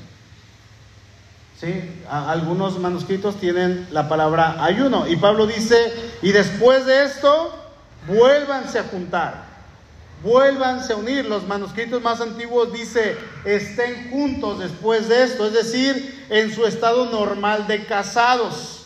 ¿Sí? 1.60 2.04
algunos 2.10 2.80
manuscritos 2.80 3.36
tienen 3.40 3.88
la 3.92 4.08
palabra 4.08 4.64
ayuno. 4.64 5.08
Y 5.08 5.16
Pablo 5.16 5.48
dice, 5.48 5.94
y 6.22 6.32
después 6.32 6.86
de 6.86 7.04
esto, 7.04 7.54
vuélvanse 8.08 8.80
a 8.80 8.84
juntar, 8.84 9.46
vuélvanse 10.24 10.94
a 10.94 10.98
unir. 10.98 11.26
Los 11.26 11.48
manuscritos 11.48 12.02
más 12.02 12.22
antiguos 12.22 12.72
dice, 12.72 13.18
estén 13.46 14.10
juntos 14.12 14.60
después 14.60 15.10
de 15.10 15.24
esto, 15.24 15.46
es 15.46 15.54
decir, 15.54 16.28
en 16.30 16.54
su 16.54 16.66
estado 16.66 17.06
normal 17.08 17.68
de 17.68 17.86
casados. 17.86 18.86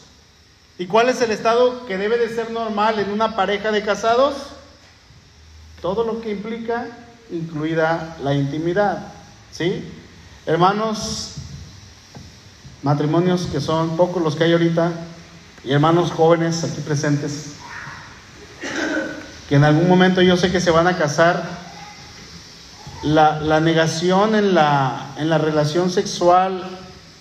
¿Y 0.78 0.88
cuál 0.88 1.09
es 1.09 1.21
el 1.21 1.32
estado 1.32 1.86
que 1.86 1.97
debe 1.97 2.17
de 2.17 2.34
ser 2.34 2.49
normal 2.51 2.97
en 2.99 3.11
una 3.11 3.36
pareja 3.36 3.71
de 3.71 3.84
casados? 3.84 4.53
todo 5.84 6.05
lo 6.05 6.21
que 6.21 6.32
implica, 6.32 6.88
incluida 7.30 8.15
la 8.24 8.34
intimidad. 8.34 8.99
¿Sí? 9.51 9.84
Hermanos, 10.45 11.34
matrimonios 12.84 13.48
que 13.48 13.62
son 13.62 13.98
pocos 13.98 14.22
los 14.22 14.36
que 14.36 14.44
hay 14.44 14.54
ahorita, 14.54 14.92
y 15.64 15.72
hermanos 15.72 16.12
jóvenes 16.12 16.64
aquí 16.64 16.82
presentes, 16.82 17.54
que 19.50 19.56
en 19.56 19.64
algún 19.64 19.88
momento 19.88 20.22
yo 20.22 20.38
sé 20.38 20.52
que 20.52 20.60
se 20.60 20.72
van 20.72 20.88
a 20.88 20.98
casar, 20.98 21.64
la, 23.04 23.40
la 23.42 23.60
negación 23.60 24.36
en 24.36 24.54
la, 24.54 25.14
en 25.18 25.30
la 25.30 25.38
relación 25.38 25.90
sexual 25.90 26.64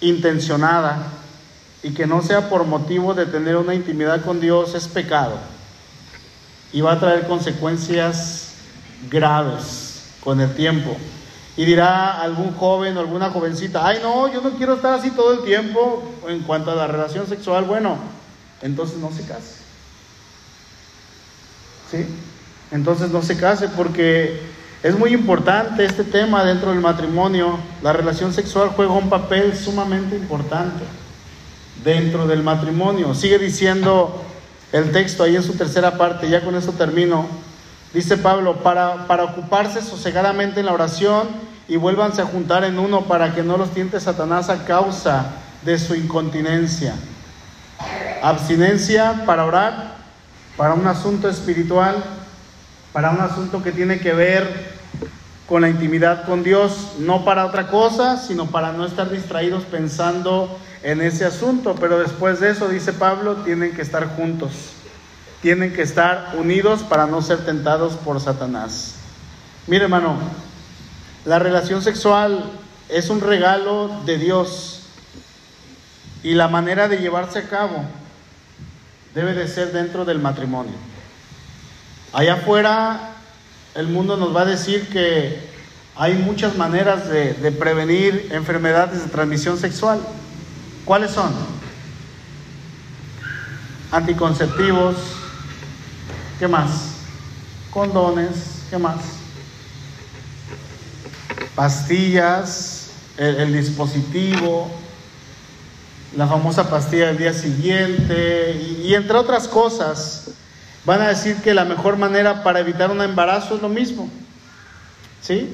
intencionada 0.00 1.08
y 1.82 1.90
que 1.90 2.06
no 2.06 2.22
sea 2.22 2.48
por 2.48 2.64
motivo 2.64 3.14
de 3.14 3.26
tener 3.26 3.56
una 3.56 3.74
intimidad 3.74 4.24
con 4.24 4.40
Dios 4.40 4.74
es 4.74 4.86
pecado 4.86 5.38
y 6.72 6.80
va 6.80 6.92
a 6.92 7.00
traer 7.00 7.26
consecuencias 7.26 8.54
graves 9.10 10.04
con 10.22 10.40
el 10.40 10.54
tiempo. 10.54 10.96
Y 11.56 11.64
dirá 11.64 12.20
algún 12.22 12.54
joven 12.54 12.96
o 12.96 13.00
alguna 13.00 13.30
jovencita, 13.30 13.86
ay 13.86 13.98
no, 14.02 14.32
yo 14.32 14.40
no 14.40 14.50
quiero 14.52 14.74
estar 14.74 14.94
así 14.94 15.10
todo 15.10 15.34
el 15.34 15.44
tiempo 15.44 16.02
en 16.26 16.40
cuanto 16.40 16.70
a 16.70 16.74
la 16.74 16.86
relación 16.86 17.26
sexual. 17.26 17.64
Bueno, 17.64 17.98
entonces 18.62 18.98
no 18.98 19.12
se 19.12 19.22
case. 19.26 19.56
¿Sí? 21.90 22.06
Entonces 22.70 23.10
no 23.10 23.22
se 23.22 23.36
case 23.36 23.68
porque 23.68 24.40
es 24.82 24.98
muy 24.98 25.12
importante 25.12 25.84
este 25.84 26.04
tema 26.04 26.42
dentro 26.42 26.70
del 26.70 26.80
matrimonio. 26.80 27.58
La 27.82 27.92
relación 27.92 28.32
sexual 28.32 28.70
juega 28.74 28.92
un 28.92 29.10
papel 29.10 29.56
sumamente 29.56 30.16
importante 30.16 30.84
dentro 31.84 32.26
del 32.26 32.42
matrimonio. 32.42 33.14
Sigue 33.14 33.38
diciendo 33.38 34.22
el 34.72 34.90
texto 34.90 35.22
ahí 35.22 35.36
en 35.36 35.42
su 35.42 35.52
tercera 35.52 35.98
parte, 35.98 36.28
ya 36.28 36.42
con 36.42 36.54
eso 36.54 36.72
termino. 36.72 37.26
Dice 37.94 38.16
Pablo, 38.16 38.62
para, 38.62 39.06
para 39.06 39.24
ocuparse 39.24 39.82
sosegadamente 39.82 40.60
en 40.60 40.66
la 40.66 40.72
oración 40.72 41.28
y 41.68 41.76
vuélvanse 41.76 42.22
a 42.22 42.26
juntar 42.26 42.64
en 42.64 42.78
uno 42.78 43.02
para 43.02 43.34
que 43.34 43.42
no 43.42 43.56
los 43.56 43.70
tiente 43.72 44.00
Satanás 44.00 44.48
a 44.48 44.64
causa 44.64 45.26
de 45.62 45.78
su 45.78 45.94
incontinencia. 45.94 46.94
Abstinencia 48.22 49.24
para 49.26 49.44
orar, 49.44 49.96
para 50.56 50.74
un 50.74 50.86
asunto 50.86 51.28
espiritual, 51.28 51.96
para 52.92 53.10
un 53.10 53.20
asunto 53.20 53.62
que 53.62 53.72
tiene 53.72 54.00
que 54.00 54.12
ver 54.12 54.72
con 55.48 55.62
la 55.62 55.68
intimidad 55.68 56.24
con 56.24 56.42
Dios, 56.42 56.94
no 56.98 57.24
para 57.24 57.44
otra 57.44 57.68
cosa, 57.68 58.16
sino 58.16 58.46
para 58.46 58.72
no 58.72 58.86
estar 58.86 59.10
distraídos 59.10 59.64
pensando 59.64 60.58
en 60.82 61.00
ese 61.02 61.24
asunto, 61.24 61.74
pero 61.78 61.98
después 61.98 62.40
de 62.40 62.50
eso, 62.50 62.68
dice 62.68 62.92
Pablo, 62.92 63.36
tienen 63.44 63.74
que 63.74 63.82
estar 63.82 64.16
juntos, 64.16 64.72
tienen 65.42 65.72
que 65.72 65.82
estar 65.82 66.34
unidos 66.38 66.82
para 66.84 67.06
no 67.06 67.20
ser 67.20 67.44
tentados 67.44 67.94
por 67.94 68.20
Satanás. 68.20 68.94
Mire 69.66 69.84
hermano, 69.84 70.16
la 71.24 71.40
relación 71.40 71.82
sexual 71.82 72.44
es 72.88 73.10
un 73.10 73.20
regalo 73.20 73.90
de 74.06 74.18
Dios 74.18 74.82
y 76.22 76.34
la 76.34 76.46
manera 76.46 76.88
de 76.88 76.98
llevarse 76.98 77.40
a 77.40 77.48
cabo 77.48 77.84
debe 79.14 79.34
de 79.34 79.48
ser 79.48 79.72
dentro 79.72 80.04
del 80.04 80.20
matrimonio. 80.20 80.74
Allá 82.12 82.34
afuera 82.34 83.10
el 83.74 83.88
mundo 83.88 84.16
nos 84.16 84.34
va 84.34 84.42
a 84.42 84.46
decir 84.46 84.88
que 84.90 85.50
hay 85.96 86.14
muchas 86.14 86.56
maneras 86.56 87.08
de, 87.08 87.34
de 87.34 87.50
prevenir 87.50 88.28
enfermedades 88.30 89.02
de 89.02 89.10
transmisión 89.10 89.58
sexual. 89.58 90.00
¿Cuáles 90.84 91.10
son? 91.10 91.32
Anticonceptivos, 93.90 95.21
¿qué 96.42 96.48
más? 96.48 96.70
Condones, 97.70 98.64
¿qué 98.68 98.76
más? 98.76 98.96
Pastillas, 101.54 102.90
el, 103.16 103.52
dispositivo, 103.52 104.68
la 106.16 106.26
famosa 106.26 106.68
pastilla 106.68 107.06
del 107.06 107.18
día 107.18 107.32
siguiente 107.32 108.60
y, 108.60 108.88
y, 108.88 108.94
entre 108.96 109.18
otras 109.18 109.46
cosas, 109.46 110.32
van 110.84 111.02
a 111.02 111.10
decir 111.10 111.36
que 111.36 111.54
la 111.54 111.64
mejor 111.64 111.96
manera 111.96 112.42
para 112.42 112.58
evitar 112.58 112.90
un 112.90 113.02
embarazo 113.02 113.54
es 113.54 113.62
lo 113.62 113.68
mismo. 113.68 114.10
¿Sí? 115.20 115.48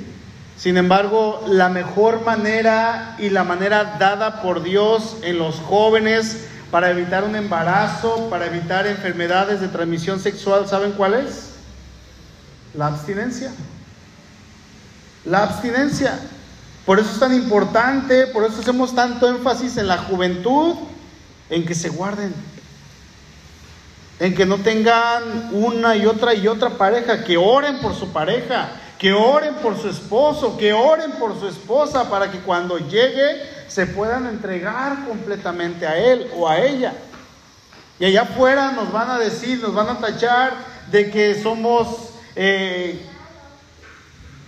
Sin 0.56 0.78
embargo, 0.78 1.44
la 1.48 1.68
mejor 1.68 2.24
manera 2.24 3.14
y 3.18 3.28
la 3.28 3.44
manera 3.44 3.98
dada 3.98 4.40
por 4.40 4.62
Dios 4.62 5.18
en 5.20 5.36
los 5.36 5.56
jóvenes 5.56 6.48
para 6.70 6.90
evitar 6.90 7.24
un 7.24 7.34
embarazo, 7.34 8.28
para 8.28 8.46
evitar 8.46 8.86
enfermedades 8.86 9.60
de 9.60 9.68
transmisión 9.68 10.20
sexual, 10.20 10.68
¿saben 10.68 10.92
cuál 10.92 11.14
es? 11.14 11.50
La 12.74 12.88
abstinencia. 12.88 13.50
La 15.24 15.44
abstinencia. 15.44 16.18
Por 16.84 16.98
eso 16.98 17.10
es 17.10 17.20
tan 17.20 17.34
importante, 17.34 18.26
por 18.28 18.44
eso 18.44 18.60
hacemos 18.60 18.94
tanto 18.94 19.28
énfasis 19.28 19.76
en 19.76 19.88
la 19.88 19.98
juventud, 19.98 20.74
en 21.50 21.64
que 21.64 21.74
se 21.74 21.88
guarden, 21.88 22.34
en 24.20 24.34
que 24.34 24.46
no 24.46 24.58
tengan 24.58 25.50
una 25.52 25.96
y 25.96 26.06
otra 26.06 26.34
y 26.34 26.48
otra 26.48 26.70
pareja, 26.70 27.24
que 27.24 27.36
oren 27.36 27.80
por 27.80 27.94
su 27.94 28.10
pareja, 28.10 28.70
que 28.98 29.12
oren 29.12 29.54
por 29.56 29.80
su 29.80 29.88
esposo, 29.88 30.56
que 30.58 30.72
oren 30.72 31.12
por 31.12 31.38
su 31.38 31.46
esposa 31.48 32.10
para 32.10 32.30
que 32.30 32.40
cuando 32.40 32.78
llegue 32.78 33.57
se 33.68 33.86
puedan 33.86 34.26
entregar 34.26 35.06
completamente 35.06 35.86
a 35.86 35.96
él 35.96 36.30
o 36.36 36.48
a 36.48 36.58
ella. 36.58 36.94
Y 38.00 38.06
allá 38.06 38.22
afuera 38.22 38.72
nos 38.72 38.92
van 38.92 39.10
a 39.10 39.18
decir, 39.18 39.60
nos 39.60 39.74
van 39.74 39.88
a 39.88 39.98
tachar 39.98 40.52
de 40.90 41.10
que 41.10 41.40
somos, 41.40 42.10
eh, 42.36 43.04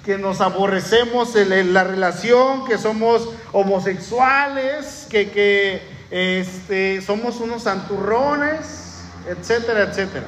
que 0.05 0.19
nos 0.19 0.41
aborrecemos 0.41 1.35
en 1.37 1.75
la 1.75 1.85
relación, 1.85 2.67
que 2.67 2.79
somos 2.79 3.29
homosexuales, 3.53 5.07
que, 5.11 5.31
que 5.31 5.83
este, 6.11 7.03
somos 7.03 7.41
unos 7.41 7.65
santurrones, 7.65 9.05
etcétera, 9.29 9.83
etcétera. 9.83 10.27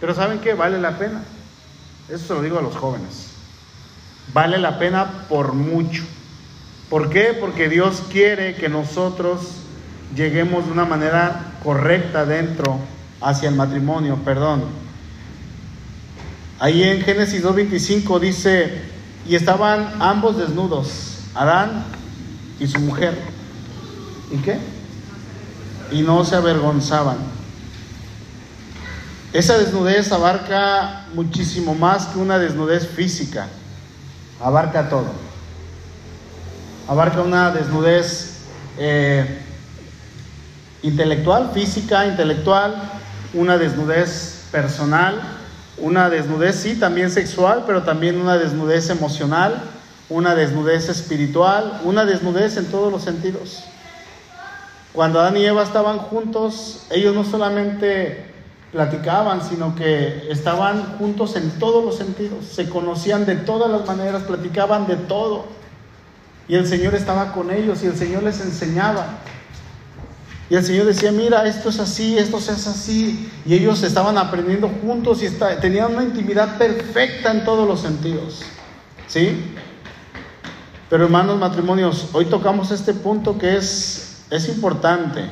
Pero 0.00 0.14
¿saben 0.14 0.40
qué? 0.40 0.54
Vale 0.54 0.78
la 0.80 0.98
pena. 0.98 1.22
Eso 2.08 2.26
se 2.26 2.34
lo 2.34 2.42
digo 2.42 2.58
a 2.58 2.62
los 2.62 2.76
jóvenes. 2.76 3.28
Vale 4.32 4.58
la 4.58 4.78
pena 4.78 5.26
por 5.28 5.52
mucho. 5.52 6.04
¿Por 6.90 7.10
qué? 7.10 7.36
Porque 7.38 7.68
Dios 7.68 8.02
quiere 8.10 8.54
que 8.54 8.68
nosotros 8.68 9.40
lleguemos 10.16 10.66
de 10.66 10.72
una 10.72 10.86
manera 10.86 11.52
correcta 11.62 12.24
dentro 12.24 12.78
hacia 13.20 13.50
el 13.50 13.56
matrimonio, 13.56 14.16
perdón. 14.24 14.64
Ahí 16.58 16.82
en 16.82 17.02
Génesis 17.02 17.44
2.25 17.44 18.18
dice, 18.20 18.80
y 19.28 19.34
estaban 19.34 19.96
ambos 20.00 20.38
desnudos, 20.38 21.18
Adán 21.34 21.84
y 22.58 22.66
su 22.66 22.80
mujer. 22.80 23.18
¿Y 24.32 24.38
qué? 24.38 24.58
Y 25.92 26.02
no 26.02 26.24
se 26.24 26.36
avergonzaban. 26.36 27.18
Esa 29.34 29.58
desnudez 29.58 30.10
abarca 30.10 31.06
muchísimo 31.14 31.74
más 31.74 32.06
que 32.06 32.18
una 32.18 32.38
desnudez 32.38 32.88
física, 32.88 33.46
abarca 34.40 34.88
todo. 34.88 35.27
Abarca 36.88 37.20
una 37.20 37.50
desnudez 37.50 38.38
eh, 38.78 39.42
intelectual, 40.82 41.50
física, 41.52 42.06
intelectual, 42.06 42.74
una 43.34 43.58
desnudez 43.58 44.46
personal, 44.50 45.20
una 45.76 46.08
desnudez 46.08 46.56
sí 46.56 46.76
también 46.76 47.10
sexual, 47.10 47.64
pero 47.66 47.82
también 47.82 48.18
una 48.18 48.38
desnudez 48.38 48.88
emocional, 48.88 49.60
una 50.08 50.34
desnudez 50.34 50.88
espiritual, 50.88 51.78
una 51.84 52.06
desnudez 52.06 52.56
en 52.56 52.64
todos 52.70 52.90
los 52.90 53.02
sentidos. 53.02 53.64
Cuando 54.94 55.20
Adán 55.20 55.36
y 55.36 55.44
Eva 55.44 55.64
estaban 55.64 55.98
juntos, 55.98 56.86
ellos 56.88 57.14
no 57.14 57.22
solamente 57.22 58.32
platicaban, 58.72 59.42
sino 59.46 59.74
que 59.74 60.26
estaban 60.30 60.96
juntos 60.96 61.36
en 61.36 61.50
todos 61.58 61.84
los 61.84 61.96
sentidos, 61.98 62.46
se 62.46 62.66
conocían 62.70 63.26
de 63.26 63.36
todas 63.36 63.70
las 63.70 63.86
maneras, 63.86 64.22
platicaban 64.22 64.86
de 64.86 64.96
todo. 64.96 65.57
Y 66.48 66.54
el 66.54 66.66
Señor 66.66 66.94
estaba 66.94 67.32
con 67.32 67.50
ellos 67.50 67.82
y 67.82 67.86
el 67.86 67.96
Señor 67.96 68.22
les 68.22 68.40
enseñaba. 68.40 69.06
Y 70.50 70.54
el 70.54 70.64
Señor 70.64 70.86
decía, 70.86 71.12
mira, 71.12 71.46
esto 71.46 71.68
es 71.68 71.78
así, 71.78 72.16
esto 72.16 72.38
hace 72.38 72.52
así. 72.52 73.30
Y 73.44 73.54
ellos 73.54 73.82
estaban 73.82 74.16
aprendiendo 74.16 74.70
juntos 74.82 75.22
y 75.22 75.28
tenían 75.60 75.94
una 75.94 76.04
intimidad 76.04 76.56
perfecta 76.56 77.30
en 77.30 77.44
todos 77.44 77.68
los 77.68 77.80
sentidos. 77.80 78.42
¿Sí? 79.06 79.54
Pero 80.88 81.04
hermanos 81.04 81.38
matrimonios, 81.38 82.08
hoy 82.14 82.24
tocamos 82.24 82.70
este 82.70 82.94
punto 82.94 83.36
que 83.36 83.56
es, 83.56 84.24
es 84.30 84.48
importante. 84.48 85.26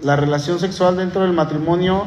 La 0.00 0.16
relación 0.16 0.58
sexual 0.58 0.96
dentro 0.96 1.20
del 1.20 1.32
matrimonio 1.32 2.06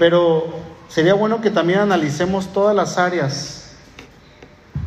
pero 0.00 0.48
sería 0.88 1.12
bueno 1.12 1.42
que 1.42 1.50
también 1.50 1.80
analicemos 1.80 2.54
todas 2.54 2.74
las 2.74 2.96
áreas 2.96 3.59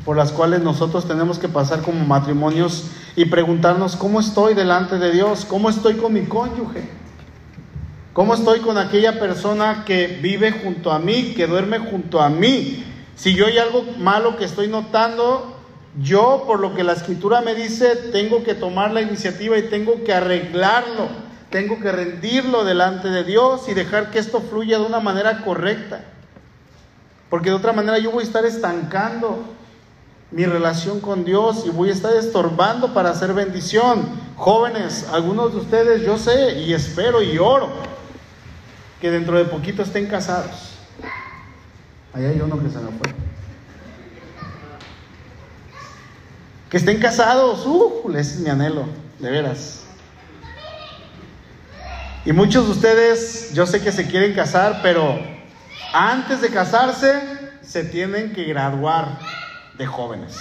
por 0.06 0.18
las 0.18 0.32
cuales 0.32 0.62
nosotros 0.62 1.08
tenemos 1.08 1.40
que 1.40 1.48
pasar 1.48 1.82
como 1.82 2.06
matrimonios 2.06 2.88
y 3.16 3.26
preguntarnos 3.26 3.96
cómo 3.96 4.20
estoy 4.20 4.54
delante 4.54 4.98
de 4.98 5.12
Dios, 5.12 5.46
cómo 5.46 5.70
estoy 5.70 5.96
con 5.96 6.14
mi 6.14 6.26
cónyuge, 6.26 6.90
cómo 8.12 8.34
estoy 8.34 8.60
con 8.60 8.78
aquella 8.78 9.20
persona 9.20 9.84
que 9.86 10.08
vive 10.22 10.52
junto 10.52 10.92
a 10.92 11.00
mí, 11.00 11.34
que 11.36 11.48
duerme 11.48 11.80
junto 11.80 12.22
a 12.22 12.30
mí, 12.30 12.86
Si 13.16 13.36
yo 13.36 13.46
hay 13.46 13.60
algo 13.60 13.86
malo 14.00 14.38
que 14.38 14.44
estoy 14.44 14.68
notando, 14.68 15.56
yo, 16.02 16.46
por 16.48 16.60
lo 16.60 16.74
que 16.74 16.84
la 16.84 16.94
escritura 16.94 17.42
me 17.42 17.54
dice, 17.54 17.96
tengo 18.12 18.44
que 18.44 18.56
tomar 18.56 18.92
la 18.92 19.02
iniciativa 19.02 19.56
y 19.58 19.70
tengo 19.70 20.04
que 20.04 20.14
arreglarlo, 20.14 21.08
tengo 21.52 21.80
que 21.80 21.92
rendirlo 21.92 22.64
delante 22.66 23.10
de 23.10 23.24
Dios 23.24 23.70
y 23.70 23.76
dejar 23.76 24.10
que 24.10 24.18
esto 24.18 24.42
fluya 24.42 24.80
de 24.80 24.86
una 24.86 25.00
manera 25.00 25.44
correcta. 25.44 26.04
Porque 27.30 27.52
de 27.52 27.56
otra 27.56 27.72
manera 27.72 28.00
yo 28.00 28.10
voy 28.10 28.24
a 28.24 28.28
estar 28.28 28.46
estancando 28.46 29.44
mi 30.34 30.48
relación 30.48 31.00
con 31.00 31.24
Dios 31.24 31.64
y 31.66 31.70
voy 31.70 31.90
a 31.90 31.94
estar 31.94 32.14
estorbando 32.16 32.94
para 32.94 33.12
hacer 33.12 33.34
bendición. 33.34 34.10
Jóvenes, 34.36 35.08
algunos 35.14 35.54
de 35.54 35.60
ustedes 35.60 36.02
yo 36.02 36.18
sé 36.18 36.60
y 36.60 36.74
espero 36.74 37.22
y 37.22 37.38
oro 37.38 37.70
que 39.00 39.12
dentro 39.12 39.38
de 39.38 39.46
poquito 39.46 39.84
estén 39.84 40.08
casados. 40.08 40.80
Ahí 42.14 42.26
hay 42.26 42.42
uno 42.42 42.60
que 42.60 42.70
se 42.70 42.80
me 42.80 42.90
fue. 42.92 43.14
Que 46.72 46.78
estén 46.78 47.00
casados, 47.00 47.68
uh, 47.68 48.10
ese 48.18 48.36
es 48.36 48.40
mi 48.40 48.50
anhelo, 48.50 48.86
de 49.20 49.30
veras. 49.30 49.84
Y 52.26 52.34
muchos 52.34 52.66
de 52.66 52.72
ustedes, 52.72 53.54
yo 53.54 53.68
sé 53.68 53.84
que 53.84 53.92
se 53.92 54.08
quieren 54.08 54.34
casar, 54.34 54.80
pero 54.82 55.20
antes 55.94 56.42
de 56.42 56.50
casarse 56.50 57.22
se 57.62 57.84
tienen 57.84 58.34
que 58.34 58.46
graduar 58.46 59.20
de 59.78 59.86
jóvenes. 59.86 60.38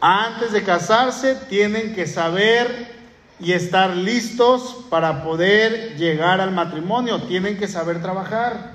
Antes 0.00 0.52
de 0.52 0.62
casarse 0.62 1.34
tienen 1.48 1.94
que 1.94 2.06
saber 2.06 3.00
y 3.38 3.52
estar 3.52 3.96
listos 3.96 4.84
para 4.90 5.22
poder 5.22 5.96
llegar 5.96 6.40
al 6.40 6.52
matrimonio. 6.52 7.22
Tienen 7.22 7.58
que 7.58 7.68
saber 7.68 8.00
trabajar. 8.00 8.72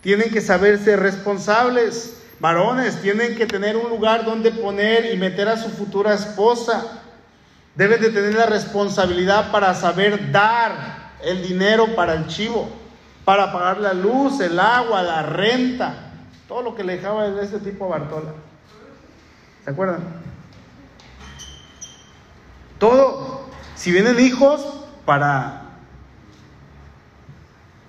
Tienen 0.00 0.30
que 0.30 0.40
saber 0.40 0.78
ser 0.78 1.00
responsables. 1.00 2.16
Varones 2.40 3.00
tienen 3.02 3.36
que 3.36 3.46
tener 3.46 3.76
un 3.76 3.90
lugar 3.90 4.24
donde 4.24 4.50
poner 4.50 5.12
y 5.12 5.16
meter 5.16 5.48
a 5.48 5.56
su 5.56 5.68
futura 5.70 6.14
esposa. 6.14 7.02
Deben 7.74 8.00
de 8.00 8.10
tener 8.10 8.34
la 8.34 8.46
responsabilidad 8.46 9.50
para 9.52 9.74
saber 9.74 10.32
dar 10.32 11.10
el 11.22 11.46
dinero 11.46 11.94
para 11.94 12.14
el 12.14 12.26
chivo, 12.26 12.68
para 13.24 13.52
pagar 13.52 13.78
la 13.78 13.92
luz, 13.92 14.40
el 14.40 14.58
agua, 14.58 15.02
la 15.02 15.22
renta, 15.22 16.09
todo 16.50 16.62
lo 16.62 16.74
que 16.74 16.82
le 16.82 16.96
dejaba 16.96 17.30
de 17.30 17.44
este 17.44 17.60
tipo 17.60 17.88
Bartola. 17.88 18.32
¿Se 19.64 19.70
acuerdan? 19.70 20.00
Todo. 22.80 23.42
Si 23.76 23.92
vienen 23.92 24.18
hijos, 24.18 24.66
para 25.04 25.62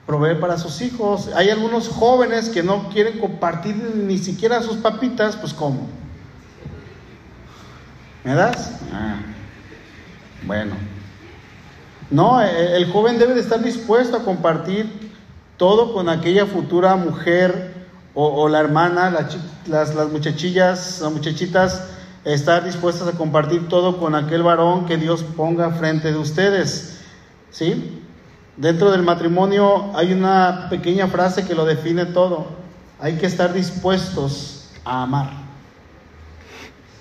proveer 0.05 0.39
para 0.39 0.59
sus 0.59 0.79
hijos. 0.81 1.31
Hay 1.35 1.49
algunos 1.49 1.87
jóvenes 1.87 2.49
que 2.49 2.61
no 2.61 2.89
quieren 2.89 3.19
compartir 3.19 3.75
ni 3.75 4.19
siquiera 4.19 4.61
sus 4.61 4.77
papitas, 4.77 5.35
pues 5.37 5.55
¿cómo? 5.55 5.89
¿Me 8.23 8.35
das? 8.35 8.79
Ah, 8.93 9.15
bueno. 10.45 10.75
No, 12.11 12.39
e, 12.43 12.77
el 12.77 12.91
joven 12.91 13.17
debe 13.17 13.33
de 13.33 13.41
estar 13.41 13.63
dispuesto 13.63 14.17
a 14.17 14.23
compartir 14.23 15.11
todo 15.57 15.95
con 15.95 16.09
aquella 16.09 16.45
futura 16.45 16.95
mujer 16.95 17.80
o, 18.13 18.49
la 18.49 18.59
hermana, 18.59 19.09
las, 19.09 19.95
las 19.95 20.09
muchachillas, 20.09 20.99
las 21.01 21.11
muchachitas, 21.11 21.87
estar 22.25 22.63
dispuestas 22.63 23.07
a 23.07 23.17
compartir 23.17 23.69
todo 23.69 23.97
con 23.97 24.15
aquel 24.15 24.43
varón 24.43 24.85
que 24.85 24.97
Dios 24.97 25.23
ponga 25.23 25.71
frente 25.71 26.11
de 26.11 26.17
ustedes. 26.17 26.99
¿Sí? 27.51 28.03
Dentro 28.57 28.91
del 28.91 29.03
matrimonio 29.03 29.91
hay 29.95 30.11
una 30.13 30.67
pequeña 30.69 31.07
frase 31.07 31.45
que 31.45 31.55
lo 31.55 31.65
define 31.65 32.05
todo. 32.05 32.47
Hay 32.99 33.17
que 33.17 33.25
estar 33.25 33.53
dispuestos 33.53 34.69
a 34.83 35.03
amar. 35.03 35.31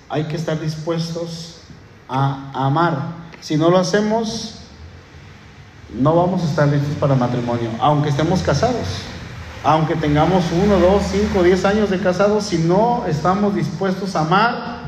Hay 0.09 0.23
que 0.25 0.35
estar 0.37 0.59
dispuestos 0.59 1.57
a 2.07 2.51
amar. 2.53 2.97
Si 3.41 3.57
no 3.57 3.69
lo 3.69 3.77
hacemos, 3.77 4.61
no 5.93 6.15
vamos 6.15 6.41
a 6.41 6.45
estar 6.45 6.67
listos 6.67 6.95
para 6.99 7.15
matrimonio, 7.15 7.69
aunque 7.79 8.09
estemos 8.09 8.41
casados. 8.41 8.87
Aunque 9.63 9.95
tengamos 9.95 10.45
uno, 10.51 10.79
dos, 10.79 11.03
cinco, 11.11 11.43
diez 11.43 11.65
años 11.65 11.89
de 11.89 11.99
casados, 11.99 12.45
si 12.45 12.57
no 12.57 13.05
estamos 13.07 13.53
dispuestos 13.53 14.15
a 14.15 14.21
amar, 14.21 14.81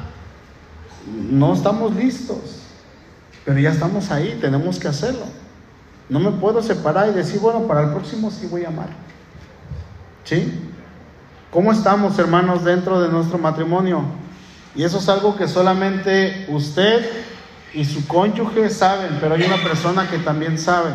no 1.30 1.53
estamos 1.53 1.95
listos. 1.95 2.59
Pero 3.45 3.59
ya 3.59 3.71
estamos 3.71 4.09
ahí, 4.09 4.38
tenemos 4.41 4.80
que 4.80 4.88
hacerlo. 4.88 5.26
No 6.09 6.19
me 6.19 6.32
puedo 6.32 6.61
separar 6.63 7.09
y 7.09 7.13
decir, 7.13 7.39
bueno, 7.39 7.67
para 7.67 7.84
el 7.84 7.89
próximo 7.91 8.32
sí 8.32 8.47
voy 8.47 8.65
a 8.65 8.69
amar. 8.69 8.89
¿Sí? 10.24 10.59
¿Cómo 11.51 11.71
estamos, 11.71 12.17
hermanos, 12.17 12.63
dentro 12.63 12.99
de 12.99 13.09
nuestro 13.09 13.38
matrimonio? 13.38 14.03
Y 14.76 14.84
eso 14.84 14.97
es 14.97 15.07
algo 15.07 15.36
que 15.36 15.47
solamente 15.47 16.47
usted 16.49 17.07
y 17.74 17.86
su 17.86 18.07
cónyuge 18.07 18.69
saben, 18.69 19.17
pero 19.19 19.36
hay 19.36 19.43
una 19.43 19.57
persona 19.57 20.09
que 20.09 20.17
también 20.19 20.57
sabe, 20.57 20.91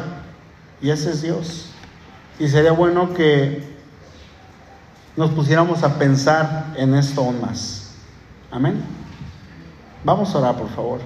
y 0.80 0.90
ese 0.90 1.10
es 1.10 1.22
Dios. 1.22 1.70
Y 2.38 2.48
sería 2.48 2.72
bueno 2.72 3.14
que 3.14 3.62
nos 5.16 5.30
pusiéramos 5.32 5.82
a 5.82 5.98
pensar 5.98 6.72
en 6.76 6.94
esto 6.94 7.20
aún 7.22 7.40
más. 7.40 7.94
Amén. 8.50 8.80
Vamos 10.04 10.32
a 10.34 10.38
orar, 10.38 10.56
por 10.56 10.68
favor. 10.70 11.00